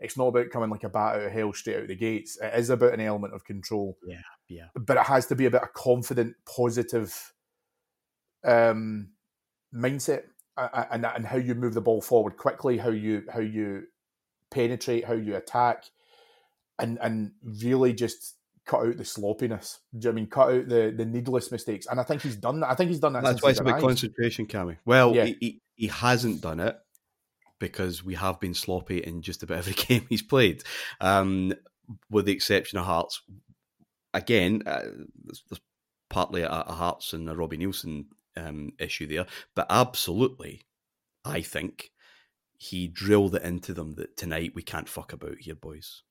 it's 0.00 0.16
not 0.16 0.28
about 0.28 0.50
coming 0.50 0.70
like 0.70 0.84
a 0.84 0.88
bat 0.88 1.16
out 1.16 1.22
of 1.22 1.32
hell 1.32 1.52
straight 1.52 1.76
out 1.76 1.82
of 1.82 1.88
the 1.88 1.96
gates. 1.96 2.38
It 2.40 2.54
is 2.54 2.70
about 2.70 2.94
an 2.94 3.00
element 3.00 3.34
of 3.34 3.44
control. 3.44 3.98
Yeah, 4.06 4.20
yeah. 4.48 4.66
But 4.74 4.96
it 4.96 5.04
has 5.04 5.26
to 5.26 5.34
be 5.34 5.46
about 5.46 5.64
a 5.64 5.68
confident, 5.68 6.36
positive 6.46 7.32
um 8.44 9.08
mindset 9.74 10.22
and 10.56 11.04
and 11.04 11.26
how 11.26 11.36
you 11.36 11.54
move 11.54 11.74
the 11.74 11.80
ball 11.80 12.00
forward 12.00 12.36
quickly, 12.36 12.78
how 12.78 12.90
you 12.90 13.24
how 13.32 13.40
you 13.40 13.84
penetrate, 14.50 15.04
how 15.04 15.14
you 15.14 15.34
attack, 15.34 15.84
and 16.78 16.98
and 17.00 17.32
really 17.42 17.92
just 17.92 18.36
cut 18.68 18.86
out 18.86 18.96
the 18.96 19.04
sloppiness. 19.04 19.80
Do 19.98 19.98
you 19.98 20.04
know 20.04 20.10
I 20.10 20.14
mean 20.14 20.26
cut 20.28 20.50
out 20.50 20.68
the 20.68 20.94
the 20.96 21.04
needless 21.04 21.50
mistakes? 21.50 21.86
And 21.86 21.98
I 21.98 22.04
think 22.04 22.22
he's 22.22 22.36
done 22.36 22.60
that. 22.60 22.70
I 22.70 22.74
think 22.74 22.90
he's 22.90 23.00
done 23.00 23.14
that. 23.14 23.24
That's 23.24 23.42
why 23.42 23.50
it's 23.50 23.60
about 23.60 23.80
concentration, 23.80 24.46
Cammy. 24.46 24.76
Well, 24.84 25.16
yeah. 25.16 25.24
he, 25.24 25.36
he, 25.40 25.60
he 25.74 25.86
hasn't 25.88 26.42
done 26.42 26.60
it 26.60 26.78
because 27.58 28.04
we 28.04 28.14
have 28.14 28.38
been 28.38 28.54
sloppy 28.54 28.98
in 28.98 29.22
just 29.22 29.42
about 29.42 29.58
every 29.58 29.72
game 29.86 30.06
he's 30.08 30.22
played, 30.22 30.62
um, 31.00 31.52
with 32.10 32.26
the 32.26 32.32
exception 32.32 32.78
of 32.78 32.84
Hearts. 32.84 33.22
Again, 34.14 34.62
uh, 34.66 34.82
there's, 35.24 35.42
there's 35.48 35.60
partly 36.08 36.42
a, 36.42 36.50
a 36.50 36.72
Hearts 36.72 37.12
and 37.14 37.28
a 37.28 37.34
Robbie 37.34 37.58
Neilson 37.58 38.04
um, 38.36 38.72
issue 38.78 39.06
there. 39.06 39.26
But 39.54 39.66
absolutely, 39.70 40.66
I 41.24 41.40
think 41.40 41.90
he 42.58 42.86
drilled 42.86 43.34
it 43.34 43.42
into 43.42 43.72
them 43.72 43.94
that 43.94 44.16
tonight 44.16 44.52
we 44.54 44.62
can't 44.62 44.88
fuck 44.88 45.12
about 45.12 45.38
here, 45.40 45.54
boys. 45.54 46.02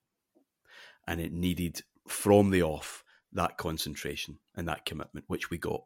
And 1.08 1.22
it 1.22 1.32
needed 1.32 1.82
from 2.08 2.50
the 2.52 2.64
off 2.64 3.04
that 3.34 3.58
concentration 3.58 4.40
and 4.56 4.68
that 4.68 4.86
commitment, 4.86 5.26
which 5.28 5.50
we 5.50 5.58
got. 5.58 5.84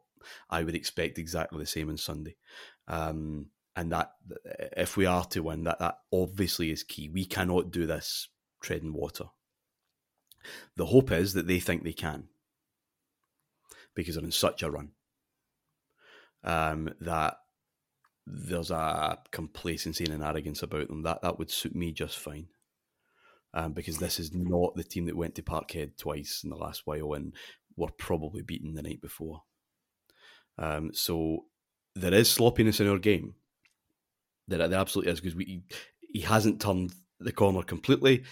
I 0.48 0.62
would 0.62 0.74
expect 0.74 1.18
exactly 1.18 1.58
the 1.58 1.66
same 1.66 1.90
on 1.90 1.96
Sunday. 1.96 2.36
Um, 2.88 3.46
and 3.74 3.92
that 3.92 4.12
if 4.76 4.96
we 4.96 5.06
are 5.06 5.24
to 5.26 5.42
win, 5.42 5.64
that 5.64 5.78
that 5.78 5.98
obviously 6.12 6.70
is 6.70 6.82
key. 6.82 7.08
We 7.08 7.24
cannot 7.24 7.70
do 7.70 7.86
this 7.86 8.28
treading 8.60 8.92
water. 8.92 9.24
The 10.76 10.86
hope 10.86 11.10
is 11.10 11.34
that 11.34 11.46
they 11.46 11.60
think 11.60 11.82
they 11.82 11.92
can 11.92 12.28
because 13.94 14.14
they're 14.14 14.24
in 14.24 14.32
such 14.32 14.62
a 14.62 14.70
run 14.70 14.90
um, 16.44 16.92
that 17.00 17.38
there's 18.26 18.70
a 18.70 19.18
complacency 19.30 20.04
and 20.04 20.14
an 20.14 20.22
arrogance 20.22 20.62
about 20.62 20.88
them. 20.88 21.02
That 21.02 21.22
that 21.22 21.38
would 21.38 21.50
suit 21.50 21.74
me 21.74 21.92
just 21.92 22.18
fine. 22.18 22.48
Um, 23.54 23.72
because 23.74 23.98
this 23.98 24.18
is 24.18 24.32
not 24.32 24.74
the 24.76 24.84
team 24.84 25.04
that 25.06 25.16
went 25.16 25.34
to 25.34 25.42
Parkhead 25.42 25.98
twice 25.98 26.40
in 26.42 26.48
the 26.48 26.56
last 26.56 26.82
while 26.86 27.12
and 27.12 27.34
were 27.76 27.90
probably 27.90 28.42
beaten 28.42 28.74
the 28.74 28.82
night 28.82 29.02
before. 29.02 29.42
Um, 30.58 30.90
so 30.94 31.44
there 31.94 32.14
is 32.14 32.30
sloppiness 32.30 32.80
in 32.80 32.88
our 32.88 32.98
game. 32.98 33.34
There, 34.48 34.66
there 34.68 34.78
absolutely 34.78 35.12
is 35.12 35.20
because 35.20 35.36
we 35.36 35.64
he 36.00 36.20
hasn't 36.20 36.60
turned 36.60 36.92
the 37.20 37.32
corner 37.32 37.62
completely. 37.62 38.24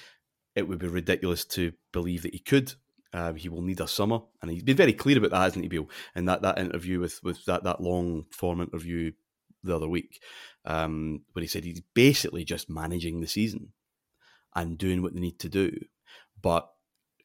It 0.55 0.69
would 0.69 0.79
be 0.79 0.89
ridiculous 0.89 1.45
to 1.47 1.73
believe 1.93 2.23
that 2.23 2.35
he 2.35 2.41
could. 2.41 2.75
Um, 3.13 3.37
he 3.37 3.49
will 3.49 3.63
need 3.63 3.81
a 3.81 3.89
summer, 3.89 4.21
and 4.41 4.51
he's 4.51 4.63
been 4.63 4.77
very 4.77 4.93
clear 4.93 5.19
about 5.19 5.33
that, 5.33 5.43
hasn't 5.43 5.65
he, 5.65 5.69
Bill? 5.69 5.89
In 6.15 6.27
that, 6.27 6.43
that 6.43 6.59
interview 6.59 7.01
with 7.01 7.21
with 7.23 7.45
that 7.47 7.65
that 7.65 7.81
long 7.81 8.27
form 8.31 8.61
interview 8.61 9.13
the 9.63 9.77
other 9.77 9.89
week, 9.89 10.23
um, 10.65 11.23
where 11.33 11.43
he 11.43 11.49
said 11.49 11.65
he's 11.65 11.83
basically 11.95 12.45
just 12.45 12.71
managing 12.71 13.21
the 13.21 13.27
season 13.27 13.73
and 14.55 14.79
doing 14.79 15.03
what 15.03 15.15
they 15.15 15.21
need 15.21 15.39
to 15.41 15.49
do, 15.49 15.79
but 16.41 16.69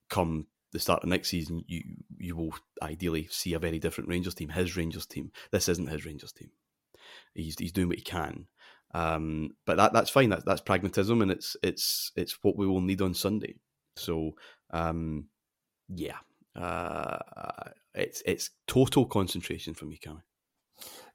come 0.10 0.48
the 0.72 0.80
start 0.80 1.04
of 1.04 1.10
next 1.10 1.30
season, 1.30 1.64
you 1.68 1.82
you 2.18 2.36
will 2.36 2.54
ideally 2.82 3.28
see 3.32 3.54
a 3.54 3.60
very 3.60 3.80
different 3.80 4.10
Rangers 4.10 4.36
team. 4.36 4.50
His 4.50 4.76
Rangers 4.76 5.06
team. 5.06 5.32
This 5.52 5.70
isn't 5.70 5.90
his 5.90 6.06
Rangers 6.06 6.34
team. 6.34 6.50
He's 7.34 7.58
he's 7.58 7.72
doing 7.72 7.88
what 7.88 7.98
he 7.98 8.04
can, 8.04 8.48
um, 8.94 9.52
but 9.66 9.78
that 9.78 9.94
that's 9.94 10.10
fine. 10.10 10.30
That's 10.30 10.44
that's 10.44 10.62
pragmatism, 10.62 11.22
and 11.22 11.32
it's 11.32 11.56
it's 11.64 12.12
it's 12.16 12.38
what 12.44 12.58
we 12.58 12.68
will 12.68 12.82
need 12.82 13.02
on 13.02 13.14
Sunday. 13.14 13.56
So 13.96 14.36
um, 14.72 15.28
yeah, 15.88 16.18
uh, 16.56 17.20
it's 17.94 18.22
it's 18.26 18.50
total 18.68 19.06
concentration 19.06 19.74
from 19.74 19.90
me, 19.90 20.00
Cammy. 20.04 20.24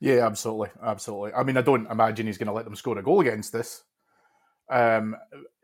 Yeah, 0.00 0.26
absolutely, 0.26 0.70
absolutely. 0.82 1.34
I 1.34 1.42
mean, 1.42 1.58
I 1.58 1.62
don't 1.62 1.90
imagine 1.90 2.26
he's 2.26 2.38
going 2.38 2.46
to 2.46 2.52
let 2.54 2.64
them 2.64 2.74
score 2.74 2.98
a 2.98 3.02
goal 3.02 3.20
against 3.20 3.52
this. 3.52 3.84
Um, 4.70 5.16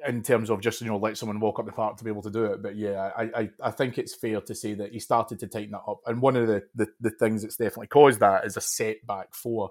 in 0.06 0.22
terms 0.22 0.50
of 0.50 0.60
just 0.60 0.80
you 0.80 0.88
know 0.88 0.98
let 0.98 1.16
someone 1.16 1.40
walk 1.40 1.58
up 1.58 1.66
the 1.66 1.72
park 1.72 1.96
to 1.96 2.04
be 2.04 2.10
able 2.10 2.22
to 2.22 2.30
do 2.30 2.44
it, 2.46 2.62
but 2.62 2.76
yeah, 2.76 3.10
I, 3.16 3.22
I, 3.22 3.50
I 3.62 3.70
think 3.70 3.98
it's 3.98 4.14
fair 4.14 4.40
to 4.40 4.54
say 4.54 4.74
that 4.74 4.92
he 4.92 4.98
started 4.98 5.38
to 5.40 5.46
tighten 5.46 5.72
that 5.72 5.82
up, 5.88 6.00
and 6.06 6.20
one 6.20 6.36
of 6.36 6.46
the, 6.46 6.64
the, 6.74 6.88
the 7.00 7.10
things 7.10 7.42
that's 7.42 7.56
definitely 7.56 7.86
caused 7.86 8.20
that 8.20 8.44
is 8.44 8.56
a 8.56 8.60
setback 8.60 9.34
for. 9.34 9.70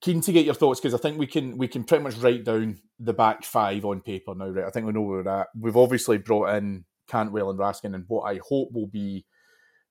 Keen 0.00 0.20
to 0.22 0.32
get 0.32 0.44
your 0.44 0.54
thoughts 0.54 0.80
because 0.80 0.92
I 0.92 0.98
think 0.98 1.18
we 1.18 1.26
can 1.26 1.56
we 1.56 1.66
can 1.66 1.84
pretty 1.84 2.04
much 2.04 2.16
write 2.16 2.44
down 2.44 2.78
the 2.98 3.14
back 3.14 3.44
five 3.44 3.84
on 3.84 4.00
paper 4.02 4.34
now, 4.34 4.48
right? 4.48 4.66
I 4.66 4.70
think 4.70 4.86
we 4.86 4.92
know 4.92 5.00
where 5.00 5.22
we're 5.22 5.40
at. 5.40 5.46
We've 5.58 5.76
obviously 5.76 6.18
brought 6.18 6.54
in 6.56 6.84
Cantwell 7.08 7.50
and 7.50 7.58
Raskin, 7.58 7.94
and 7.94 8.04
what 8.08 8.22
I 8.22 8.40
hope 8.46 8.72
will 8.72 8.88
be 8.88 9.24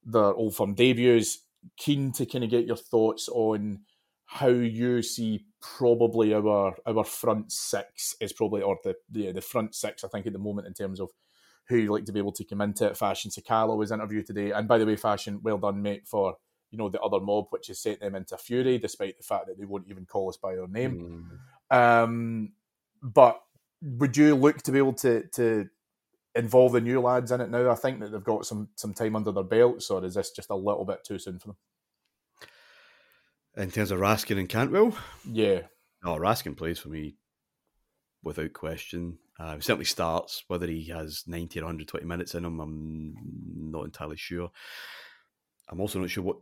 their 0.06 0.34
old 0.34 0.56
firm 0.56 0.76
debuts. 0.76 1.40
Keen 1.78 2.12
to 2.14 2.26
kind 2.26 2.44
of 2.44 2.50
get 2.52 2.66
your 2.68 2.76
thoughts 2.76 3.28
on 3.30 3.80
how 4.34 4.48
you 4.48 5.04
see 5.04 5.46
probably 5.62 6.34
our 6.34 6.76
our 6.88 7.04
front 7.04 7.52
six 7.52 8.16
is 8.20 8.34
probably 8.34 8.64
or 8.64 8.78
the 8.84 8.96
the, 9.12 9.32
the 9.32 9.42
front 9.42 9.76
six 9.76 10.04
I 10.04 10.08
think 10.08 10.26
at 10.26 10.34
the 10.34 10.40
moment 10.40 10.66
in 10.66 10.74
terms 10.74 11.00
of 11.00 11.12
who 11.70 11.78
you'd 11.78 11.92
like 11.92 12.06
to 12.06 12.12
be 12.12 12.20
able 12.20 12.32
to 12.34 12.44
come 12.44 12.62
into 12.62 12.88
it. 12.88 12.98
Fashion 12.98 13.32
Sakala 13.32 13.78
was 13.78 13.92
interviewed 13.92 14.26
today, 14.26 14.52
and 14.52 14.68
by 14.68 14.78
the 14.78 14.86
way, 14.86 14.96
Fashion, 14.96 15.40
well 15.44 15.58
done, 15.58 15.82
mate, 15.82 16.08
for 16.08 16.36
you 16.72 16.78
know 16.78 16.90
the 16.90 17.00
other 17.00 17.20
mob, 17.20 17.46
which 17.52 17.68
has 17.68 17.80
set 17.80 18.00
them 18.00 18.16
into 18.16 18.38
fury, 18.38 18.80
despite 18.80 19.18
the 19.18 19.24
fact 19.24 19.48
that 19.48 19.60
they 19.60 19.66
won't 19.66 19.88
even 19.88 20.06
call 20.06 20.30
us 20.30 20.38
by 20.38 20.58
our 20.58 20.68
name. 20.68 21.40
Mm. 21.72 22.04
Um, 22.04 22.52
but 23.02 23.40
would 23.82 24.18
you 24.18 24.36
look 24.36 24.62
to 24.64 24.72
be 24.72 24.80
able 24.80 24.94
to 24.94 25.28
to 25.36 25.70
involve 26.36 26.74
the 26.74 26.82
new 26.82 27.00
lads 27.00 27.32
in 27.32 27.40
it 27.40 27.52
now? 27.52 27.70
I 27.70 27.76
think 27.76 28.00
that 28.00 28.12
they've 28.12 28.24
got 28.24 28.46
some 28.46 28.70
some 28.76 28.94
time 28.94 29.16
under 29.16 29.32
their 29.32 29.44
belts, 29.44 29.90
or 29.90 30.04
is 30.04 30.16
this 30.16 30.32
just 30.32 30.50
a 30.50 30.56
little 30.56 30.86
bit 30.86 31.04
too 31.06 31.20
soon 31.20 31.40
for 31.40 31.50
them? 31.50 31.58
In 33.56 33.70
terms 33.70 33.92
of 33.92 34.00
Raskin 34.00 34.40
and 34.40 34.50
Cantwell, 34.50 34.98
yeah, 35.30 35.62
oh, 36.04 36.18
Raskin 36.18 36.58
plays 36.58 36.80
for 36.80 36.90
me 36.90 37.18
without 38.24 38.54
question. 38.54 39.20
Uh, 39.40 39.60
certainly 39.60 39.86
starts. 39.86 40.44
Whether 40.48 40.68
he 40.68 40.86
has 40.86 41.24
ninety 41.28 41.60
or 41.60 41.64
one 41.64 41.74
hundred 41.74 41.88
twenty 41.88 42.06
minutes 42.08 42.34
in 42.34 42.46
him, 42.46 42.60
I'm 42.60 43.16
not 43.72 43.86
entirely 43.86 44.18
sure. 44.18 44.50
I'm 45.70 45.80
also 45.80 46.00
not 46.00 46.10
sure 46.10 46.24
what 46.24 46.38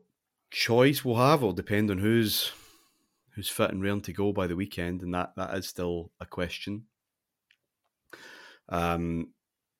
choice 0.51 1.03
we'll 1.03 1.17
have. 1.17 1.39
It'll 1.39 1.53
depend 1.53 1.91
on 1.91 1.97
who's 1.97 2.51
who's 3.35 3.49
fit 3.49 3.71
and 3.71 3.83
raring 3.83 4.01
to 4.01 4.13
go 4.13 4.31
by 4.31 4.47
the 4.47 4.55
weekend, 4.55 5.01
and 5.01 5.13
that 5.13 5.33
that 5.35 5.53
is 5.55 5.67
still 5.67 6.11
a 6.21 6.25
question. 6.25 6.85
Um, 8.69 9.33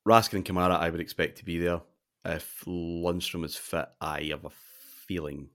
Raskin 0.06 0.34
and 0.34 0.44
Kamara, 0.44 0.78
I 0.78 0.90
would 0.90 1.00
expect 1.00 1.38
to 1.38 1.46
be 1.46 1.58
there. 1.58 1.80
If 2.26 2.64
Lundstram 2.66 3.44
is 3.44 3.56
fit, 3.56 3.86
I 4.02 4.24
have 4.24 4.44
a 4.44 4.50
feeling 5.06 5.48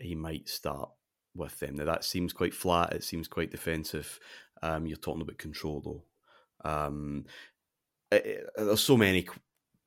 he 0.00 0.14
might 0.14 0.48
start 0.48 0.90
with 1.34 1.58
them. 1.60 1.76
Now 1.76 1.84
that 1.86 2.04
seems 2.04 2.32
quite 2.32 2.54
flat. 2.54 2.92
It 2.92 3.04
seems 3.04 3.28
quite 3.28 3.50
defensive. 3.50 4.18
Um, 4.62 4.86
you're 4.86 4.96
talking 4.96 5.22
about 5.22 5.38
control 5.38 5.80
though. 5.80 6.68
Um, 6.70 7.24
it, 8.10 8.26
it, 8.26 8.46
there's 8.56 8.80
so 8.80 8.96
many 8.96 9.26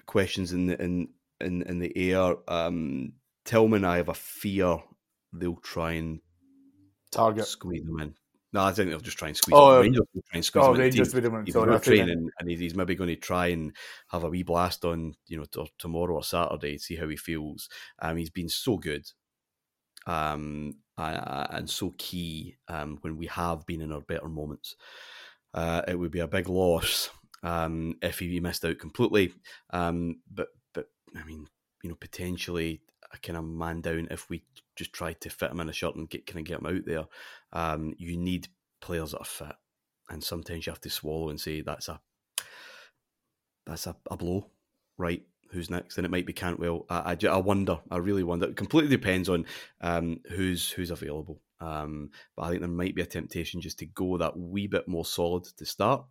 questions 0.06 0.52
in 0.52 0.68
the 0.68 0.82
in 0.82 1.10
in, 1.40 1.62
in 1.64 1.80
the 1.80 1.96
air. 2.14 2.36
Um, 2.48 3.14
Tillman, 3.46 3.86
I 3.86 3.98
have 3.98 4.10
a 4.10 4.14
fear 4.14 4.78
they'll 5.34 5.56
try 5.58 5.94
and 5.94 6.20
Target. 7.12 7.46
squeeze 7.46 7.86
them 7.86 8.00
in. 8.00 8.14
No, 8.54 8.64
I 8.64 8.72
think 8.72 8.90
they'll 8.90 9.00
just 9.00 9.18
try 9.18 9.28
and 9.28 9.38
squeeze. 9.38 9.54
Oh, 9.54 9.72
him. 9.72 9.76
uh, 9.78 9.82
Rangers 9.82 10.08
will 10.14 10.22
try 10.30 10.38
and 10.38 10.46
squeeze 10.46 10.64
oh, 10.66 10.74
him. 10.74 10.80
Rangers 10.80 10.96
He's- 11.08 11.14
with 11.14 11.26
him 11.26 11.46
he's 11.46 11.54
sorry, 11.54 11.68
not 11.72 11.76
I 11.76 11.80
think- 11.80 11.98
training, 11.98 12.30
and 12.40 12.50
he's, 12.50 12.60
he's 12.60 12.76
maybe 12.76 12.96
going 12.96 13.10
to 13.10 13.16
try 13.18 13.48
and 13.48 13.76
have 14.10 14.24
a 14.24 14.30
wee 14.30 14.44
blast 14.44 14.86
on 14.86 15.14
you 15.28 15.38
know 15.38 15.46
t- 15.46 15.72
tomorrow 15.78 16.16
or 16.16 16.24
Saturday, 16.24 16.78
see 16.78 16.96
how 16.96 17.08
he 17.08 17.18
feels. 17.18 17.68
Um, 18.00 18.18
he's 18.18 18.30
been 18.30 18.48
so 18.50 18.78
good, 18.78 19.06
um, 20.06 20.76
and 20.98 21.70
so 21.70 21.94
key 21.98 22.56
um, 22.68 22.98
when 23.02 23.18
we 23.18 23.28
have 23.28 23.66
been 23.66 23.82
in 23.82 23.92
our 23.92 24.02
better 24.02 24.28
moments. 24.28 24.76
Uh, 25.54 25.82
it 25.88 25.98
would 25.98 26.12
be 26.12 26.20
a 26.20 26.28
big 26.28 26.50
loss 26.50 27.10
um, 27.44 27.96
if 28.02 28.20
he 28.20 28.40
missed 28.40 28.66
out 28.66 28.78
completely. 28.78 29.34
Um, 29.72 30.22
but 30.32 30.50
but 30.74 30.88
I 31.16 31.24
mean, 31.24 31.48
you 31.84 31.90
know, 31.90 31.96
potentially 31.96 32.82
a 33.14 33.18
kind 33.20 33.38
of 33.38 33.46
man 33.46 33.82
down 33.82 34.08
if 34.12 34.30
we 34.30 34.44
just 34.76 34.92
tried 34.92 35.22
to 35.22 35.30
fit 35.30 35.52
him 35.52 35.60
in 35.60 35.70
a 35.70 35.74
shirt 35.74 35.96
and 35.96 36.10
get 36.10 36.26
kind 36.26 36.40
of 36.40 36.46
get 36.46 36.60
him 36.60 36.66
out 36.66 36.86
there. 36.86 37.06
Um, 37.54 37.94
you 37.98 38.18
need 38.18 38.50
players 38.82 39.12
that 39.12 39.20
are 39.20 39.26
fit, 39.26 39.56
and 40.10 40.24
sometimes 40.24 40.66
you 40.66 40.72
have 40.72 40.82
to 40.82 40.90
swallow 40.90 41.30
and 41.30 41.40
say 41.40 41.62
that's 41.62 41.88
a 41.88 42.02
that's 43.66 43.88
a, 43.88 43.96
a 44.12 44.18
blow, 44.18 44.52
right? 44.98 45.24
Who's 45.52 45.70
next? 45.70 45.98
And 45.98 46.06
it 46.06 46.12
might 46.12 46.26
be 46.26 46.34
Cantwell. 46.34 46.86
I, 46.90 47.16
I, 47.22 47.28
I 47.28 47.38
wonder. 47.38 47.80
I 47.90 47.98
really 47.98 48.24
wonder. 48.24 48.48
It 48.48 48.56
completely 48.56 48.90
depends 48.90 49.30
on 49.30 49.46
um, 49.82 50.20
who's 50.30 50.70
who's 50.70 50.92
available. 50.92 51.42
Um, 51.62 52.10
but 52.36 52.44
I 52.44 52.50
think 52.50 52.62
there 52.62 52.70
might 52.70 52.96
be 52.96 53.02
a 53.02 53.06
temptation 53.06 53.62
just 53.62 53.80
to 53.80 53.86
go 53.86 54.18
that 54.18 54.38
wee 54.38 54.68
bit 54.68 54.88
more 54.88 55.06
solid 55.06 55.46
to 55.58 55.66
start. 55.66 56.06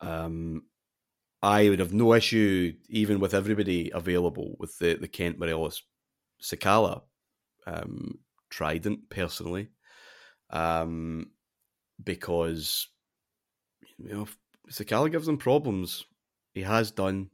Um, 0.00 0.62
I 1.42 1.68
would 1.68 1.78
have 1.80 1.92
no 1.92 2.14
issue 2.14 2.74
even 2.88 3.20
with 3.20 3.34
everybody 3.34 3.90
available 3.94 4.56
with 4.58 4.78
the 4.78 4.94
the 4.94 5.08
Kent 5.08 5.38
Morelos 5.38 5.82
Sakala 6.42 7.02
um, 7.66 8.18
Trident 8.50 9.08
personally, 9.10 9.68
um, 10.50 11.30
because 12.02 12.88
you 13.98 14.14
know 14.14 14.26
Sakala 14.70 15.10
gives 15.10 15.26
them 15.26 15.38
problems. 15.38 16.04
He 16.54 16.62
has 16.62 16.90
done, 16.90 17.30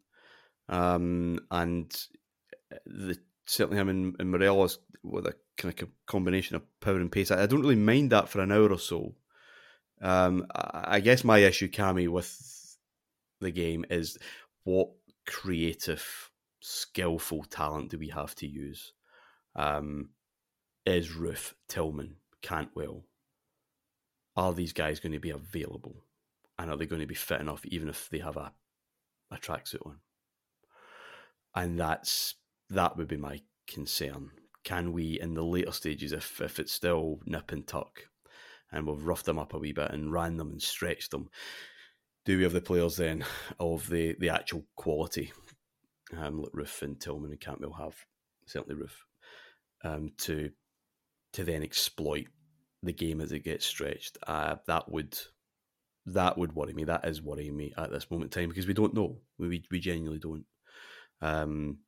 um, 0.72 1.38
and 1.50 1.94
the 2.86 3.18
certainly 3.44 3.78
him 3.78 3.90
and, 3.90 4.16
and 4.18 4.30
Morelos 4.30 4.78
with 5.02 5.26
a 5.26 5.34
kind 5.58 5.78
of 5.78 5.88
combination 6.06 6.56
of 6.56 6.62
power 6.80 6.96
and 6.96 7.12
pace. 7.12 7.30
I, 7.30 7.42
I 7.42 7.46
don't 7.46 7.60
really 7.60 7.76
mind 7.76 8.10
that 8.10 8.30
for 8.30 8.40
an 8.40 8.50
hour 8.50 8.72
or 8.72 8.78
so. 8.78 9.14
Um, 10.00 10.46
I, 10.54 10.96
I 10.96 11.00
guess 11.00 11.24
my 11.24 11.38
issue, 11.38 11.68
Cami, 11.68 12.08
with 12.08 12.78
the 13.40 13.50
game 13.50 13.84
is 13.90 14.16
what 14.64 14.88
creative, 15.26 16.30
skillful 16.60 17.44
talent 17.44 17.90
do 17.90 17.98
we 17.98 18.08
have 18.08 18.34
to 18.36 18.46
use? 18.46 18.94
Um, 19.54 20.08
is 20.86 21.10
Roofe, 21.10 21.52
Tillman, 21.68 22.16
Cantwell? 22.40 23.04
Are 24.36 24.54
these 24.54 24.72
guys 24.72 25.00
going 25.00 25.12
to 25.12 25.20
be 25.20 25.30
available? 25.30 25.96
And 26.58 26.70
are 26.70 26.78
they 26.78 26.86
going 26.86 27.02
to 27.02 27.06
be 27.06 27.14
fit 27.14 27.40
enough, 27.40 27.66
even 27.66 27.88
if 27.90 28.08
they 28.08 28.20
have 28.20 28.38
a, 28.38 28.52
a 29.30 29.36
tracksuit 29.36 29.84
on? 29.84 29.98
And 31.54 31.78
that's 31.78 32.34
that 32.70 32.96
would 32.96 33.08
be 33.08 33.16
my 33.16 33.40
concern. 33.66 34.30
Can 34.64 34.92
we, 34.92 35.20
in 35.20 35.34
the 35.34 35.44
later 35.44 35.72
stages, 35.72 36.12
if 36.12 36.40
if 36.40 36.58
it's 36.58 36.72
still 36.72 37.20
nip 37.26 37.52
and 37.52 37.66
tuck, 37.66 38.08
and 38.70 38.86
we've 38.86 39.06
roughed 39.06 39.26
them 39.26 39.38
up 39.38 39.54
a 39.54 39.58
wee 39.58 39.72
bit 39.72 39.90
and 39.90 40.12
ran 40.12 40.36
them 40.36 40.50
and 40.50 40.62
stretched 40.62 41.10
them, 41.10 41.28
do 42.24 42.36
we 42.36 42.44
have 42.44 42.52
the 42.52 42.60
players 42.60 42.96
then 42.96 43.24
of 43.60 43.88
the 43.88 44.16
the 44.18 44.30
actual 44.30 44.64
quality? 44.76 45.32
Um, 46.16 46.42
like 46.42 46.52
Roofe 46.52 46.82
and 46.82 47.00
Tillman 47.00 47.30
and 47.30 47.40
Campbell 47.40 47.72
have 47.72 47.96
certainly 48.46 48.82
Roofe 48.82 49.88
um, 49.88 50.12
to 50.18 50.50
to 51.32 51.44
then 51.44 51.62
exploit 51.62 52.26
the 52.82 52.92
game 52.92 53.20
as 53.20 53.32
it 53.32 53.44
gets 53.44 53.64
stretched. 53.64 54.18
Uh, 54.26 54.56
that 54.66 54.90
would 54.90 55.18
that 56.06 56.36
would 56.36 56.54
worry 56.54 56.74
me. 56.74 56.84
That 56.84 57.06
is 57.06 57.22
worrying 57.22 57.56
me 57.56 57.72
at 57.76 57.90
this 57.90 58.10
moment 58.10 58.34
in 58.34 58.42
time 58.42 58.48
because 58.48 58.66
we 58.66 58.74
don't 58.74 58.94
know. 58.94 59.18
We 59.38 59.64
we 59.70 59.80
genuinely 59.80 60.18
don't. 60.18 60.44
Um, 61.22 61.78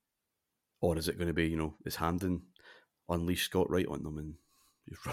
or 0.80 0.96
is 0.96 1.08
it 1.08 1.18
going 1.18 1.28
to 1.28 1.34
be 1.34 1.48
you 1.48 1.56
know 1.56 1.74
is 1.84 1.96
Hampden 1.96 2.42
unleash 3.08 3.44
Scott 3.44 3.70
Wright 3.70 3.86
on 3.86 4.02
them 4.02 4.18
and 4.18 4.34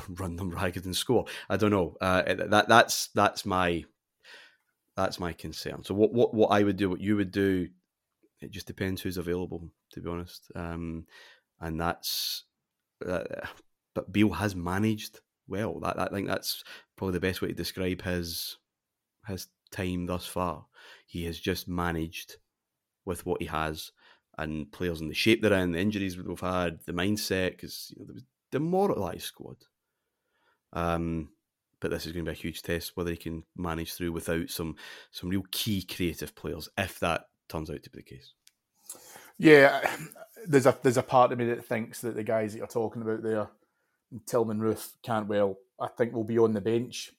run- 0.19 0.35
them 0.37 0.51
ragged 0.51 0.85
and 0.85 0.95
score? 0.95 1.25
I 1.49 1.57
don't 1.57 1.71
know. 1.71 1.97
Uh, 1.99 2.23
that 2.49 2.69
that's 2.69 3.09
that's 3.13 3.45
my 3.45 3.83
that's 4.95 5.19
my 5.19 5.33
concern. 5.33 5.83
So 5.83 5.93
what 5.93 6.13
what 6.13 6.33
what 6.33 6.47
I 6.47 6.63
would 6.63 6.77
do, 6.77 6.89
what 6.89 7.01
you 7.01 7.15
would 7.15 7.31
do, 7.31 7.67
it 8.41 8.51
just 8.51 8.67
depends 8.67 9.01
who's 9.01 9.17
available. 9.17 9.69
To 9.93 10.01
be 10.01 10.09
honest, 10.09 10.51
um, 10.55 11.05
and 11.59 11.79
that's. 11.79 12.45
Uh, 13.05 13.23
but 13.93 14.11
Beale 14.11 14.29
has 14.29 14.55
managed 14.55 15.19
well. 15.47 15.79
That, 15.79 15.99
I 15.99 16.07
think 16.07 16.27
that's 16.27 16.63
probably 16.95 17.13
the 17.13 17.19
best 17.19 17.41
way 17.41 17.49
to 17.49 17.53
describe 17.53 18.01
his 18.01 18.57
his 19.27 19.47
time 19.71 20.05
thus 20.05 20.25
far. 20.25 20.65
He 21.07 21.25
has 21.25 21.39
just 21.39 21.67
managed 21.67 22.37
with 23.05 23.25
what 23.25 23.41
he 23.41 23.47
has, 23.47 23.91
and 24.37 24.71
players 24.71 25.01
in 25.01 25.07
the 25.07 25.13
shape 25.13 25.41
they're 25.41 25.53
in, 25.53 25.71
the 25.71 25.79
injuries 25.79 26.17
we've 26.17 26.39
had, 26.39 26.79
the 26.85 26.93
mindset, 26.93 27.51
because 27.51 27.93
you 27.95 28.05
know, 28.05 28.13
was 28.13 28.23
demoralised 28.51 29.23
squad. 29.23 29.57
Um, 30.73 31.29
but 31.79 31.91
this 31.91 32.05
is 32.05 32.13
going 32.13 32.25
to 32.25 32.31
be 32.31 32.37
a 32.37 32.39
huge 32.39 32.61
test 32.61 32.95
whether 32.95 33.11
he 33.11 33.17
can 33.17 33.43
manage 33.57 33.93
through 33.93 34.11
without 34.11 34.49
some 34.49 34.75
some 35.11 35.29
real 35.29 35.43
key 35.51 35.83
creative 35.83 36.35
players, 36.35 36.69
if 36.77 36.99
that 36.99 37.25
turns 37.49 37.69
out 37.69 37.83
to 37.83 37.89
be 37.89 37.99
the 37.99 38.03
case. 38.03 38.33
Yeah, 39.37 39.89
there's 40.45 40.67
a 40.67 40.77
there's 40.83 40.97
a 40.97 41.03
part 41.03 41.31
of 41.31 41.39
me 41.39 41.45
that 41.45 41.65
thinks 41.65 42.01
that 42.01 42.15
the 42.15 42.23
guys 42.23 42.53
that 42.53 42.59
you're 42.59 42.67
talking 42.67 43.01
about 43.01 43.23
there, 43.23 43.49
Tillman, 44.27 44.59
Roofe, 44.59 44.91
Cantwell, 45.03 45.57
I 45.79 45.87
think 45.87 46.13
will 46.13 46.23
be 46.23 46.37
on 46.37 46.53
the 46.53 46.61
bench, 46.61 47.11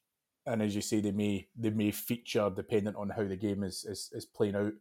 and 0.46 0.62
as 0.62 0.75
you 0.75 0.83
say, 0.83 1.01
they 1.01 1.11
may 1.11 1.48
they 1.57 1.70
may 1.70 1.90
feature 1.90 2.48
dependent 2.48 2.96
on 2.96 3.11
how 3.11 3.25
the 3.25 3.37
game 3.37 3.64
is 3.64 3.85
is, 3.85 4.11
is 4.12 4.25
playing 4.25 4.57
out. 4.57 4.72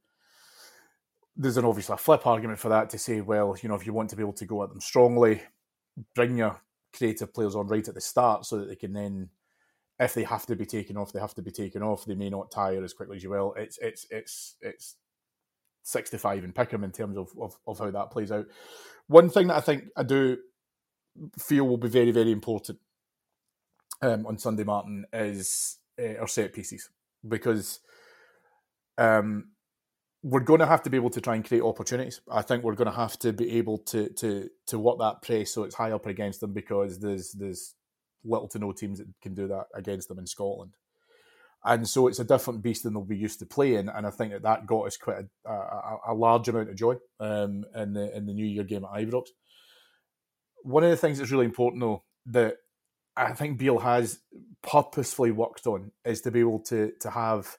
There's 1.36 1.58
an 1.58 1.66
obviously 1.66 1.94
a 1.94 1.98
flip 1.98 2.28
argument 2.28 2.60
for 2.60 2.70
that 2.70 2.90
to 2.92 2.98
say, 2.98 3.22
well, 3.22 3.56
you 3.62 3.70
know, 3.70 3.76
if 3.76 3.86
you 3.86 3.94
want 3.94 4.10
to 4.10 4.16
be 4.16 4.24
able 4.24 4.34
to 4.34 4.46
go 4.46 4.64
at 4.64 4.70
them 4.70 4.82
strongly, 4.82 5.42
bring 6.16 6.38
your 6.38 6.62
creative 6.96 7.34
players 7.34 7.56
on 7.56 7.68
right 7.68 7.88
at 7.88 7.94
the 7.94 8.02
start 8.02 8.46
so 8.46 8.60
that 8.60 8.68
they 8.68 8.76
can 8.76 8.94
then, 8.94 9.30
if 10.00 10.14
they 10.14 10.24
have 10.24 10.46
to 10.48 10.56
be 10.56 10.66
taken 10.66 10.98
off, 10.98 11.14
they 11.14 11.20
have 11.20 11.36
to 11.36 11.42
be 11.42 11.52
taken 11.52 11.82
off. 11.82 12.06
They 12.06 12.16
may 12.16 12.30
not 12.30 12.52
tire 12.52 12.84
as 12.84 12.94
quickly 12.94 13.18
as 13.18 13.24
you 13.24 13.30
will. 13.30 13.54
It's 13.56 13.78
it's 13.80 14.06
it's 14.10 14.56
it's 14.62 14.96
six 15.84 16.10
65 16.10 16.44
and 16.44 16.56
pick 16.56 16.70
them 16.70 16.84
in 16.84 16.92
terms 16.92 17.18
of, 17.18 17.30
of, 17.40 17.58
of 17.68 17.80
how 17.80 17.92
that 17.92 18.12
plays 18.12 18.32
out. 18.32 18.46
One 19.08 19.30
thing 19.30 19.48
that 19.48 19.58
I 19.58 19.62
think 19.62 19.86
I 19.96 20.04
do 20.04 20.38
feel 21.40 21.68
will 21.68 21.78
be 21.78 21.90
very, 21.90 22.12
very 22.12 22.32
important 22.32 22.80
um, 24.02 24.26
on 24.26 24.38
Sunday, 24.38 24.64
Martin, 24.64 25.06
is 25.14 25.78
uh, 26.00 26.20
our 26.20 26.28
set 26.28 26.54
pieces 26.54 26.90
because 27.28 27.80
um, 28.98 29.50
we're 30.24 30.40
going 30.40 30.60
to 30.60 30.68
have 30.68 30.84
to 30.84 30.90
be 30.90 30.98
able 30.98 31.10
to 31.10 31.22
try 31.22 31.36
and 31.36 31.46
create 31.46 31.64
opportunities. 31.64 32.22
I 32.32 32.44
think 32.44 32.64
we're 32.64 32.76
going 32.76 32.90
to 32.90 32.96
have 32.96 33.18
to 33.20 33.34
be 33.34 33.58
able 33.58 33.80
to 33.80 34.10
to 34.10 34.50
to 34.68 34.80
work 34.80 35.00
that 35.00 35.22
press 35.22 35.54
so 35.54 35.64
it's 35.64 35.76
high 35.76 35.92
up 35.92 36.06
against 36.06 36.42
them 36.42 36.54
because 36.54 37.00
there's 37.00 37.32
there's 37.32 37.76
little 38.24 38.48
to 38.50 38.60
no 38.60 38.72
teams 38.72 39.00
that 39.00 39.08
can 39.22 39.34
do 39.34 39.48
that 39.48 39.66
against 39.74 40.08
them 40.08 40.20
in 40.20 40.28
Scotland 40.28 40.74
and 41.64 41.88
so 41.88 42.08
it's 42.08 42.20
a 42.20 42.24
different 42.24 42.64
beast 42.64 42.84
than 42.84 42.94
they'll 42.94 43.04
be 43.04 43.18
used 43.18 43.40
to 43.40 43.46
playing. 43.46 43.88
And 43.88 44.08
I 44.08 44.10
think 44.10 44.32
that 44.32 44.42
that 44.44 44.66
got 44.66 44.88
us 44.88 44.98
quite 44.98 45.26
a, 45.46 45.52
a, 45.52 45.98
a 46.10 46.14
large 46.14 46.48
amount 46.50 46.70
of 46.70 46.76
joy 46.76 46.96
um, 47.20 47.66
in 47.76 47.94
the 47.94 48.16
in 48.16 48.26
the 48.26 48.34
New 48.34 48.46
Year 48.46 48.64
game 48.64 48.84
at 48.84 49.00
Ibrox. 49.00 49.28
One 50.64 50.84
of 50.84 50.90
the 50.90 50.98
things 50.98 51.18
that's 51.18 51.32
really 51.32 51.46
important, 51.46 51.82
though, 51.82 52.04
that 52.28 52.58
I 53.16 53.34
think 53.34 53.60
Beale 53.60 53.80
has 53.80 54.20
purposefully 54.64 55.32
worked 55.32 55.68
on 55.68 55.92
is 56.04 56.22
to 56.22 56.32
be 56.32 56.40
able 56.40 56.60
to 56.62 56.94
to 57.02 57.12
have 57.12 57.58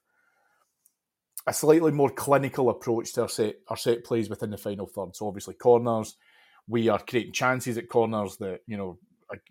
a 1.47 1.53
slightly 1.53 1.93
more 1.93 2.11
clinical 2.11 2.71
approach 2.71 3.13
to 3.15 3.23
our 3.23 3.29
set 3.29 3.57
our 3.69 3.77
set 3.77 4.05
plays 4.05 4.31
within 4.31 4.51
the 4.51 4.57
final 4.57 4.87
third. 4.87 5.17
So 5.17 5.27
obviously 5.27 5.55
corners, 5.55 6.17
we 6.69 6.89
are 6.89 6.99
creating 6.99 7.33
chances 7.33 7.79
at 7.79 7.89
corners 7.89 8.37
that 8.39 8.61
you 8.67 8.77
know 8.77 8.99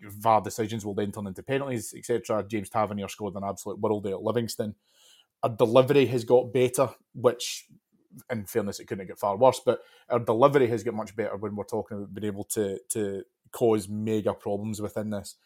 VAR 0.02 0.40
decisions 0.40 0.84
will 0.84 0.94
then 0.94 1.12
turn 1.12 1.26
into 1.26 1.42
penalties, 1.42 1.94
etc. 1.96 2.44
James 2.48 2.70
Tavernier 2.70 3.08
scored 3.08 3.34
an 3.34 3.44
absolute 3.44 3.78
world 3.78 4.06
at 4.06 4.22
Livingston. 4.22 4.74
Our 5.42 5.50
delivery 5.50 6.06
has 6.06 6.24
got 6.24 6.52
better, 6.52 6.90
which, 7.14 7.66
in 8.30 8.46
fairness, 8.46 8.78
it 8.78 8.86
couldn't 8.86 9.08
get 9.08 9.18
far 9.18 9.36
worse. 9.36 9.60
But 9.64 9.80
our 10.08 10.20
delivery 10.20 10.68
has 10.68 10.84
got 10.84 10.94
much 10.94 11.16
better 11.16 11.36
when 11.36 11.56
we're 11.56 11.64
talking 11.64 11.98
about 11.98 12.14
being 12.14 12.32
able 12.32 12.44
to 12.44 12.78
to 12.90 13.24
cause 13.50 13.88
mega 13.88 14.34
problems 14.34 14.80
within 14.80 15.10
this. 15.10 15.36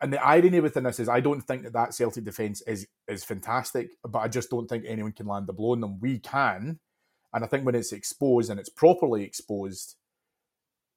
And 0.00 0.12
the 0.12 0.24
irony 0.24 0.60
within 0.60 0.84
this 0.84 1.00
is, 1.00 1.08
I 1.08 1.20
don't 1.20 1.40
think 1.40 1.62
that 1.62 1.72
that 1.72 1.94
Celtic 1.94 2.24
defence 2.24 2.62
is 2.62 2.86
is 3.08 3.24
fantastic, 3.24 3.90
but 4.02 4.18
I 4.18 4.28
just 4.28 4.50
don't 4.50 4.68
think 4.68 4.84
anyone 4.86 5.12
can 5.12 5.26
land 5.26 5.46
the 5.46 5.52
blow 5.52 5.72
on 5.72 5.80
them. 5.80 5.98
We 6.00 6.18
can, 6.18 6.78
and 7.32 7.44
I 7.44 7.46
think 7.46 7.64
when 7.64 7.74
it's 7.74 7.92
exposed 7.92 8.50
and 8.50 8.60
it's 8.60 8.68
properly 8.68 9.24
exposed, 9.24 9.96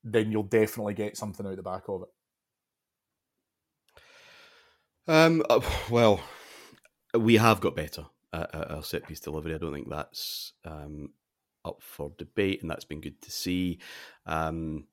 then 0.03 0.31
you'll 0.31 0.43
definitely 0.43 0.95
get 0.95 1.17
something 1.17 1.45
out 1.45 1.55
the 1.55 1.63
back 1.63 1.83
of 1.87 2.03
it. 2.03 2.09
Um, 5.07 5.43
uh, 5.49 5.61
well, 5.89 6.21
we 7.13 7.37
have 7.37 7.61
got 7.61 7.75
better 7.75 8.05
at, 8.33 8.53
our 8.53 8.83
set 8.83 9.07
piece 9.07 9.19
delivery. 9.19 9.55
I 9.55 9.57
don't 9.57 9.73
think 9.73 9.89
that's 9.89 10.53
um, 10.65 11.11
up 11.65 11.81
for 11.81 12.11
debate, 12.17 12.61
and 12.61 12.69
that's 12.69 12.85
been 12.85 13.01
good 13.01 13.21
to 13.21 13.31
see. 13.31 13.79
Um, 14.25 14.87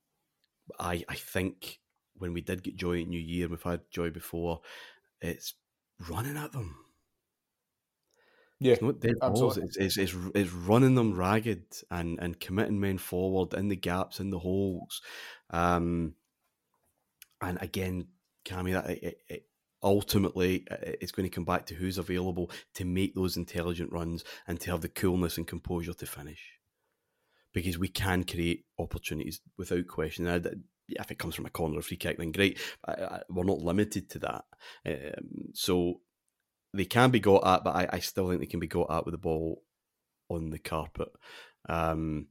I 0.78 1.04
I 1.08 1.14
think 1.14 1.80
when 2.18 2.32
we 2.32 2.40
did 2.40 2.62
get 2.62 2.76
joy 2.76 3.00
at 3.00 3.08
New 3.08 3.20
Year, 3.20 3.48
we've 3.48 3.62
had 3.62 3.90
joy 3.90 4.10
before. 4.10 4.60
It's 5.20 5.54
running 6.08 6.36
at 6.36 6.52
them. 6.52 6.76
Yeah, 8.58 8.72
it's 8.72 8.82
not 8.82 9.00
dead 9.00 9.18
balls. 9.20 9.58
It's, 9.58 9.76
it's, 9.76 9.96
it's, 9.98 10.14
it's, 10.34 10.52
running 10.52 10.94
them 10.94 11.14
ragged 11.14 11.64
and, 11.90 12.18
and 12.20 12.40
committing 12.40 12.80
men 12.80 12.96
forward 12.96 13.52
in 13.52 13.68
the 13.68 13.76
gaps, 13.76 14.18
in 14.18 14.30
the 14.30 14.38
holes. 14.38 15.02
Um, 15.50 16.14
and 17.42 17.58
again, 17.60 18.06
Cammy, 18.46 18.72
that 18.72 18.88
it, 18.90 19.20
it, 19.28 19.46
ultimately 19.82 20.64
it's 20.70 21.12
going 21.12 21.28
to 21.28 21.34
come 21.34 21.44
back 21.44 21.66
to 21.66 21.74
who's 21.74 21.98
available 21.98 22.50
to 22.74 22.84
make 22.86 23.14
those 23.14 23.36
intelligent 23.36 23.92
runs 23.92 24.24
and 24.46 24.58
to 24.60 24.70
have 24.70 24.80
the 24.80 24.88
coolness 24.88 25.36
and 25.36 25.46
composure 25.46 25.92
to 25.92 26.06
finish. 26.06 26.52
Because 27.52 27.78
we 27.78 27.88
can 27.88 28.24
create 28.24 28.64
opportunities 28.78 29.40
without 29.58 29.86
question. 29.86 30.24
If 30.88 31.10
it 31.10 31.18
comes 31.18 31.34
from 31.34 31.46
a 31.46 31.50
corner 31.50 31.78
or 31.78 31.82
free 31.82 31.96
kick, 31.96 32.18
then 32.18 32.32
great. 32.32 32.58
I, 32.84 32.92
I, 32.92 33.20
we're 33.28 33.44
not 33.44 33.58
limited 33.58 34.08
to 34.10 34.18
that. 34.20 34.44
Um, 34.86 35.52
so 35.54 36.00
they 36.72 36.84
can 36.84 37.10
be 37.10 37.20
got 37.20 37.46
at, 37.46 37.64
but 37.64 37.74
I, 37.74 37.88
I, 37.94 37.98
still 38.00 38.28
think 38.28 38.40
they 38.40 38.46
can 38.46 38.60
be 38.60 38.66
got 38.66 38.90
at 38.90 39.04
with 39.04 39.12
the 39.12 39.18
ball 39.18 39.62
on 40.28 40.50
the 40.50 40.58
carpet. 40.58 41.08
Um, 41.68 42.28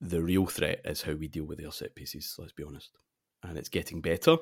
the 0.00 0.22
real 0.22 0.46
threat 0.46 0.80
is 0.84 1.02
how 1.02 1.14
we 1.14 1.28
deal 1.28 1.44
with 1.44 1.58
their 1.58 1.72
set 1.72 1.94
pieces, 1.94 2.34
let's 2.38 2.52
be 2.52 2.64
honest. 2.64 2.90
And 3.42 3.56
it's 3.56 3.68
getting 3.68 4.00
better. 4.00 4.36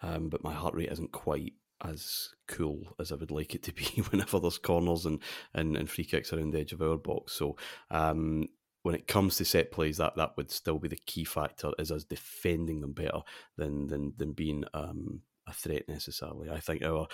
Um, 0.00 0.28
but 0.28 0.44
my 0.44 0.52
heart 0.52 0.74
rate 0.74 0.92
isn't 0.92 1.12
quite 1.12 1.54
as 1.84 2.30
cool 2.48 2.96
as 2.98 3.12
I 3.12 3.16
would 3.16 3.30
like 3.30 3.54
it 3.54 3.62
to 3.64 3.72
be 3.72 3.84
whenever 4.10 4.40
there's 4.40 4.58
corners 4.58 5.06
and, 5.06 5.20
and, 5.54 5.76
and 5.76 5.88
free 5.88 6.04
kicks 6.04 6.32
around 6.32 6.52
the 6.52 6.60
edge 6.60 6.72
of 6.72 6.82
our 6.82 6.96
box. 6.96 7.32
So 7.32 7.56
um, 7.90 8.48
when 8.82 8.94
it 8.94 9.06
comes 9.06 9.36
to 9.36 9.44
set 9.44 9.72
plays, 9.72 9.96
that, 9.98 10.16
that 10.16 10.36
would 10.36 10.50
still 10.50 10.78
be 10.78 10.88
the 10.88 11.00
key 11.06 11.24
factor 11.24 11.70
is 11.78 11.90
us 11.90 12.04
defending 12.04 12.80
them 12.80 12.92
better 12.92 13.20
than 13.56 13.86
than 13.88 14.12
than 14.16 14.32
being 14.32 14.64
um, 14.74 15.20
a 15.46 15.52
threat 15.52 15.88
necessarily. 15.88 16.50
I 16.50 16.60
think 16.60 16.82
our 16.82 17.08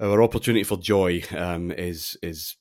our 0.00 0.22
opportunity 0.22 0.64
for 0.64 0.76
joy 0.76 1.22
um, 1.36 1.70
is 1.70 2.16
is 2.22 2.56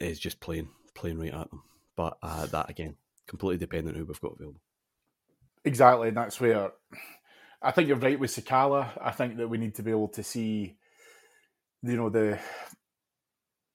is 0.00 0.18
just 0.18 0.40
playing 0.40 0.68
playing 0.94 1.18
right 1.18 1.34
at 1.34 1.50
them. 1.50 1.62
But 1.96 2.18
uh, 2.22 2.46
that 2.46 2.70
again, 2.70 2.96
completely 3.26 3.58
dependent 3.58 3.96
on 3.96 4.00
who 4.00 4.06
we've 4.06 4.20
got 4.20 4.34
available. 4.34 4.60
Exactly, 5.64 6.08
and 6.08 6.16
that's 6.16 6.40
where 6.40 6.72
I 7.62 7.70
think 7.70 7.88
you're 7.88 7.96
right 7.96 8.18
with 8.18 8.30
Sakala. 8.30 8.90
I 9.00 9.10
think 9.10 9.36
that 9.38 9.48
we 9.48 9.58
need 9.58 9.74
to 9.76 9.82
be 9.82 9.90
able 9.90 10.08
to 10.08 10.22
see, 10.22 10.76
you 11.82 11.96
know, 11.96 12.10
the 12.10 12.38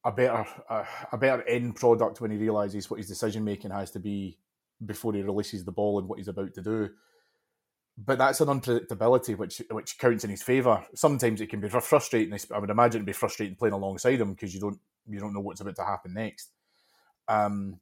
a 0.03 0.11
better 0.11 0.45
a, 0.69 0.85
a 1.11 1.17
better 1.17 1.43
end 1.43 1.75
product 1.75 2.21
when 2.21 2.31
he 2.31 2.37
realizes 2.37 2.89
what 2.89 2.97
his 2.97 3.07
decision 3.07 3.43
making 3.43 3.71
has 3.71 3.91
to 3.91 3.99
be 3.99 4.37
before 4.83 5.13
he 5.13 5.21
releases 5.21 5.63
the 5.63 5.71
ball 5.71 5.99
and 5.99 6.07
what 6.07 6.17
he's 6.17 6.27
about 6.27 6.53
to 6.55 6.61
do. 6.61 6.89
But 7.97 8.17
that's 8.17 8.41
an 8.41 8.47
unpredictability 8.47 9.37
which 9.37 9.61
which 9.69 9.99
counts 9.99 10.23
in 10.23 10.29
his 10.29 10.41
favour. 10.41 10.83
Sometimes 10.95 11.39
it 11.39 11.49
can 11.49 11.59
be 11.59 11.69
frustrating. 11.69 12.37
I 12.53 12.57
would 12.57 12.69
imagine 12.69 12.99
it'd 12.99 13.05
be 13.05 13.13
frustrating 13.13 13.55
playing 13.55 13.73
alongside 13.73 14.19
him 14.19 14.33
because 14.33 14.53
you 14.53 14.59
don't 14.59 14.79
you 15.07 15.19
don't 15.19 15.33
know 15.33 15.41
what's 15.41 15.61
about 15.61 15.75
to 15.75 15.85
happen 15.85 16.13
next. 16.13 16.51
Um, 17.27 17.79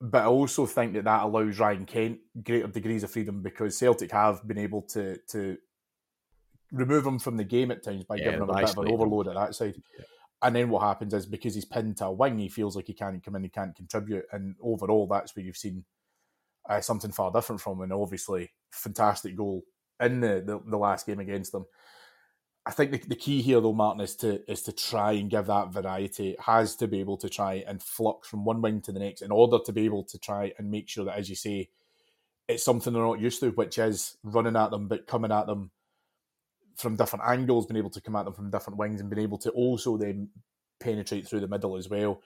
but 0.00 0.22
I 0.22 0.26
also 0.26 0.66
think 0.66 0.94
that 0.94 1.04
that 1.04 1.22
allows 1.22 1.58
Ryan 1.58 1.86
Kent 1.86 2.18
greater 2.42 2.66
degrees 2.66 3.02
of 3.02 3.10
freedom 3.10 3.42
because 3.42 3.78
Celtic 3.78 4.10
have 4.12 4.46
been 4.46 4.58
able 4.58 4.82
to 4.82 5.18
to 5.28 5.58
remove 6.72 7.06
him 7.06 7.18
from 7.18 7.36
the 7.36 7.44
game 7.44 7.70
at 7.70 7.84
times 7.84 8.04
by 8.04 8.16
yeah, 8.16 8.24
giving 8.24 8.42
him 8.42 8.50
a 8.50 8.54
bit 8.54 8.70
of 8.70 8.78
an 8.78 8.92
overload 8.92 9.28
at 9.28 9.34
that 9.34 9.54
side. 9.54 9.76
Yeah. 9.96 10.04
And 10.42 10.54
then 10.54 10.68
what 10.68 10.82
happens 10.82 11.14
is 11.14 11.26
because 11.26 11.54
he's 11.54 11.64
pinned 11.64 11.96
to 11.98 12.06
a 12.06 12.12
wing, 12.12 12.38
he 12.38 12.48
feels 12.48 12.76
like 12.76 12.86
he 12.86 12.92
can't 12.92 13.24
come 13.24 13.36
in, 13.36 13.42
he 13.42 13.48
can't 13.48 13.74
contribute, 13.74 14.24
and 14.32 14.54
overall, 14.62 15.06
that's 15.06 15.34
where 15.34 15.44
you've 15.44 15.56
seen 15.56 15.84
uh, 16.68 16.80
something 16.80 17.12
far 17.12 17.32
different 17.32 17.60
from. 17.60 17.80
And 17.80 17.92
obviously, 17.92 18.50
fantastic 18.70 19.36
goal 19.36 19.62
in 20.00 20.20
the, 20.20 20.42
the, 20.44 20.60
the 20.66 20.76
last 20.76 21.06
game 21.06 21.20
against 21.20 21.52
them. 21.52 21.66
I 22.66 22.72
think 22.72 22.90
the, 22.90 22.98
the 22.98 23.16
key 23.16 23.42
here, 23.42 23.60
though, 23.60 23.72
Martin, 23.72 24.02
is 24.02 24.16
to 24.16 24.50
is 24.50 24.62
to 24.62 24.72
try 24.72 25.12
and 25.12 25.30
give 25.30 25.46
that 25.46 25.72
variety. 25.72 26.30
It 26.30 26.40
has 26.40 26.74
to 26.76 26.88
be 26.88 27.00
able 27.00 27.16
to 27.18 27.28
try 27.28 27.64
and 27.66 27.82
flux 27.82 28.28
from 28.28 28.44
one 28.44 28.60
wing 28.60 28.80
to 28.82 28.92
the 28.92 28.98
next 28.98 29.22
in 29.22 29.30
order 29.30 29.58
to 29.64 29.72
be 29.72 29.84
able 29.84 30.04
to 30.04 30.18
try 30.18 30.52
and 30.58 30.70
make 30.70 30.88
sure 30.88 31.04
that, 31.04 31.16
as 31.16 31.30
you 31.30 31.36
say, 31.36 31.70
it's 32.48 32.64
something 32.64 32.92
they're 32.92 33.02
not 33.02 33.20
used 33.20 33.40
to, 33.40 33.50
which 33.50 33.78
is 33.78 34.16
running 34.24 34.56
at 34.56 34.70
them, 34.70 34.88
but 34.88 35.06
coming 35.06 35.32
at 35.32 35.46
them 35.46 35.70
from 36.76 36.96
different 36.96 37.24
angles, 37.26 37.66
being 37.66 37.78
able 37.78 37.90
to 37.90 38.00
come 38.00 38.16
at 38.16 38.24
them 38.24 38.34
from 38.34 38.50
different 38.50 38.78
wings, 38.78 39.00
and 39.00 39.10
being 39.10 39.22
able 39.22 39.38
to 39.38 39.50
also 39.50 39.96
then 39.96 40.28
penetrate 40.80 41.26
through 41.26 41.40
the 41.40 41.48
middle 41.48 41.76
as 41.76 41.88
well. 41.88 42.20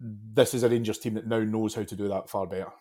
This 0.00 0.54
is 0.54 0.62
a 0.62 0.68
Rangers 0.68 0.98
team 0.98 1.14
that 1.14 1.26
now 1.26 1.40
knows 1.40 1.74
how 1.74 1.82
to 1.82 1.96
do 1.96 2.08
that 2.08 2.30
far 2.30 2.46
better. 2.46 2.72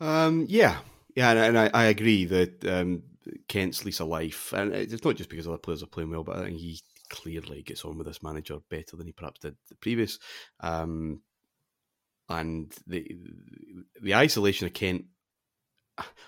Um, 0.00 0.46
yeah, 0.48 0.78
yeah, 1.14 1.32
and, 1.32 1.58
I, 1.58 1.70
I 1.72 1.84
agree 1.84 2.26
that 2.26 2.64
um, 2.66 3.02
Kent's 3.48 3.84
lease 3.84 4.00
of 4.00 4.08
life, 4.08 4.52
and 4.52 4.74
it's 4.74 5.04
not 5.04 5.16
just 5.16 5.30
because 5.30 5.48
other 5.48 5.56
players 5.56 5.82
are 5.82 5.86
playing 5.86 6.10
well, 6.10 6.22
but 6.22 6.36
I 6.36 6.44
think 6.44 6.58
he 6.58 6.80
clearly 7.08 7.62
gets 7.62 7.84
on 7.84 7.96
with 7.96 8.06
this 8.06 8.22
manager 8.22 8.58
better 8.68 8.96
than 8.96 9.06
he 9.06 9.12
perhaps 9.12 9.40
did 9.40 9.56
the 9.68 9.76
previous. 9.76 10.18
Um, 10.60 11.22
and 12.28 12.74
the 12.86 13.06
the 14.02 14.14
isolation 14.14 14.66
of 14.66 14.74
Kent, 14.74 15.04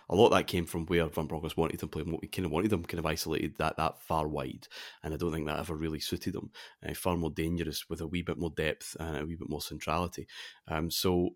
a 0.08 0.14
lot 0.14 0.26
of 0.26 0.32
that 0.32 0.46
came 0.46 0.66
from 0.66 0.86
where 0.86 1.06
Van 1.06 1.26
Bronckhorst 1.26 1.56
wanted 1.56 1.82
him 1.82 1.88
playing. 1.88 2.10
What 2.10 2.22
we 2.22 2.28
kind 2.28 2.46
of 2.46 2.52
wanted 2.52 2.72
him 2.72 2.84
kind 2.84 2.98
of 2.98 3.06
isolated 3.06 3.56
that 3.58 3.76
that 3.76 4.00
far 4.02 4.26
wide, 4.26 4.68
and 5.02 5.12
I 5.12 5.16
don't 5.16 5.32
think 5.32 5.46
that 5.46 5.58
ever 5.58 5.74
really 5.74 6.00
suited 6.00 6.34
him. 6.34 6.50
Uh, 6.86 6.94
far 6.94 7.16
more 7.16 7.30
dangerous 7.30 7.88
with 7.88 8.00
a 8.00 8.06
wee 8.06 8.22
bit 8.22 8.38
more 8.38 8.50
depth 8.50 8.96
and 8.98 9.16
a 9.16 9.26
wee 9.26 9.36
bit 9.36 9.50
more 9.50 9.60
centrality. 9.60 10.26
Um, 10.66 10.90
so 10.90 11.30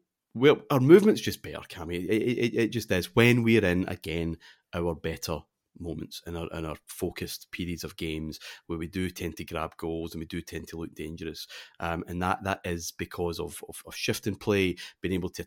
our 0.70 0.80
movement's 0.80 1.20
just 1.20 1.42
better, 1.42 1.60
Cammy. 1.68 2.04
It, 2.08 2.10
it, 2.10 2.54
it 2.54 2.68
just 2.68 2.90
is 2.90 3.14
when 3.14 3.42
we're 3.42 3.64
in 3.64 3.86
again 3.88 4.38
our 4.74 4.94
better 4.94 5.40
moments 5.78 6.22
in 6.26 6.36
our 6.36 6.48
in 6.52 6.64
our 6.64 6.76
focused 6.86 7.50
periods 7.50 7.84
of 7.84 7.96
games 7.96 8.38
where 8.66 8.78
we 8.78 8.86
do 8.86 9.10
tend 9.10 9.36
to 9.36 9.44
grab 9.44 9.76
goals 9.76 10.12
and 10.12 10.20
we 10.20 10.26
do 10.26 10.40
tend 10.40 10.68
to 10.68 10.76
look 10.76 10.94
dangerous, 10.94 11.46
um, 11.80 12.04
and 12.08 12.22
that 12.22 12.42
that 12.44 12.60
is 12.64 12.92
because 12.92 13.38
of, 13.38 13.62
of, 13.68 13.82
of 13.86 13.94
shifting 13.94 14.36
play, 14.36 14.76
being 15.00 15.14
able 15.14 15.30
to 15.30 15.46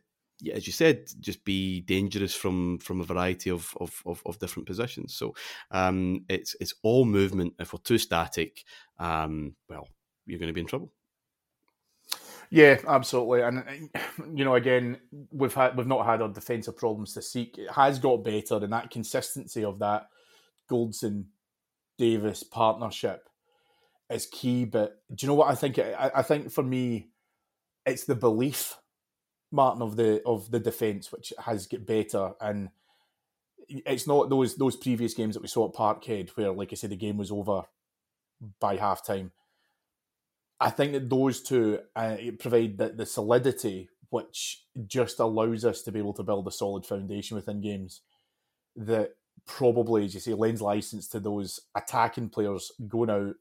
as 0.54 0.68
you 0.68 0.74
said, 0.74 1.08
just 1.20 1.44
be 1.46 1.82
dangerous 1.82 2.36
from 2.36 2.80
from 2.80 3.02
a 3.02 3.06
variety 3.06 3.50
of 3.50 3.74
of, 3.80 4.02
of, 4.06 4.22
of 4.26 4.40
different 4.40 4.68
positions. 4.68 5.16
So 5.16 5.36
um, 5.72 6.26
it's 6.30 6.56
it's 6.60 6.74
all 6.84 7.06
movement. 7.06 7.54
If 7.60 7.74
we're 7.74 7.80
too 7.80 7.98
static, 7.98 8.64
um, 9.00 9.56
well, 9.70 9.88
you're 10.26 10.40
going 10.40 10.48
to 10.48 10.54
be 10.54 10.62
in 10.62 10.68
trouble. 10.68 10.92
Yeah, 12.50 12.80
absolutely. 12.88 13.42
And 13.42 13.90
you 14.36 14.46
know, 14.46 14.56
again, 14.56 14.98
we've 15.32 15.54
had 15.54 15.78
we've 15.78 15.88
not 15.88 16.06
had 16.06 16.22
our 16.22 16.30
defensive 16.30 16.78
problems 16.78 17.14
to 17.14 17.22
seek. 17.22 17.58
It 17.58 17.72
has 17.72 18.00
got 18.00 18.24
better, 18.24 18.58
and 18.58 18.74
that 18.74 18.92
consistency 18.92 19.64
of 19.64 19.80
that 19.80 20.08
Goldson 20.70 21.26
Davies 21.98 22.44
partnership 22.44 23.28
is 24.10 24.28
key. 24.28 24.66
But 24.66 25.02
do 25.14 25.26
you 25.26 25.28
know 25.28 25.36
what 25.36 25.50
I 25.50 25.56
think? 25.56 25.80
I, 25.80 26.12
I 26.16 26.22
think 26.22 26.52
for 26.52 26.64
me, 26.64 27.10
it's 27.86 28.06
the 28.06 28.16
belief, 28.16 28.78
Martin, 29.56 29.82
of 29.82 29.96
the 29.96 30.22
of 30.26 30.52
the 30.52 30.60
defence 30.60 31.12
which 31.12 31.34
has 31.46 31.68
get 31.68 31.86
better, 31.86 32.34
and 32.40 32.70
it's 33.68 34.08
not 34.08 34.30
those 34.30 34.56
those 34.56 34.76
previous 34.76 35.14
games 35.14 35.36
that 35.36 35.42
we 35.42 35.48
saw 35.48 35.68
at 35.68 35.74
Parkhead 35.74 36.30
where, 36.32 36.52
like 36.52 36.72
I 36.72 36.76
said, 36.76 36.92
the 36.92 36.96
game 36.96 37.18
was 37.18 37.32
over 37.32 37.64
by 38.60 38.76
half 38.76 39.06
time. 39.06 39.32
I 40.60 40.70
think 40.70 40.94
that 40.94 41.10
those 41.10 41.42
two 41.42 41.80
uh, 41.96 42.18
provide 42.40 42.78
the, 42.78 42.90
the 42.90 43.06
solidity 43.06 43.90
which 44.10 44.64
just 44.88 45.20
allows 45.20 45.66
us 45.66 45.82
to 45.82 45.92
be 45.92 46.00
able 46.00 46.14
to 46.14 46.24
build 46.24 46.48
a 46.48 46.52
solid 46.52 46.86
foundation 46.86 47.36
within 47.36 47.60
games 47.60 48.02
that 48.76 49.16
probably, 49.46 50.06
as 50.06 50.14
you 50.14 50.20
say, 50.20 50.34
lends 50.34 50.62
license 50.62 51.08
to 51.08 51.20
those 51.20 51.60
attacking 51.76 52.30
players 52.30 52.72
going 52.88 53.10
out, 53.10 53.36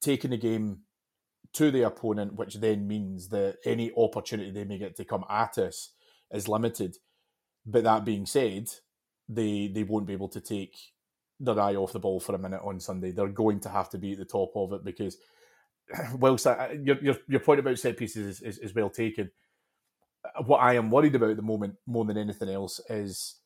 taking 0.00 0.30
the 0.30 0.36
game 0.36 0.80
to 1.54 1.70
the 1.70 1.82
opponent, 1.82 2.34
which 2.34 2.56
then 2.56 2.86
means 2.86 3.28
that 3.30 3.58
any 3.64 3.92
opportunity 3.96 4.50
they 4.50 4.64
may 4.64 4.78
get 4.78 4.96
to 4.96 5.04
come 5.04 5.24
at 5.30 5.58
us 5.58 5.92
is 6.32 6.48
limited. 6.48 6.96
But 7.66 7.84
that 7.84 8.04
being 8.04 8.26
said, 8.26 8.68
they 9.28 9.68
they 9.68 9.84
won't 9.84 10.06
be 10.06 10.12
able 10.14 10.28
to 10.30 10.40
take 10.40 10.76
their 11.40 11.60
eye 11.60 11.76
off 11.76 11.92
the 11.92 12.00
ball 12.00 12.20
for 12.20 12.34
a 12.34 12.38
minute 12.38 12.60
on 12.64 12.80
Sunday. 12.80 13.12
They're 13.12 13.28
going 13.28 13.60
to 13.60 13.68
have 13.68 13.90
to 13.90 13.98
be 13.98 14.12
at 14.12 14.18
the 14.18 14.24
top 14.24 14.52
of 14.56 14.72
it 14.72 14.84
because, 14.84 15.18
whilst 16.18 16.46
I, 16.46 16.78
your, 16.82 16.98
your 17.02 17.16
your 17.28 17.40
point 17.40 17.60
about 17.60 17.78
set 17.78 17.96
pieces 17.96 18.40
is, 18.40 18.42
is, 18.42 18.58
is 18.58 18.74
well 18.74 18.90
taken, 18.90 19.30
what 20.44 20.58
I 20.58 20.74
am 20.74 20.90
worried 20.90 21.14
about 21.14 21.30
at 21.30 21.36
the 21.36 21.42
moment 21.42 21.76
more 21.86 22.04
than 22.04 22.18
anything 22.18 22.48
else 22.48 22.80
is 22.90 23.36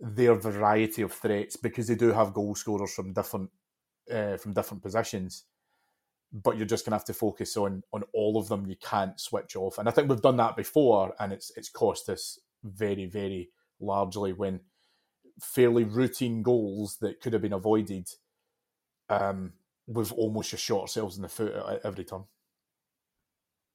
their 0.00 0.34
variety 0.34 1.02
of 1.02 1.12
threats 1.12 1.56
because 1.56 1.88
they 1.88 1.94
do 1.94 2.12
have 2.12 2.34
goal 2.34 2.54
scorers 2.54 2.94
from 2.94 3.12
different 3.12 3.50
uh, 4.12 4.36
from 4.36 4.52
different 4.52 4.82
positions. 4.82 5.44
But 6.32 6.56
you're 6.56 6.66
just 6.66 6.84
gonna 6.84 6.96
have 6.96 7.04
to 7.06 7.14
focus 7.14 7.56
on 7.56 7.82
on 7.92 8.04
all 8.14 8.38
of 8.38 8.48
them. 8.48 8.66
You 8.66 8.76
can't 8.76 9.20
switch 9.20 9.56
off, 9.56 9.78
and 9.78 9.88
I 9.88 9.92
think 9.92 10.08
we've 10.08 10.22
done 10.22 10.38
that 10.38 10.56
before, 10.56 11.14
and 11.18 11.32
it's 11.32 11.52
it's 11.56 11.68
cost 11.68 12.08
us 12.08 12.38
very 12.64 13.06
very 13.06 13.50
largely 13.80 14.32
when 14.32 14.60
fairly 15.40 15.84
routine 15.84 16.42
goals 16.42 16.98
that 16.98 17.20
could 17.20 17.32
have 17.32 17.42
been 17.42 17.52
avoided. 17.52 18.08
Um, 19.08 19.52
we've 19.86 20.12
almost 20.12 20.50
just 20.50 20.64
shot 20.64 20.82
ourselves 20.82 21.16
in 21.16 21.22
the 21.22 21.28
foot 21.28 21.80
every 21.84 22.04
time. 22.04 22.24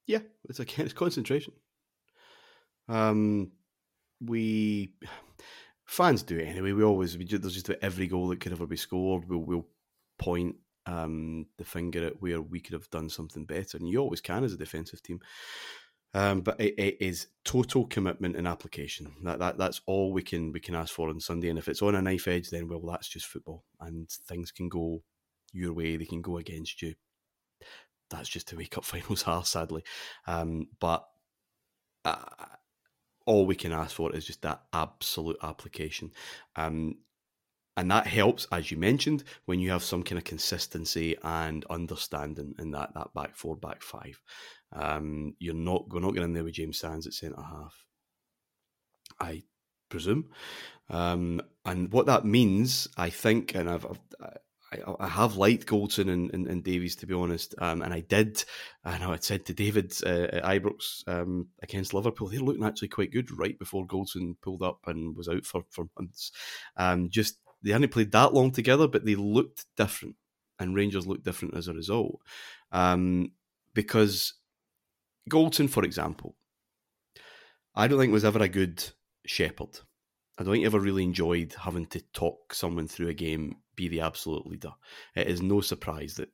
Yeah, 0.06 0.20
it's 0.48 0.58
again 0.60 0.76
it's 0.86 0.94
concentration. 0.94 1.52
Um, 2.88 3.52
we 4.20 4.94
fans 5.84 6.22
do 6.22 6.36
it 6.36 6.48
anyway. 6.48 6.72
We 6.72 6.82
always 6.82 7.16
we 7.16 7.24
just, 7.24 7.42
there's 7.42 7.54
just 7.54 7.70
every 7.82 8.06
goal 8.06 8.28
that 8.28 8.40
could 8.40 8.52
ever 8.52 8.66
be 8.66 8.76
scored. 8.76 9.28
We'll 9.28 9.44
we'll 9.44 9.66
point 10.18 10.56
um, 10.88 11.46
the 11.58 11.64
finger 11.64 12.06
at 12.06 12.22
where 12.22 12.40
we 12.40 12.60
could 12.60 12.72
have 12.72 12.90
done 12.90 13.10
something 13.10 13.44
better, 13.44 13.76
and 13.76 13.86
you 13.86 13.98
always 13.98 14.22
can 14.22 14.42
as 14.42 14.54
a 14.54 14.56
defensive 14.56 15.02
team. 15.02 15.20
Um, 16.14 16.40
but 16.40 16.58
it, 16.58 16.74
it 16.78 16.96
is 17.00 17.26
total 17.44 17.86
commitment 17.86 18.34
and 18.34 18.48
application. 18.48 19.12
That, 19.24 19.38
that 19.40 19.58
that's 19.58 19.82
all 19.84 20.12
we 20.12 20.22
can 20.22 20.50
we 20.52 20.60
can 20.60 20.74
ask 20.74 20.94
for 20.94 21.10
on 21.10 21.20
Sunday. 21.20 21.50
And 21.50 21.58
if 21.58 21.68
it's 21.68 21.82
on 21.82 21.94
a 21.94 22.00
knife 22.00 22.26
edge, 22.26 22.48
then 22.48 22.68
well, 22.68 22.80
that's 22.80 23.08
just 23.08 23.26
football, 23.26 23.64
and 23.80 24.08
things 24.08 24.50
can 24.50 24.70
go 24.70 25.02
your 25.52 25.74
way. 25.74 25.96
They 25.96 26.06
can 26.06 26.22
go 26.22 26.38
against 26.38 26.80
you. 26.80 26.94
That's 28.08 28.28
just 28.28 28.48
the 28.48 28.56
way 28.56 28.64
cup 28.64 28.84
finals 28.84 29.24
are, 29.26 29.44
sadly. 29.44 29.84
Um, 30.26 30.68
but 30.80 31.06
uh, 32.06 32.16
all 33.26 33.44
we 33.44 33.56
can 33.56 33.72
ask 33.72 33.94
for 33.94 34.16
is 34.16 34.24
just 34.24 34.40
that 34.40 34.62
absolute 34.72 35.36
application. 35.42 36.12
Um, 36.56 36.96
and 37.78 37.92
that 37.92 38.08
helps, 38.08 38.44
as 38.50 38.72
you 38.72 38.76
mentioned, 38.76 39.22
when 39.44 39.60
you 39.60 39.70
have 39.70 39.84
some 39.84 40.02
kind 40.02 40.18
of 40.18 40.24
consistency 40.24 41.16
and 41.22 41.64
understanding 41.70 42.52
in 42.58 42.72
that 42.72 42.92
that 42.94 43.14
back 43.14 43.36
four, 43.36 43.54
back 43.54 43.82
five. 43.84 44.20
Um, 44.72 45.36
you're 45.38 45.54
not 45.54 45.88
we're 45.88 46.00
not 46.00 46.10
getting 46.10 46.30
in 46.30 46.32
there 46.34 46.42
with 46.42 46.54
James 46.54 46.80
Sands 46.80 47.06
at 47.06 47.12
centre 47.12 47.40
half. 47.40 47.84
I 49.20 49.44
presume, 49.90 50.30
um, 50.90 51.40
and 51.64 51.92
what 51.92 52.06
that 52.06 52.24
means, 52.24 52.88
I 52.96 53.10
think, 53.10 53.54
and 53.54 53.70
I've, 53.70 53.86
I've 53.86 54.00
I, 54.72 54.78
I, 54.98 55.08
have 55.08 55.36
liked 55.36 55.66
Goldson 55.66 56.10
and, 56.10 56.34
and, 56.34 56.46
and, 56.46 56.62
Davies 56.64 56.96
to 56.96 57.06
be 57.06 57.14
honest, 57.14 57.54
um, 57.58 57.80
and 57.82 57.94
I 57.94 58.00
did. 58.00 58.44
I 58.84 58.98
know 58.98 59.12
I 59.12 59.18
said 59.18 59.46
to 59.46 59.54
David 59.54 59.94
uh, 60.04 60.28
at 60.32 60.42
Ibrox 60.42 61.06
um, 61.06 61.48
against 61.62 61.94
Liverpool, 61.94 62.28
they're 62.28 62.40
looking 62.40 62.64
actually 62.64 62.88
quite 62.88 63.12
good 63.12 63.30
right 63.30 63.58
before 63.58 63.86
Goldson 63.86 64.34
pulled 64.42 64.62
up 64.62 64.80
and 64.86 65.16
was 65.16 65.28
out 65.28 65.46
for 65.46 65.62
for 65.70 65.86
months. 65.96 66.32
Um, 66.76 67.08
just 67.08 67.38
they 67.62 67.72
hadn't 67.72 67.92
played 67.92 68.12
that 68.12 68.34
long 68.34 68.50
together, 68.50 68.86
but 68.88 69.04
they 69.04 69.14
looked 69.14 69.66
different, 69.76 70.16
and 70.58 70.74
Rangers 70.74 71.06
looked 71.06 71.24
different 71.24 71.56
as 71.56 71.68
a 71.68 71.74
result. 71.74 72.20
Um, 72.72 73.32
because 73.74 74.34
Goldson, 75.28 75.68
for 75.68 75.84
example, 75.84 76.36
I 77.74 77.86
don't 77.86 77.98
think 77.98 78.12
was 78.12 78.24
ever 78.24 78.42
a 78.42 78.48
good 78.48 78.84
shepherd. 79.26 79.80
I 80.38 80.44
don't 80.44 80.52
think 80.52 80.62
he 80.62 80.66
ever 80.66 80.80
really 80.80 81.02
enjoyed 81.02 81.54
having 81.58 81.86
to 81.86 82.00
talk 82.12 82.54
someone 82.54 82.88
through 82.88 83.08
a 83.08 83.14
game, 83.14 83.56
be 83.74 83.88
the 83.88 84.00
absolute 84.00 84.46
leader. 84.46 84.72
It 85.14 85.26
is 85.26 85.42
no 85.42 85.60
surprise 85.60 86.14
that 86.14 86.30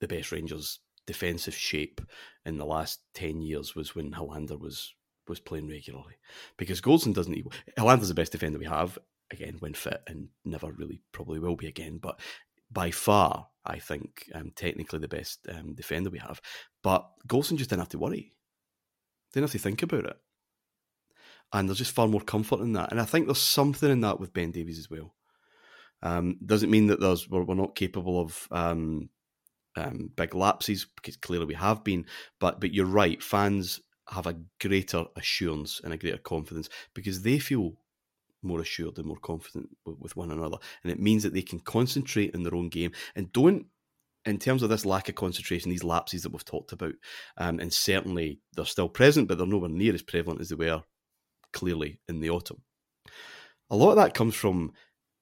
the 0.00 0.08
best 0.08 0.32
Rangers 0.32 0.80
defensive 1.06 1.54
shape 1.54 2.00
in 2.44 2.58
the 2.58 2.66
last 2.66 3.00
10 3.14 3.40
years 3.40 3.74
was 3.74 3.94
when 3.94 4.12
Helander 4.12 4.58
was 4.58 4.94
was 5.26 5.40
playing 5.40 5.68
regularly. 5.68 6.14
Because 6.56 6.80
Goldson 6.80 7.14
doesn't 7.14 7.36
Helander's 7.76 8.08
the 8.08 8.14
best 8.14 8.32
defender 8.32 8.58
we 8.58 8.64
have, 8.64 8.98
again, 9.30 9.56
when 9.60 9.74
fit 9.74 10.02
and 10.06 10.28
never 10.44 10.72
really 10.72 11.00
probably 11.12 11.38
will 11.38 11.56
be 11.56 11.66
again, 11.66 11.98
but 11.98 12.20
by 12.70 12.90
far, 12.90 13.48
I 13.64 13.78
think, 13.78 14.30
um, 14.34 14.52
technically 14.54 14.98
the 14.98 15.08
best 15.08 15.46
um, 15.48 15.74
defender 15.74 16.10
we 16.10 16.18
have. 16.18 16.40
But 16.82 17.08
Goldson 17.26 17.56
just 17.56 17.70
didn't 17.70 17.80
have 17.80 17.88
to 17.90 17.98
worry. 17.98 18.34
Didn't 19.32 19.44
have 19.44 19.52
to 19.52 19.58
think 19.58 19.82
about 19.82 20.04
it 20.06 20.16
and 21.52 21.68
there's 21.68 21.78
just 21.78 21.92
far 21.92 22.08
more 22.08 22.20
comfort 22.20 22.60
in 22.60 22.72
that. 22.74 22.90
And 22.90 23.00
I 23.00 23.04
think 23.04 23.26
there's 23.26 23.38
something 23.40 23.90
in 23.90 24.00
that 24.02 24.20
with 24.20 24.32
Ben 24.32 24.50
Davies 24.50 24.78
as 24.78 24.90
well. 24.90 25.14
Um, 26.02 26.38
doesn't 26.44 26.70
mean 26.70 26.88
that 26.88 27.00
there's 27.00 27.28
we're, 27.28 27.42
we're 27.42 27.54
not 27.54 27.74
capable 27.74 28.20
of 28.20 28.46
um, 28.50 29.08
um, 29.76 30.10
big 30.14 30.34
lapses 30.34 30.86
because 30.96 31.16
clearly 31.16 31.46
we 31.46 31.54
have 31.54 31.82
been. 31.82 32.06
But 32.38 32.60
but 32.60 32.72
you're 32.72 32.86
right, 32.86 33.22
fans 33.22 33.80
have 34.08 34.26
a 34.26 34.38
greater 34.60 35.04
assurance 35.16 35.80
and 35.82 35.92
a 35.92 35.98
greater 35.98 36.18
confidence 36.18 36.68
because 36.94 37.22
they 37.22 37.38
feel 37.38 37.72
more 38.42 38.60
assured 38.60 38.98
and 38.98 39.06
more 39.06 39.18
confident 39.18 39.68
with, 39.84 40.16
one 40.16 40.30
another, 40.30 40.56
and 40.82 40.92
it 40.92 41.00
means 41.00 41.22
that 41.22 41.34
they 41.34 41.42
can 41.42 41.60
concentrate 41.60 42.34
in 42.34 42.42
their 42.42 42.54
own 42.54 42.68
game 42.68 42.92
and 43.14 43.32
don't 43.32 43.66
in 44.24 44.38
terms 44.38 44.62
of 44.62 44.68
this 44.68 44.84
lack 44.84 45.08
of 45.08 45.14
concentration, 45.14 45.70
these 45.70 45.84
lapses 45.84 46.22
that 46.22 46.32
we've 46.32 46.44
talked 46.44 46.72
about, 46.72 46.92
um, 47.38 47.60
and 47.60 47.72
certainly 47.72 48.40
they're 48.54 48.64
still 48.66 48.88
present, 48.88 49.26
but 49.26 49.38
they're 49.38 49.46
nowhere 49.46 49.70
near 49.70 49.94
as 49.94 50.02
prevalent 50.02 50.40
as 50.40 50.50
they 50.50 50.54
were 50.54 50.82
clearly 51.52 52.00
in 52.08 52.20
the 52.20 52.28
autumn. 52.28 52.62
A 53.70 53.76
lot 53.76 53.90
of 53.90 53.96
that 53.96 54.14
comes 54.14 54.34
from 54.34 54.72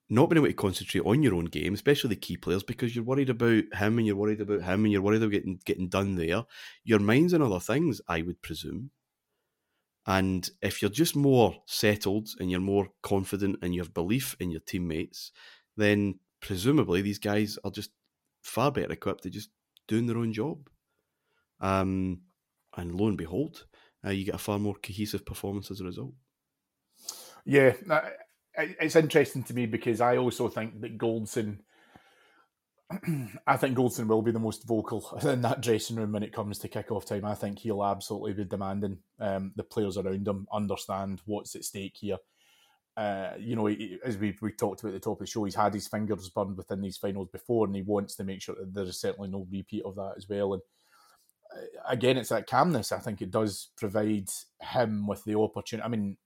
not 0.09 0.29
being 0.29 0.37
able 0.37 0.47
to 0.47 0.53
concentrate 0.53 1.05
on 1.05 1.21
your 1.21 1.35
own 1.35 1.45
game, 1.45 1.73
especially 1.73 2.09
the 2.09 2.15
key 2.15 2.37
players, 2.37 2.63
because 2.63 2.95
you're 2.95 3.03
worried 3.03 3.29
about 3.29 3.63
him 3.73 3.97
and 3.97 4.05
you're 4.05 4.15
worried 4.15 4.41
about 4.41 4.61
him 4.61 4.85
and 4.85 4.91
you're 4.91 5.01
worried 5.01 5.21
about 5.21 5.31
getting 5.31 5.59
getting 5.65 5.89
done 5.89 6.15
there. 6.15 6.43
Your 6.83 6.99
mind's 6.99 7.33
on 7.33 7.41
other 7.41 7.59
things, 7.59 8.01
I 8.07 8.21
would 8.21 8.41
presume. 8.41 8.91
And 10.07 10.49
if 10.61 10.81
you're 10.81 10.89
just 10.89 11.15
more 11.17 11.55
settled 11.65 12.29
and 12.39 12.49
you're 12.49 12.61
more 12.61 12.87
confident 13.03 13.61
in 13.61 13.73
your 13.73 13.85
belief 13.85 14.37
in 14.39 14.49
your 14.49 14.61
teammates, 14.61 15.33
then 15.75 16.19
presumably 16.41 17.01
these 17.01 17.19
guys 17.19 17.59
are 17.65 17.71
just 17.71 17.91
far 18.41 18.71
better 18.71 18.93
equipped 18.93 19.23
to 19.23 19.29
just 19.29 19.49
doing 19.87 20.07
their 20.07 20.17
own 20.17 20.31
job. 20.31 20.69
Um, 21.59 22.21
and 22.77 22.95
lo 22.95 23.07
and 23.07 23.17
behold, 23.17 23.65
uh, 24.05 24.11
you 24.11 24.23
get 24.23 24.35
a 24.35 24.39
far 24.39 24.59
more 24.59 24.75
cohesive 24.75 25.25
performance 25.25 25.69
as 25.71 25.81
a 25.81 25.85
result. 25.85 26.13
Yeah, 27.45 27.73
it's 28.57 28.95
interesting 28.95 29.43
to 29.43 29.53
me 29.53 29.65
because 29.65 30.01
I 30.01 30.17
also 30.17 30.47
think 30.47 30.81
that 30.81 30.97
Goldson. 30.97 31.59
I 33.45 33.57
think 33.57 33.77
Goldson 33.77 34.07
will 34.07 34.21
be 34.21 34.31
the 34.31 34.39
most 34.39 34.65
vocal 34.65 35.19
in 35.23 35.41
that 35.41 35.61
dressing 35.61 35.97
room 35.97 36.13
when 36.13 36.23
it 36.23 36.33
comes 36.33 36.59
to 36.59 36.69
kick-off 36.69 37.05
time. 37.05 37.25
I 37.25 37.35
think 37.35 37.59
he'll 37.59 37.83
absolutely 37.83 38.33
be 38.33 38.45
demanding 38.45 38.99
um, 39.19 39.51
the 39.55 39.63
players 39.63 39.97
around 39.97 40.27
him 40.27 40.47
understand 40.53 41.21
what's 41.25 41.55
at 41.55 41.65
stake 41.65 41.97
here. 41.99 42.17
Uh, 42.95 43.33
you 43.37 43.55
know, 43.55 43.67
as 43.67 44.17
we 44.17 44.35
we 44.41 44.51
talked 44.51 44.81
about 44.81 44.89
at 44.89 44.93
the 44.93 44.99
top 44.99 45.19
of 45.19 45.19
the 45.19 45.27
show, 45.27 45.43
he's 45.43 45.53
had 45.53 45.73
his 45.73 45.87
fingers 45.87 46.29
burned 46.29 46.57
within 46.57 46.81
these 46.81 46.97
finals 46.97 47.27
before, 47.31 47.67
and 47.67 47.75
he 47.75 47.83
wants 47.83 48.15
to 48.15 48.23
make 48.23 48.41
sure 48.41 48.55
that 48.55 48.73
there 48.73 48.85
is 48.85 48.99
certainly 48.99 49.29
no 49.29 49.45
repeat 49.51 49.83
of 49.85 49.95
that 49.95 50.13
as 50.17 50.27
well. 50.27 50.53
And 50.53 50.61
again, 51.87 52.17
it's 52.17 52.29
that 52.29 52.47
calmness. 52.47 52.91
I 52.91 52.99
think 52.99 53.21
it 53.21 53.31
does 53.31 53.69
provide 53.77 54.29
him 54.61 55.07
with 55.07 55.23
the 55.25 55.37
opportunity. 55.37 55.85
I 55.85 55.89
mean, 55.89 56.17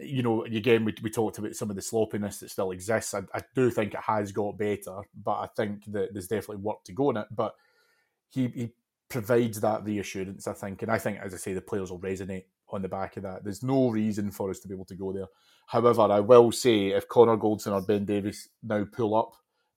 you 0.00 0.22
know, 0.22 0.44
again, 0.44 0.84
we, 0.84 0.94
we 1.02 1.10
talked 1.10 1.38
about 1.38 1.56
some 1.56 1.70
of 1.70 1.76
the 1.76 1.82
sloppiness 1.82 2.38
that 2.40 2.50
still 2.50 2.70
exists. 2.70 3.14
I, 3.14 3.22
I 3.34 3.42
do 3.54 3.70
think 3.70 3.94
it 3.94 4.00
has 4.00 4.32
got 4.32 4.58
better, 4.58 5.00
but 5.22 5.38
I 5.38 5.48
think 5.56 5.84
that 5.92 6.12
there's 6.12 6.28
definitely 6.28 6.62
work 6.62 6.84
to 6.84 6.92
go 6.92 7.10
in 7.10 7.16
it. 7.16 7.26
But 7.30 7.54
he, 8.28 8.48
he 8.48 8.72
provides 9.08 9.60
that 9.60 9.84
reassurance, 9.84 10.46
I 10.46 10.52
think. 10.52 10.82
And 10.82 10.90
I 10.90 10.98
think, 10.98 11.18
as 11.18 11.34
I 11.34 11.38
say, 11.38 11.52
the 11.54 11.60
players 11.60 11.90
will 11.90 12.00
resonate 12.00 12.44
on 12.70 12.82
the 12.82 12.88
back 12.88 13.16
of 13.16 13.22
that. 13.22 13.44
There's 13.44 13.62
no 13.62 13.88
reason 13.90 14.30
for 14.30 14.50
us 14.50 14.60
to 14.60 14.68
be 14.68 14.74
able 14.74 14.84
to 14.86 14.96
go 14.96 15.12
there. 15.12 15.26
However, 15.66 16.02
I 16.02 16.20
will 16.20 16.52
say 16.52 16.88
if 16.88 17.08
Connor 17.08 17.36
Goldson 17.36 17.72
or 17.72 17.82
Ben 17.82 18.04
Davies 18.04 18.48
now 18.62 18.84
pull 18.90 19.14
up 19.14 19.32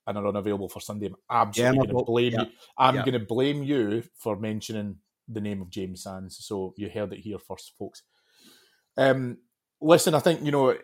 and 0.07 0.17
are 0.17 0.27
unavailable 0.27 0.69
for 0.69 0.81
Sunday, 0.81 1.07
I'm 1.29 1.47
absolutely 1.47 1.77
yeah, 1.77 1.83
going 1.83 1.97
to 1.97 2.05
blame 2.05 2.33
yeah. 2.33 2.41
you. 2.41 2.47
I'm 2.77 2.95
yeah. 2.95 3.05
going 3.05 3.19
to 3.19 3.25
blame 3.25 3.63
you 3.63 4.03
for 4.15 4.35
mentioning 4.37 4.97
the 5.27 5.41
name 5.41 5.61
of 5.61 5.69
James 5.69 6.03
Sands. 6.03 6.37
So 6.45 6.73
you 6.77 6.89
heard 6.89 7.13
it 7.13 7.19
here 7.19 7.39
first, 7.39 7.73
folks. 7.77 8.03
Um, 8.97 9.37
listen, 9.81 10.13
I 10.13 10.19
think 10.19 10.43
you 10.43 10.51
know 10.51 10.69
it, 10.69 10.81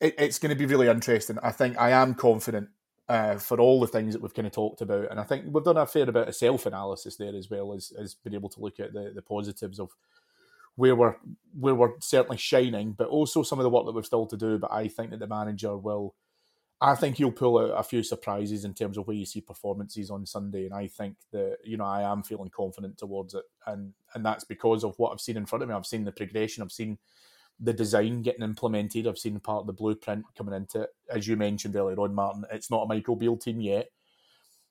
it's 0.00 0.38
going 0.38 0.50
to 0.50 0.56
be 0.56 0.66
really 0.66 0.88
interesting. 0.88 1.38
I 1.42 1.52
think 1.52 1.78
I 1.78 1.90
am 1.90 2.14
confident 2.14 2.68
uh, 3.08 3.36
for 3.36 3.60
all 3.60 3.80
the 3.80 3.86
things 3.86 4.14
that 4.14 4.22
we've 4.22 4.34
kind 4.34 4.46
of 4.46 4.52
talked 4.52 4.80
about, 4.80 5.10
and 5.10 5.20
I 5.20 5.24
think 5.24 5.46
we've 5.48 5.64
done 5.64 5.76
a 5.76 5.86
fair 5.86 6.06
bit 6.06 6.28
of 6.28 6.36
self 6.36 6.66
analysis 6.66 7.16
there 7.16 7.34
as 7.34 7.50
well 7.50 7.72
as 7.72 7.92
as 7.98 8.14
being 8.14 8.34
able 8.34 8.50
to 8.50 8.60
look 8.60 8.80
at 8.80 8.92
the 8.92 9.12
the 9.14 9.22
positives 9.22 9.80
of 9.80 9.90
where 10.76 10.94
we're 10.94 11.16
where 11.58 11.74
we're 11.74 11.94
certainly 12.00 12.36
shining, 12.36 12.92
but 12.92 13.08
also 13.08 13.42
some 13.42 13.58
of 13.58 13.64
the 13.64 13.70
work 13.70 13.86
that 13.86 13.92
we've 13.92 14.06
still 14.06 14.26
to 14.26 14.36
do. 14.36 14.58
But 14.58 14.72
I 14.72 14.88
think 14.88 15.10
that 15.10 15.20
the 15.20 15.26
manager 15.26 15.76
will 15.76 16.14
I 16.80 16.94
think 16.94 17.16
he'll 17.16 17.32
pull 17.32 17.58
out 17.58 17.70
a 17.70 17.82
few 17.82 18.02
surprises 18.02 18.64
in 18.64 18.74
terms 18.74 18.98
of 18.98 19.06
where 19.06 19.16
you 19.16 19.24
see 19.24 19.40
performances 19.40 20.10
on 20.10 20.26
Sunday, 20.26 20.66
and 20.66 20.74
I 20.74 20.88
think 20.88 21.16
that 21.32 21.58
you 21.64 21.78
know 21.78 21.84
I 21.84 22.02
am 22.10 22.22
feeling 22.22 22.50
confident 22.50 22.98
towards 22.98 23.34
it, 23.34 23.44
and 23.66 23.94
and 24.14 24.24
that's 24.24 24.44
because 24.44 24.84
of 24.84 24.98
what 24.98 25.12
I've 25.12 25.20
seen 25.20 25.38
in 25.38 25.46
front 25.46 25.62
of 25.62 25.68
me. 25.68 25.74
I've 25.74 25.86
seen 25.86 26.04
the 26.04 26.12
progression, 26.12 26.62
I've 26.62 26.72
seen 26.72 26.98
the 27.60 27.72
design 27.72 28.22
getting 28.22 28.42
implemented, 28.42 29.06
I've 29.06 29.18
seen 29.18 29.38
part 29.40 29.62
of 29.62 29.66
the 29.66 29.72
blueprint 29.72 30.24
coming 30.36 30.54
into 30.54 30.82
it. 30.82 30.90
As 31.10 31.26
you 31.26 31.36
mentioned 31.36 31.76
earlier 31.76 31.98
on, 32.00 32.14
Martin, 32.14 32.44
it's 32.52 32.70
not 32.70 32.82
a 32.82 32.86
Michael 32.86 33.16
Beale 33.16 33.36
team 33.36 33.60
yet, 33.60 33.88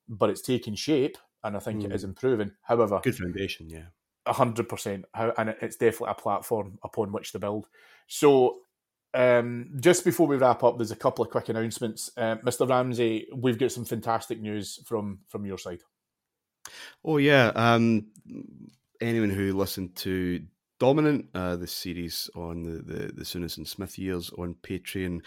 but 0.07 0.29
it's 0.29 0.41
taking 0.41 0.75
shape, 0.75 1.17
and 1.43 1.55
I 1.55 1.59
think 1.59 1.81
mm. 1.81 1.85
it 1.85 1.91
is 1.93 2.03
improving. 2.03 2.51
However, 2.61 2.99
good 3.03 3.15
foundation, 3.15 3.69
yeah, 3.69 3.85
hundred 4.27 4.69
percent, 4.69 5.05
How, 5.13 5.33
and 5.37 5.49
it's 5.61 5.77
definitely 5.77 6.11
a 6.11 6.21
platform 6.21 6.77
upon 6.83 7.11
which 7.11 7.31
to 7.31 7.39
build. 7.39 7.67
So 8.07 8.57
um, 9.15 9.71
just 9.79 10.03
before 10.03 10.27
we 10.27 10.35
wrap 10.35 10.63
up, 10.63 10.77
there's 10.77 10.91
a 10.91 10.95
couple 10.95 11.23
of 11.23 11.31
quick 11.31 11.49
announcements. 11.49 12.11
Uh, 12.17 12.35
Mr. 12.37 12.69
Ramsey, 12.69 13.27
we've 13.33 13.57
got 13.57 13.71
some 13.71 13.85
fantastic 13.85 14.41
news 14.41 14.79
from 14.85 15.19
from 15.27 15.45
your 15.45 15.57
side. 15.57 15.81
Oh 17.03 17.17
yeah, 17.17 17.51
um, 17.55 18.07
anyone 19.01 19.29
who 19.29 19.53
listened 19.53 19.95
to 19.97 20.43
Dominant, 20.85 21.29
uh, 21.33 21.55
the 21.55 21.65
series 21.65 22.29
on 22.35 22.61
the 22.61 22.83
the, 22.83 23.11
the 23.11 23.53
and 23.57 23.67
Smith 23.67 23.97
years 23.97 24.29
on 24.37 24.53
Patreon, 24.61 25.21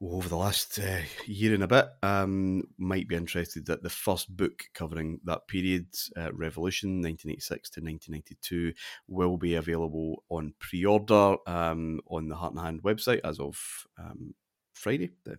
over 0.00 0.26
the 0.26 0.36
last 0.36 0.78
uh, 0.78 1.00
year 1.26 1.52
and 1.52 1.62
a 1.62 1.66
bit 1.66 1.86
um, 2.02 2.62
might 2.78 3.06
be 3.06 3.14
interested 3.14 3.66
that 3.66 3.82
the 3.82 3.90
first 3.90 4.34
book 4.34 4.62
covering 4.72 5.20
that 5.24 5.46
period, 5.48 5.84
uh, 6.16 6.32
Revolution 6.32 7.02
1986 7.02 7.68
to 7.68 7.80
1992, 7.82 8.72
will 9.06 9.36
be 9.36 9.56
available 9.56 10.24
on 10.30 10.54
pre 10.58 10.86
order 10.86 11.36
um, 11.46 12.00
on 12.06 12.30
the 12.30 12.34
Heart 12.34 12.54
and 12.54 12.62
Hand 12.62 12.82
website 12.82 13.20
as 13.22 13.38
of 13.38 13.58
um, 13.98 14.34
Friday, 14.72 15.10
the 15.24 15.38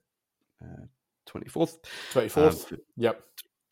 uh, 0.63 0.85
24th. 1.27 1.77
24th. 2.13 2.71
Um, 2.73 2.77
yep. 2.95 3.23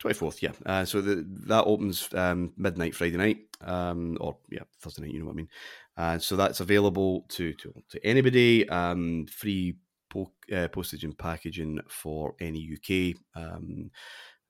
24th, 0.02 0.42
yeah. 0.42 0.52
Uh, 0.64 0.84
so 0.84 1.00
the, 1.00 1.26
that 1.46 1.64
opens 1.64 2.08
um, 2.14 2.52
midnight 2.56 2.94
Friday 2.94 3.16
night, 3.16 3.38
um, 3.60 4.16
or 4.20 4.36
yeah, 4.50 4.62
Thursday 4.80 5.02
night, 5.02 5.12
you 5.12 5.20
know 5.20 5.26
what 5.26 5.32
I 5.32 5.36
mean. 5.36 5.48
Uh, 5.96 6.18
so 6.18 6.36
that's 6.36 6.60
available 6.60 7.26
to 7.28 7.52
to, 7.54 7.74
to 7.90 8.06
anybody, 8.06 8.68
um, 8.68 9.26
free 9.26 9.76
po- 10.08 10.32
uh, 10.54 10.68
postage 10.68 11.04
and 11.04 11.16
packaging 11.16 11.80
for 11.88 12.34
any 12.40 12.76
UK 12.76 13.20
um, 13.34 13.90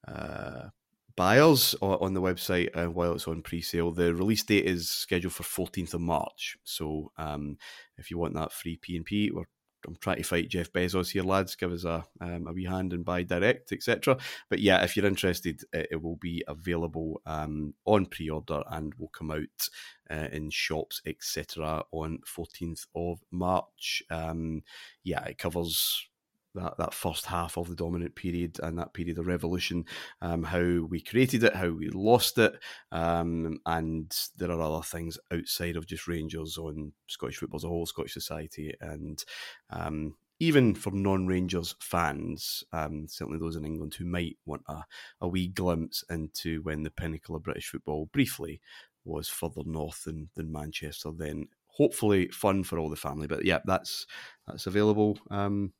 uh, 0.06 0.68
buyers 1.16 1.74
on 1.82 2.14
the 2.14 2.22
website 2.22 2.70
uh, 2.74 2.90
while 2.90 3.12
it's 3.12 3.28
on 3.28 3.42
pre-sale. 3.42 3.90
The 3.92 4.14
release 4.14 4.42
date 4.42 4.64
is 4.64 4.88
scheduled 4.88 5.34
for 5.34 5.42
14th 5.42 5.94
of 5.94 6.00
March. 6.00 6.56
So 6.64 7.12
um, 7.18 7.58
if 7.98 8.10
you 8.10 8.18
want 8.18 8.34
that 8.34 8.52
free 8.52 8.78
P 8.80 8.96
and 8.96 9.04
P, 9.04 9.30
we're 9.30 9.44
I'm 9.86 9.96
trying 9.96 10.18
to 10.18 10.22
fight 10.22 10.48
Jeff 10.48 10.72
Bezos 10.72 11.10
here, 11.10 11.22
lads. 11.22 11.56
Give 11.56 11.72
us 11.72 11.84
a 11.84 12.04
um, 12.20 12.46
a 12.46 12.52
wee 12.52 12.64
hand 12.64 12.92
and 12.92 13.04
buy 13.04 13.22
direct, 13.22 13.72
etc. 13.72 14.18
But 14.48 14.60
yeah, 14.60 14.82
if 14.82 14.96
you're 14.96 15.06
interested, 15.06 15.62
it, 15.72 15.88
it 15.92 16.02
will 16.02 16.16
be 16.16 16.44
available 16.48 17.20
um, 17.26 17.74
on 17.84 18.06
pre-order 18.06 18.62
and 18.70 18.94
will 18.94 19.08
come 19.08 19.30
out 19.30 19.68
uh, 20.10 20.28
in 20.32 20.50
shops, 20.50 21.00
etc. 21.06 21.82
on 21.92 22.18
14th 22.26 22.86
of 22.94 23.20
March. 23.30 24.02
Um, 24.10 24.62
yeah, 25.04 25.24
it 25.24 25.38
covers 25.38 26.08
that, 26.54 26.74
that 26.78 26.94
first 26.94 27.26
half 27.26 27.56
of 27.56 27.68
the 27.68 27.74
dominant 27.74 28.14
period 28.14 28.58
and 28.62 28.78
that 28.78 28.94
period 28.94 29.18
of 29.18 29.26
revolution, 29.26 29.84
um, 30.20 30.42
how 30.42 30.86
we 30.88 31.00
created 31.00 31.44
it, 31.44 31.54
how 31.54 31.70
we 31.70 31.88
lost 31.90 32.38
it, 32.38 32.54
um, 32.92 33.58
and 33.66 34.16
there 34.36 34.50
are 34.50 34.60
other 34.60 34.82
things 34.82 35.18
outside 35.32 35.76
of 35.76 35.86
just 35.86 36.08
Rangers 36.08 36.58
on 36.58 36.92
Scottish 37.08 37.36
football 37.38 37.58
as 37.58 37.64
a 37.64 37.68
whole, 37.68 37.86
Scottish 37.86 38.14
society, 38.14 38.74
and 38.80 39.24
um, 39.70 40.14
even 40.40 40.74
for 40.74 40.90
non-Rangers 40.90 41.74
fans, 41.80 42.64
um, 42.72 43.06
certainly 43.08 43.38
those 43.38 43.56
in 43.56 43.66
England 43.66 43.94
who 43.94 44.06
might 44.06 44.36
want 44.46 44.62
a, 44.68 44.82
a 45.20 45.28
wee 45.28 45.48
glimpse 45.48 46.02
into 46.08 46.62
when 46.62 46.82
the 46.82 46.90
pinnacle 46.90 47.36
of 47.36 47.42
British 47.42 47.68
football 47.68 48.08
briefly 48.12 48.60
was 49.04 49.28
further 49.28 49.62
north 49.66 50.04
than, 50.04 50.30
than 50.34 50.50
Manchester, 50.50 51.10
then 51.14 51.46
hopefully 51.66 52.28
fun 52.28 52.64
for 52.64 52.78
all 52.78 52.88
the 52.88 52.96
family. 52.96 53.26
But 53.26 53.44
yeah, 53.44 53.58
that's 53.64 54.06
that's 54.46 54.66
available. 54.66 55.18
Um, 55.30 55.72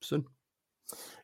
soon. 0.00 0.24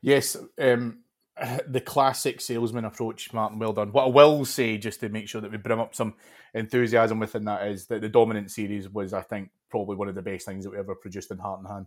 Yes, 0.00 0.36
um, 0.58 1.00
the 1.68 1.80
classic 1.80 2.40
salesman 2.40 2.84
approach, 2.84 3.32
Martin. 3.32 3.58
Well 3.58 3.72
done. 3.72 3.92
What 3.92 4.04
I 4.04 4.08
will 4.08 4.44
say, 4.44 4.78
just 4.78 5.00
to 5.00 5.08
make 5.08 5.28
sure 5.28 5.40
that 5.40 5.50
we 5.50 5.58
bring 5.58 5.80
up 5.80 5.94
some 5.94 6.14
enthusiasm 6.54 7.18
within 7.18 7.44
that, 7.44 7.66
is 7.66 7.86
that 7.86 8.00
the 8.00 8.08
dominant 8.08 8.50
series 8.50 8.88
was, 8.88 9.12
I 9.12 9.22
think, 9.22 9.50
probably 9.70 9.96
one 9.96 10.08
of 10.08 10.14
the 10.14 10.22
best 10.22 10.46
things 10.46 10.64
that 10.64 10.70
we 10.70 10.78
ever 10.78 10.94
produced 10.94 11.30
in 11.30 11.38
Heart 11.38 11.60
and 11.60 11.68
Hand. 11.68 11.86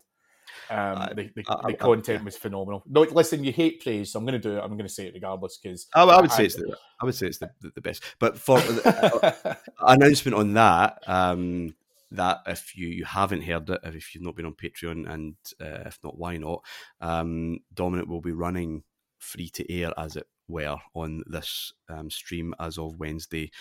Um, 0.69 1.15
the, 1.15 1.29
the, 1.35 1.43
I, 1.47 1.53
I, 1.53 1.71
the 1.71 1.77
content 1.77 2.21
I, 2.21 2.25
was 2.25 2.37
phenomenal. 2.37 2.83
No, 2.87 3.01
listen, 3.01 3.43
you 3.43 3.51
hate 3.51 3.81
praise, 3.81 4.11
so 4.11 4.19
I'm 4.19 4.25
going 4.25 4.39
to 4.39 4.49
do 4.49 4.57
it. 4.57 4.61
I'm 4.61 4.71
going 4.71 4.87
to 4.87 4.89
say 4.89 5.07
it 5.07 5.13
regardless 5.13 5.57
because 5.57 5.87
I, 5.93 6.19
would 6.19 6.31
say 6.31 6.45
it's 6.45 6.55
the, 6.55 6.75
I 7.01 7.05
would 7.05 7.15
say 7.15 7.27
it's 7.27 7.37
the, 7.37 7.51
the 7.61 7.81
best. 7.81 8.03
But 8.19 8.37
for 8.37 8.57
uh, 8.85 9.55
announcement 9.79 10.35
on 10.35 10.53
that, 10.53 11.03
um, 11.07 11.75
that 12.11 12.41
if 12.47 12.75
you, 12.75 12.87
you 12.87 13.05
haven't 13.05 13.43
heard 13.43 13.69
it, 13.69 13.81
if 13.83 14.13
you've 14.13 14.23
not 14.23 14.35
been 14.35 14.45
on 14.45 14.55
Patreon, 14.55 15.09
and 15.09 15.35
uh, 15.61 15.83
if 15.85 15.99
not, 16.03 16.17
why 16.17 16.37
not? 16.37 16.63
Um, 17.01 17.59
Dominant 17.73 18.07
will 18.07 18.21
be 18.21 18.31
running 18.31 18.83
free 19.17 19.49
to 19.49 19.71
air, 19.71 19.93
as 19.97 20.15
it 20.15 20.27
were, 20.47 20.77
on 20.93 21.23
this 21.27 21.73
um, 21.89 22.09
stream 22.09 22.53
as 22.59 22.77
of 22.77 22.99
Wednesday, 22.99 23.51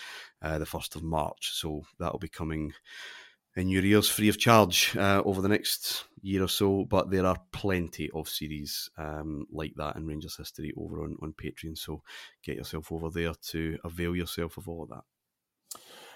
uh, 0.41 0.57
the 0.57 0.65
1st 0.65 0.95
of 0.95 1.03
March. 1.03 1.51
So 1.53 1.83
that'll 1.99 2.19
be 2.19 2.27
coming 2.27 2.73
in 3.55 3.69
your 3.69 3.83
ears 3.83 4.09
free 4.09 4.29
of 4.29 4.37
charge 4.37 4.95
uh, 4.95 5.21
over 5.25 5.41
the 5.41 5.49
next 5.49 6.05
year 6.21 6.43
or 6.43 6.47
so. 6.47 6.85
But 6.85 7.11
there 7.11 7.25
are 7.25 7.37
plenty 7.51 8.09
of 8.11 8.29
series 8.29 8.89
um, 8.97 9.45
like 9.51 9.73
that 9.75 9.95
in 9.95 10.07
Rangers 10.07 10.37
history 10.37 10.73
over 10.77 11.03
on, 11.03 11.17
on 11.21 11.33
Patreon. 11.33 11.77
So 11.77 12.01
get 12.43 12.57
yourself 12.57 12.91
over 12.91 13.09
there 13.09 13.33
to 13.49 13.77
avail 13.83 14.15
yourself 14.15 14.57
of 14.57 14.67
all 14.67 14.83
of 14.83 14.89
that. 14.89 15.03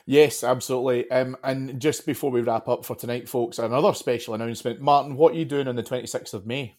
Yes, 0.06 0.44
absolutely. 0.44 1.10
Um, 1.10 1.38
and 1.44 1.80
just 1.80 2.06
before 2.06 2.30
we 2.30 2.42
wrap 2.42 2.68
up 2.68 2.86
for 2.86 2.96
tonight, 2.96 3.30
folks, 3.30 3.60
another 3.60 3.94
special 3.94 4.34
announcement. 4.34 4.82
Martin, 4.82 5.16
what 5.16 5.34
are 5.34 5.38
you 5.38 5.46
doing 5.46 5.68
on 5.68 5.76
the 5.76 5.84
26th 5.84 6.34
of 6.34 6.46
May? 6.46 6.76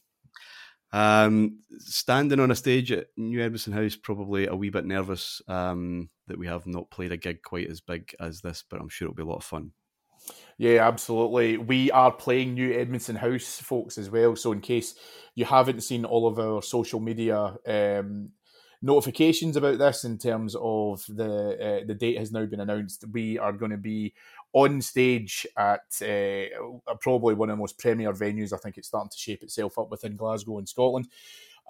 Um, 0.92 1.58
standing 1.78 2.38
on 2.38 2.50
a 2.50 2.54
stage 2.54 2.92
at 2.92 3.06
New 3.16 3.40
Edmiston 3.40 3.72
House, 3.72 3.96
probably 3.96 4.46
a 4.46 4.54
wee 4.54 4.70
bit 4.70 4.84
nervous 4.84 5.42
um, 5.48 6.10
that 6.28 6.38
we 6.38 6.46
have 6.46 6.66
not 6.66 6.90
played 6.90 7.12
a 7.12 7.16
gig 7.16 7.42
quite 7.42 7.68
as 7.68 7.80
big 7.80 8.14
as 8.20 8.42
this, 8.42 8.62
but 8.68 8.80
I'm 8.80 8.88
sure 8.88 9.06
it'll 9.06 9.16
be 9.16 9.22
a 9.22 9.26
lot 9.26 9.38
of 9.38 9.44
fun. 9.44 9.72
Yeah, 10.56 10.86
absolutely. 10.86 11.56
We 11.56 11.90
are 11.90 12.12
playing 12.12 12.54
New 12.54 12.72
Edmiston 12.72 13.16
House, 13.16 13.58
folks, 13.60 13.98
as 13.98 14.08
well. 14.08 14.36
So, 14.36 14.52
in 14.52 14.60
case 14.60 14.94
you 15.34 15.44
haven't 15.44 15.82
seen 15.82 16.04
all 16.04 16.28
of 16.28 16.38
our 16.38 16.62
social 16.62 17.00
media 17.00 17.56
um, 17.66 18.30
notifications 18.84 19.56
about 19.56 19.78
this 19.78 20.04
in 20.04 20.18
terms 20.18 20.54
of 20.60 21.04
the 21.08 21.80
uh, 21.82 21.86
the 21.86 21.94
date 21.94 22.18
has 22.18 22.30
now 22.30 22.44
been 22.44 22.60
announced. 22.60 23.04
We 23.10 23.38
are 23.38 23.52
going 23.52 23.70
to 23.70 23.78
be 23.78 24.12
on 24.52 24.80
stage 24.82 25.46
at 25.56 26.00
uh, 26.02 26.94
probably 27.00 27.34
one 27.34 27.50
of 27.50 27.56
the 27.56 27.60
most 27.60 27.78
premier 27.78 28.12
venues. 28.12 28.52
I 28.52 28.58
think 28.58 28.76
it's 28.76 28.88
starting 28.88 29.10
to 29.10 29.18
shape 29.18 29.42
itself 29.42 29.78
up 29.78 29.90
within 29.90 30.16
Glasgow 30.16 30.58
in 30.58 30.66
Scotland. 30.66 31.08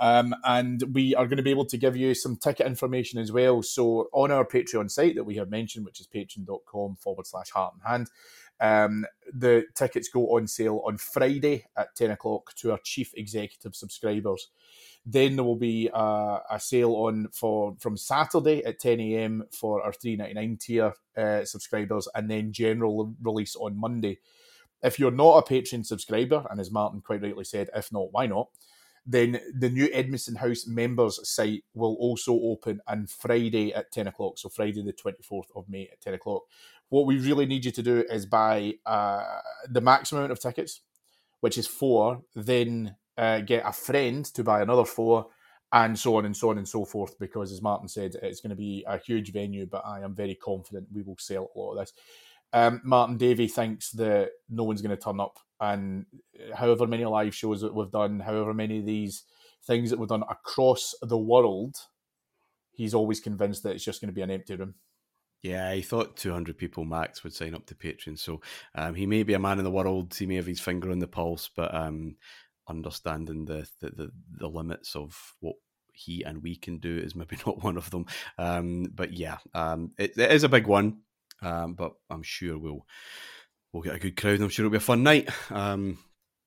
Um, 0.00 0.34
and 0.44 0.82
we 0.92 1.14
are 1.14 1.26
going 1.26 1.36
to 1.36 1.42
be 1.42 1.52
able 1.52 1.66
to 1.66 1.76
give 1.76 1.96
you 1.96 2.14
some 2.14 2.36
ticket 2.36 2.66
information 2.66 3.20
as 3.20 3.30
well. 3.30 3.62
So 3.62 4.08
on 4.12 4.32
our 4.32 4.44
Patreon 4.44 4.90
site 4.90 5.14
that 5.14 5.24
we 5.24 5.36
have 5.36 5.50
mentioned, 5.50 5.84
which 5.84 6.00
is 6.00 6.08
patreon.com 6.08 6.96
forward 6.96 7.26
slash 7.26 7.50
heart 7.50 7.74
and 7.74 7.82
hand, 7.88 8.10
um, 8.60 9.04
the 9.32 9.64
tickets 9.74 10.08
go 10.08 10.36
on 10.36 10.46
sale 10.46 10.82
on 10.86 10.96
Friday 10.96 11.66
at 11.76 11.94
10 11.96 12.12
o'clock 12.12 12.54
to 12.56 12.72
our 12.72 12.78
chief 12.84 13.12
executive 13.16 13.74
subscribers. 13.74 14.48
Then 15.06 15.36
there 15.36 15.44
will 15.44 15.56
be 15.56 15.90
a, 15.92 16.40
a 16.50 16.60
sale 16.60 16.92
on 16.92 17.28
for 17.32 17.74
from 17.78 17.96
Saturday 17.96 18.64
at 18.64 18.78
10 18.78 19.00
a.m. 19.00 19.44
for 19.52 19.82
our 19.82 19.92
3.99 19.92 20.60
tier 20.60 20.92
uh, 21.16 21.44
subscribers, 21.44 22.08
and 22.14 22.30
then 22.30 22.52
general 22.52 23.14
release 23.22 23.56
on 23.56 23.78
Monday. 23.78 24.18
If 24.82 24.98
you're 24.98 25.10
not 25.10 25.38
a 25.38 25.42
Patreon 25.42 25.84
subscriber, 25.84 26.46
and 26.50 26.60
as 26.60 26.70
Martin 26.70 27.00
quite 27.00 27.22
rightly 27.22 27.44
said, 27.44 27.70
if 27.74 27.92
not, 27.92 28.12
why 28.12 28.26
not? 28.26 28.48
Then 29.06 29.38
the 29.54 29.68
new 29.68 29.88
Edmiston 29.88 30.36
House 30.36 30.66
members 30.66 31.28
site 31.28 31.64
will 31.74 31.94
also 32.00 32.32
open 32.32 32.80
on 32.88 33.06
Friday 33.06 33.74
at 33.74 33.92
10 33.92 34.06
o'clock. 34.06 34.38
So 34.38 34.48
Friday 34.48 34.82
the 34.82 34.94
24th 34.94 35.48
of 35.54 35.68
May 35.68 35.88
at 35.92 36.00
10 36.00 36.14
o'clock. 36.14 36.44
What 36.88 37.06
we 37.06 37.18
really 37.18 37.46
need 37.46 37.64
you 37.64 37.72
to 37.72 37.82
do 37.82 38.04
is 38.10 38.26
buy 38.26 38.74
uh, 38.86 39.24
the 39.68 39.80
maximum 39.80 40.20
amount 40.20 40.32
of 40.32 40.40
tickets, 40.40 40.80
which 41.40 41.58
is 41.58 41.66
four, 41.66 42.22
then 42.34 42.96
uh, 43.16 43.40
get 43.40 43.64
a 43.66 43.72
friend 43.72 44.24
to 44.26 44.44
buy 44.44 44.62
another 44.62 44.84
four, 44.84 45.26
and 45.72 45.98
so 45.98 46.16
on 46.16 46.24
and 46.24 46.36
so 46.36 46.50
on 46.50 46.58
and 46.58 46.68
so 46.68 46.84
forth. 46.84 47.18
Because 47.18 47.50
as 47.52 47.62
Martin 47.62 47.88
said, 47.88 48.16
it's 48.22 48.40
going 48.40 48.50
to 48.50 48.56
be 48.56 48.84
a 48.86 48.98
huge 48.98 49.32
venue, 49.32 49.66
but 49.66 49.82
I 49.84 50.00
am 50.00 50.14
very 50.14 50.36
confident 50.36 50.86
we 50.92 51.02
will 51.02 51.16
sell 51.18 51.50
a 51.54 51.58
lot 51.58 51.72
of 51.72 51.78
this. 51.78 51.92
Um, 52.52 52.80
Martin 52.84 53.16
Davey 53.16 53.48
thinks 53.48 53.90
that 53.92 54.30
no 54.48 54.62
one's 54.62 54.80
going 54.80 54.96
to 54.96 55.02
turn 55.02 55.18
up, 55.18 55.38
and 55.60 56.06
however 56.54 56.86
many 56.86 57.04
live 57.04 57.34
shows 57.34 57.60
that 57.62 57.74
we've 57.74 57.90
done, 57.90 58.20
however 58.20 58.54
many 58.54 58.78
of 58.78 58.86
these 58.86 59.24
things 59.66 59.90
that 59.90 59.98
we've 59.98 60.08
done 60.08 60.22
across 60.30 60.94
the 61.02 61.18
world, 61.18 61.74
he's 62.70 62.94
always 62.94 63.18
convinced 63.18 63.64
that 63.64 63.72
it's 63.72 63.84
just 63.84 64.00
going 64.00 64.08
to 64.08 64.14
be 64.14 64.22
an 64.22 64.30
empty 64.30 64.54
room. 64.54 64.74
Yeah, 65.44 65.74
he 65.74 65.82
thought 65.82 66.16
200 66.16 66.56
people 66.56 66.86
max 66.86 67.22
would 67.22 67.34
sign 67.34 67.54
up 67.54 67.66
to 67.66 67.74
Patreon. 67.74 68.18
So 68.18 68.40
um, 68.74 68.94
he 68.94 69.04
may 69.04 69.24
be 69.24 69.34
a 69.34 69.38
man 69.38 69.58
in 69.58 69.64
the 69.64 69.70
world. 69.70 70.14
He 70.14 70.24
may 70.24 70.36
have 70.36 70.46
his 70.46 70.58
finger 70.58 70.90
on 70.90 71.00
the 71.00 71.06
pulse, 71.06 71.50
but 71.54 71.74
um, 71.74 72.16
understanding 72.66 73.44
the, 73.44 73.68
the, 73.78 73.90
the, 73.90 74.10
the, 74.38 74.48
limits 74.48 74.96
of 74.96 75.34
what 75.40 75.56
he 75.92 76.22
and 76.22 76.42
we 76.42 76.56
can 76.56 76.78
do 76.78 76.96
is 76.96 77.14
maybe 77.14 77.36
not 77.46 77.62
one 77.62 77.76
of 77.76 77.90
them. 77.90 78.06
Um, 78.38 78.90
but 78.94 79.12
yeah, 79.12 79.36
um, 79.52 79.92
it, 79.98 80.16
it 80.16 80.32
is 80.32 80.44
a 80.44 80.48
big 80.48 80.66
one, 80.66 81.00
um, 81.42 81.74
but 81.74 81.92
I'm 82.08 82.22
sure 82.22 82.56
we'll 82.56 82.86
we'll 83.70 83.82
get 83.82 83.96
a 83.96 83.98
good 83.98 84.16
crowd. 84.16 84.40
I'm 84.40 84.48
sure 84.48 84.64
it'll 84.64 84.72
be 84.72 84.78
a 84.78 84.80
fun 84.80 85.02
night. 85.02 85.28
Um, 85.50 85.98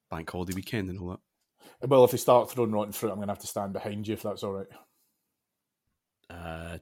bank 0.09 0.31
holiday 0.31 0.55
weekend 0.55 0.89
and 0.89 0.99
all 0.99 1.09
that. 1.09 1.87
Well, 1.87 2.03
if 2.03 2.13
you 2.13 2.17
start 2.17 2.49
throwing 2.49 2.71
rotten 2.71 2.93
fruit, 2.93 3.11
I'm 3.11 3.17
going 3.17 3.27
to 3.27 3.33
have 3.33 3.41
to 3.41 3.47
stand 3.47 3.73
behind 3.73 4.07
you 4.07 4.15
if 4.15 4.23
that's 4.23 4.41
all 4.41 4.53
right. 4.53 4.67
Uh, 6.31 6.77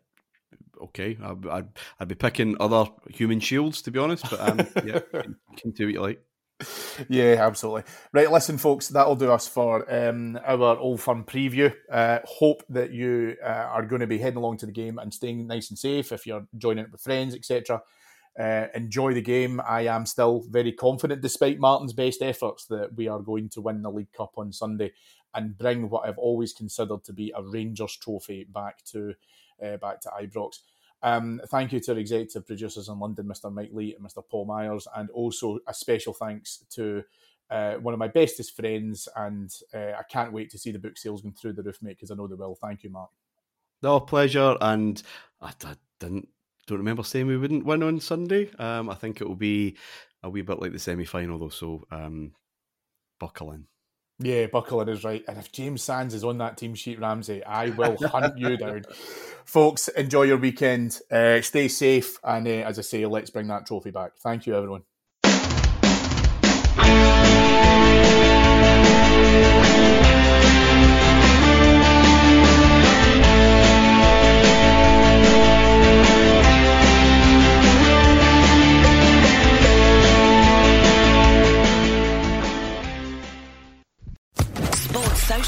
okay, 0.84 1.18
I'd, 1.22 1.48
I'd, 1.48 1.68
I'd, 2.00 2.08
be 2.08 2.16
picking 2.16 2.56
other 2.60 2.86
human 3.10 3.40
shields 3.40 3.82
to 3.84 3.92
be 3.92 4.00
honest, 4.00 4.30
but 4.30 4.40
um, 4.40 4.68
yeah, 4.86 5.00
can, 5.00 5.36
can 5.58 5.72
do 5.72 5.86
what 5.86 5.94
you 5.94 6.02
like 6.02 6.26
yeah, 7.10 7.36
absolutely. 7.40 7.84
Right, 8.14 8.32
listen, 8.32 8.58
folks, 8.58 8.88
that'll 8.88 9.16
do 9.16 9.32
us 9.32 9.48
for 9.48 9.92
um, 9.94 10.40
our 10.46 10.78
Old 10.78 11.02
Firm 11.02 11.24
preview. 11.26 11.74
Uh, 11.92 12.20
hope 12.26 12.64
that 12.70 12.92
you 12.92 13.36
uh, 13.44 13.48
are 13.48 13.86
going 13.86 14.00
to 14.00 14.08
be 14.08 14.18
heading 14.18 14.38
along 14.38 14.58
to 14.58 14.66
the 14.66 14.72
game 14.72 14.98
and 14.98 15.14
staying 15.14 15.48
nice 15.48 15.70
and 15.70 15.78
safe 15.78 16.12
if 16.12 16.26
you're 16.26 16.48
joining 16.58 16.86
it 16.86 16.92
with 16.92 17.02
friends, 17.02 17.36
etc. 17.36 17.82
Uh, 18.40 18.68
enjoy 18.74 19.14
the 19.14 19.22
game. 19.22 19.62
I 19.68 19.82
am 19.88 20.06
still 20.06 20.44
very 20.50 20.72
confident, 20.72 21.22
despite 21.22 21.60
Martin's 21.60 21.94
best 21.94 22.22
efforts, 22.22 22.66
that 22.68 22.96
we 22.96 23.08
are 23.08 23.20
going 23.20 23.50
to 23.50 23.62
win 23.62 23.82
the 23.82 23.92
League 23.92 24.14
Cup 24.14 24.32
on 24.38 24.54
Sunday 24.54 24.94
and 25.34 25.58
bring 25.58 25.90
what 25.90 26.08
I've 26.08 26.18
always 26.18 26.54
considered 26.54 27.04
to 27.04 27.14
be 27.14 27.34
a 27.36 27.44
Rangers 27.44 27.98
trophy 27.98 28.46
back 28.46 28.84
to 28.86 29.16
uh, 29.64 29.78
back 29.78 30.02
to 30.02 30.10
Ibrox. 30.10 30.60
Um, 31.04 31.42
thank 31.50 31.72
you 31.72 31.80
to 31.82 31.94
our 31.94 31.98
executive 32.00 32.48
producers 32.48 32.88
in 32.88 33.00
London, 33.00 33.28
Mr. 33.28 33.54
Mike 33.54 33.70
Lee 33.74 33.96
and 33.96 34.06
Mr. 34.06 34.24
Paul 34.28 34.46
Myers, 34.46 34.88
and 34.96 35.10
also 35.12 35.60
a 35.68 35.74
special 35.74 36.14
thanks 36.14 36.64
to 36.72 37.04
uh, 37.50 37.76
one 37.76 37.94
of 37.94 38.00
my 38.00 38.08
bestest 38.08 38.56
friends. 38.56 39.08
And 39.16 39.54
uh, 39.74 39.92
I 40.00 40.04
can't 40.10 40.34
wait 40.34 40.50
to 40.52 40.58
see 40.58 40.72
the 40.72 40.80
book 40.80 40.98
sales 40.98 41.22
going 41.22 41.36
through 41.36 41.54
the 41.54 41.64
roof, 41.64 41.78
mate, 41.82 41.98
because 41.98 42.12
I 42.12 42.16
know 42.16 42.28
they 42.28 42.36
will. 42.36 42.56
Thank 42.56 42.84
you, 42.84 42.90
Mark. 42.90 43.12
No 43.84 44.00
pleasure, 44.00 44.58
and 44.62 45.02
I, 45.42 45.54
I 45.64 45.76
didn't 46.00 46.30
don't 46.68 46.80
remember 46.80 47.04
saying 47.04 47.28
we 47.28 47.38
wouldn't 47.38 47.66
win 47.66 47.84
on 47.84 48.00
Sunday. 48.00 48.50
Um, 48.58 48.90
I 48.90 48.96
think 48.96 49.22
it 49.22 49.28
will 49.28 49.36
be 49.36 49.78
a 50.24 50.30
wee 50.30 50.42
bit 50.42 50.60
like 50.60 50.72
the 50.72 50.80
semi 50.80 51.06
final 51.06 51.38
though, 51.38 51.50
so 51.50 51.84
um, 51.92 52.34
buckle 53.20 53.52
in. 53.52 53.68
Yeah, 54.20 54.48
buckle 54.48 54.82
in 54.82 54.90
is 54.90 55.04
right. 55.04 55.24
And 55.28 55.38
if 55.38 55.52
James 55.52 55.84
Sands 55.84 56.14
is 56.14 56.24
on 56.24 56.38
that 56.38 56.58
team 56.58 56.74
sheet, 56.74 57.00
Ramsey, 57.00 57.44
I 57.44 57.70
will 57.70 57.98
hunt 58.08 58.38
you 58.38 58.56
down. 58.56 58.84
Folks, 59.44 59.90
enjoy 59.90 60.24
your 60.24 60.38
weekend. 60.38 61.00
Uh, 61.12 61.42
stay 61.42 61.68
safe. 61.68 62.18
And 62.24 62.48
uh, 62.48 62.52
as 62.52 62.80
I 62.80 62.82
say, 62.82 63.06
let's 63.06 63.30
bring 63.30 63.48
that 63.48 63.66
trophy 63.66 63.92
back. 63.92 64.14
Thank 64.22 64.48
you, 64.48 64.56
everyone. 64.56 64.84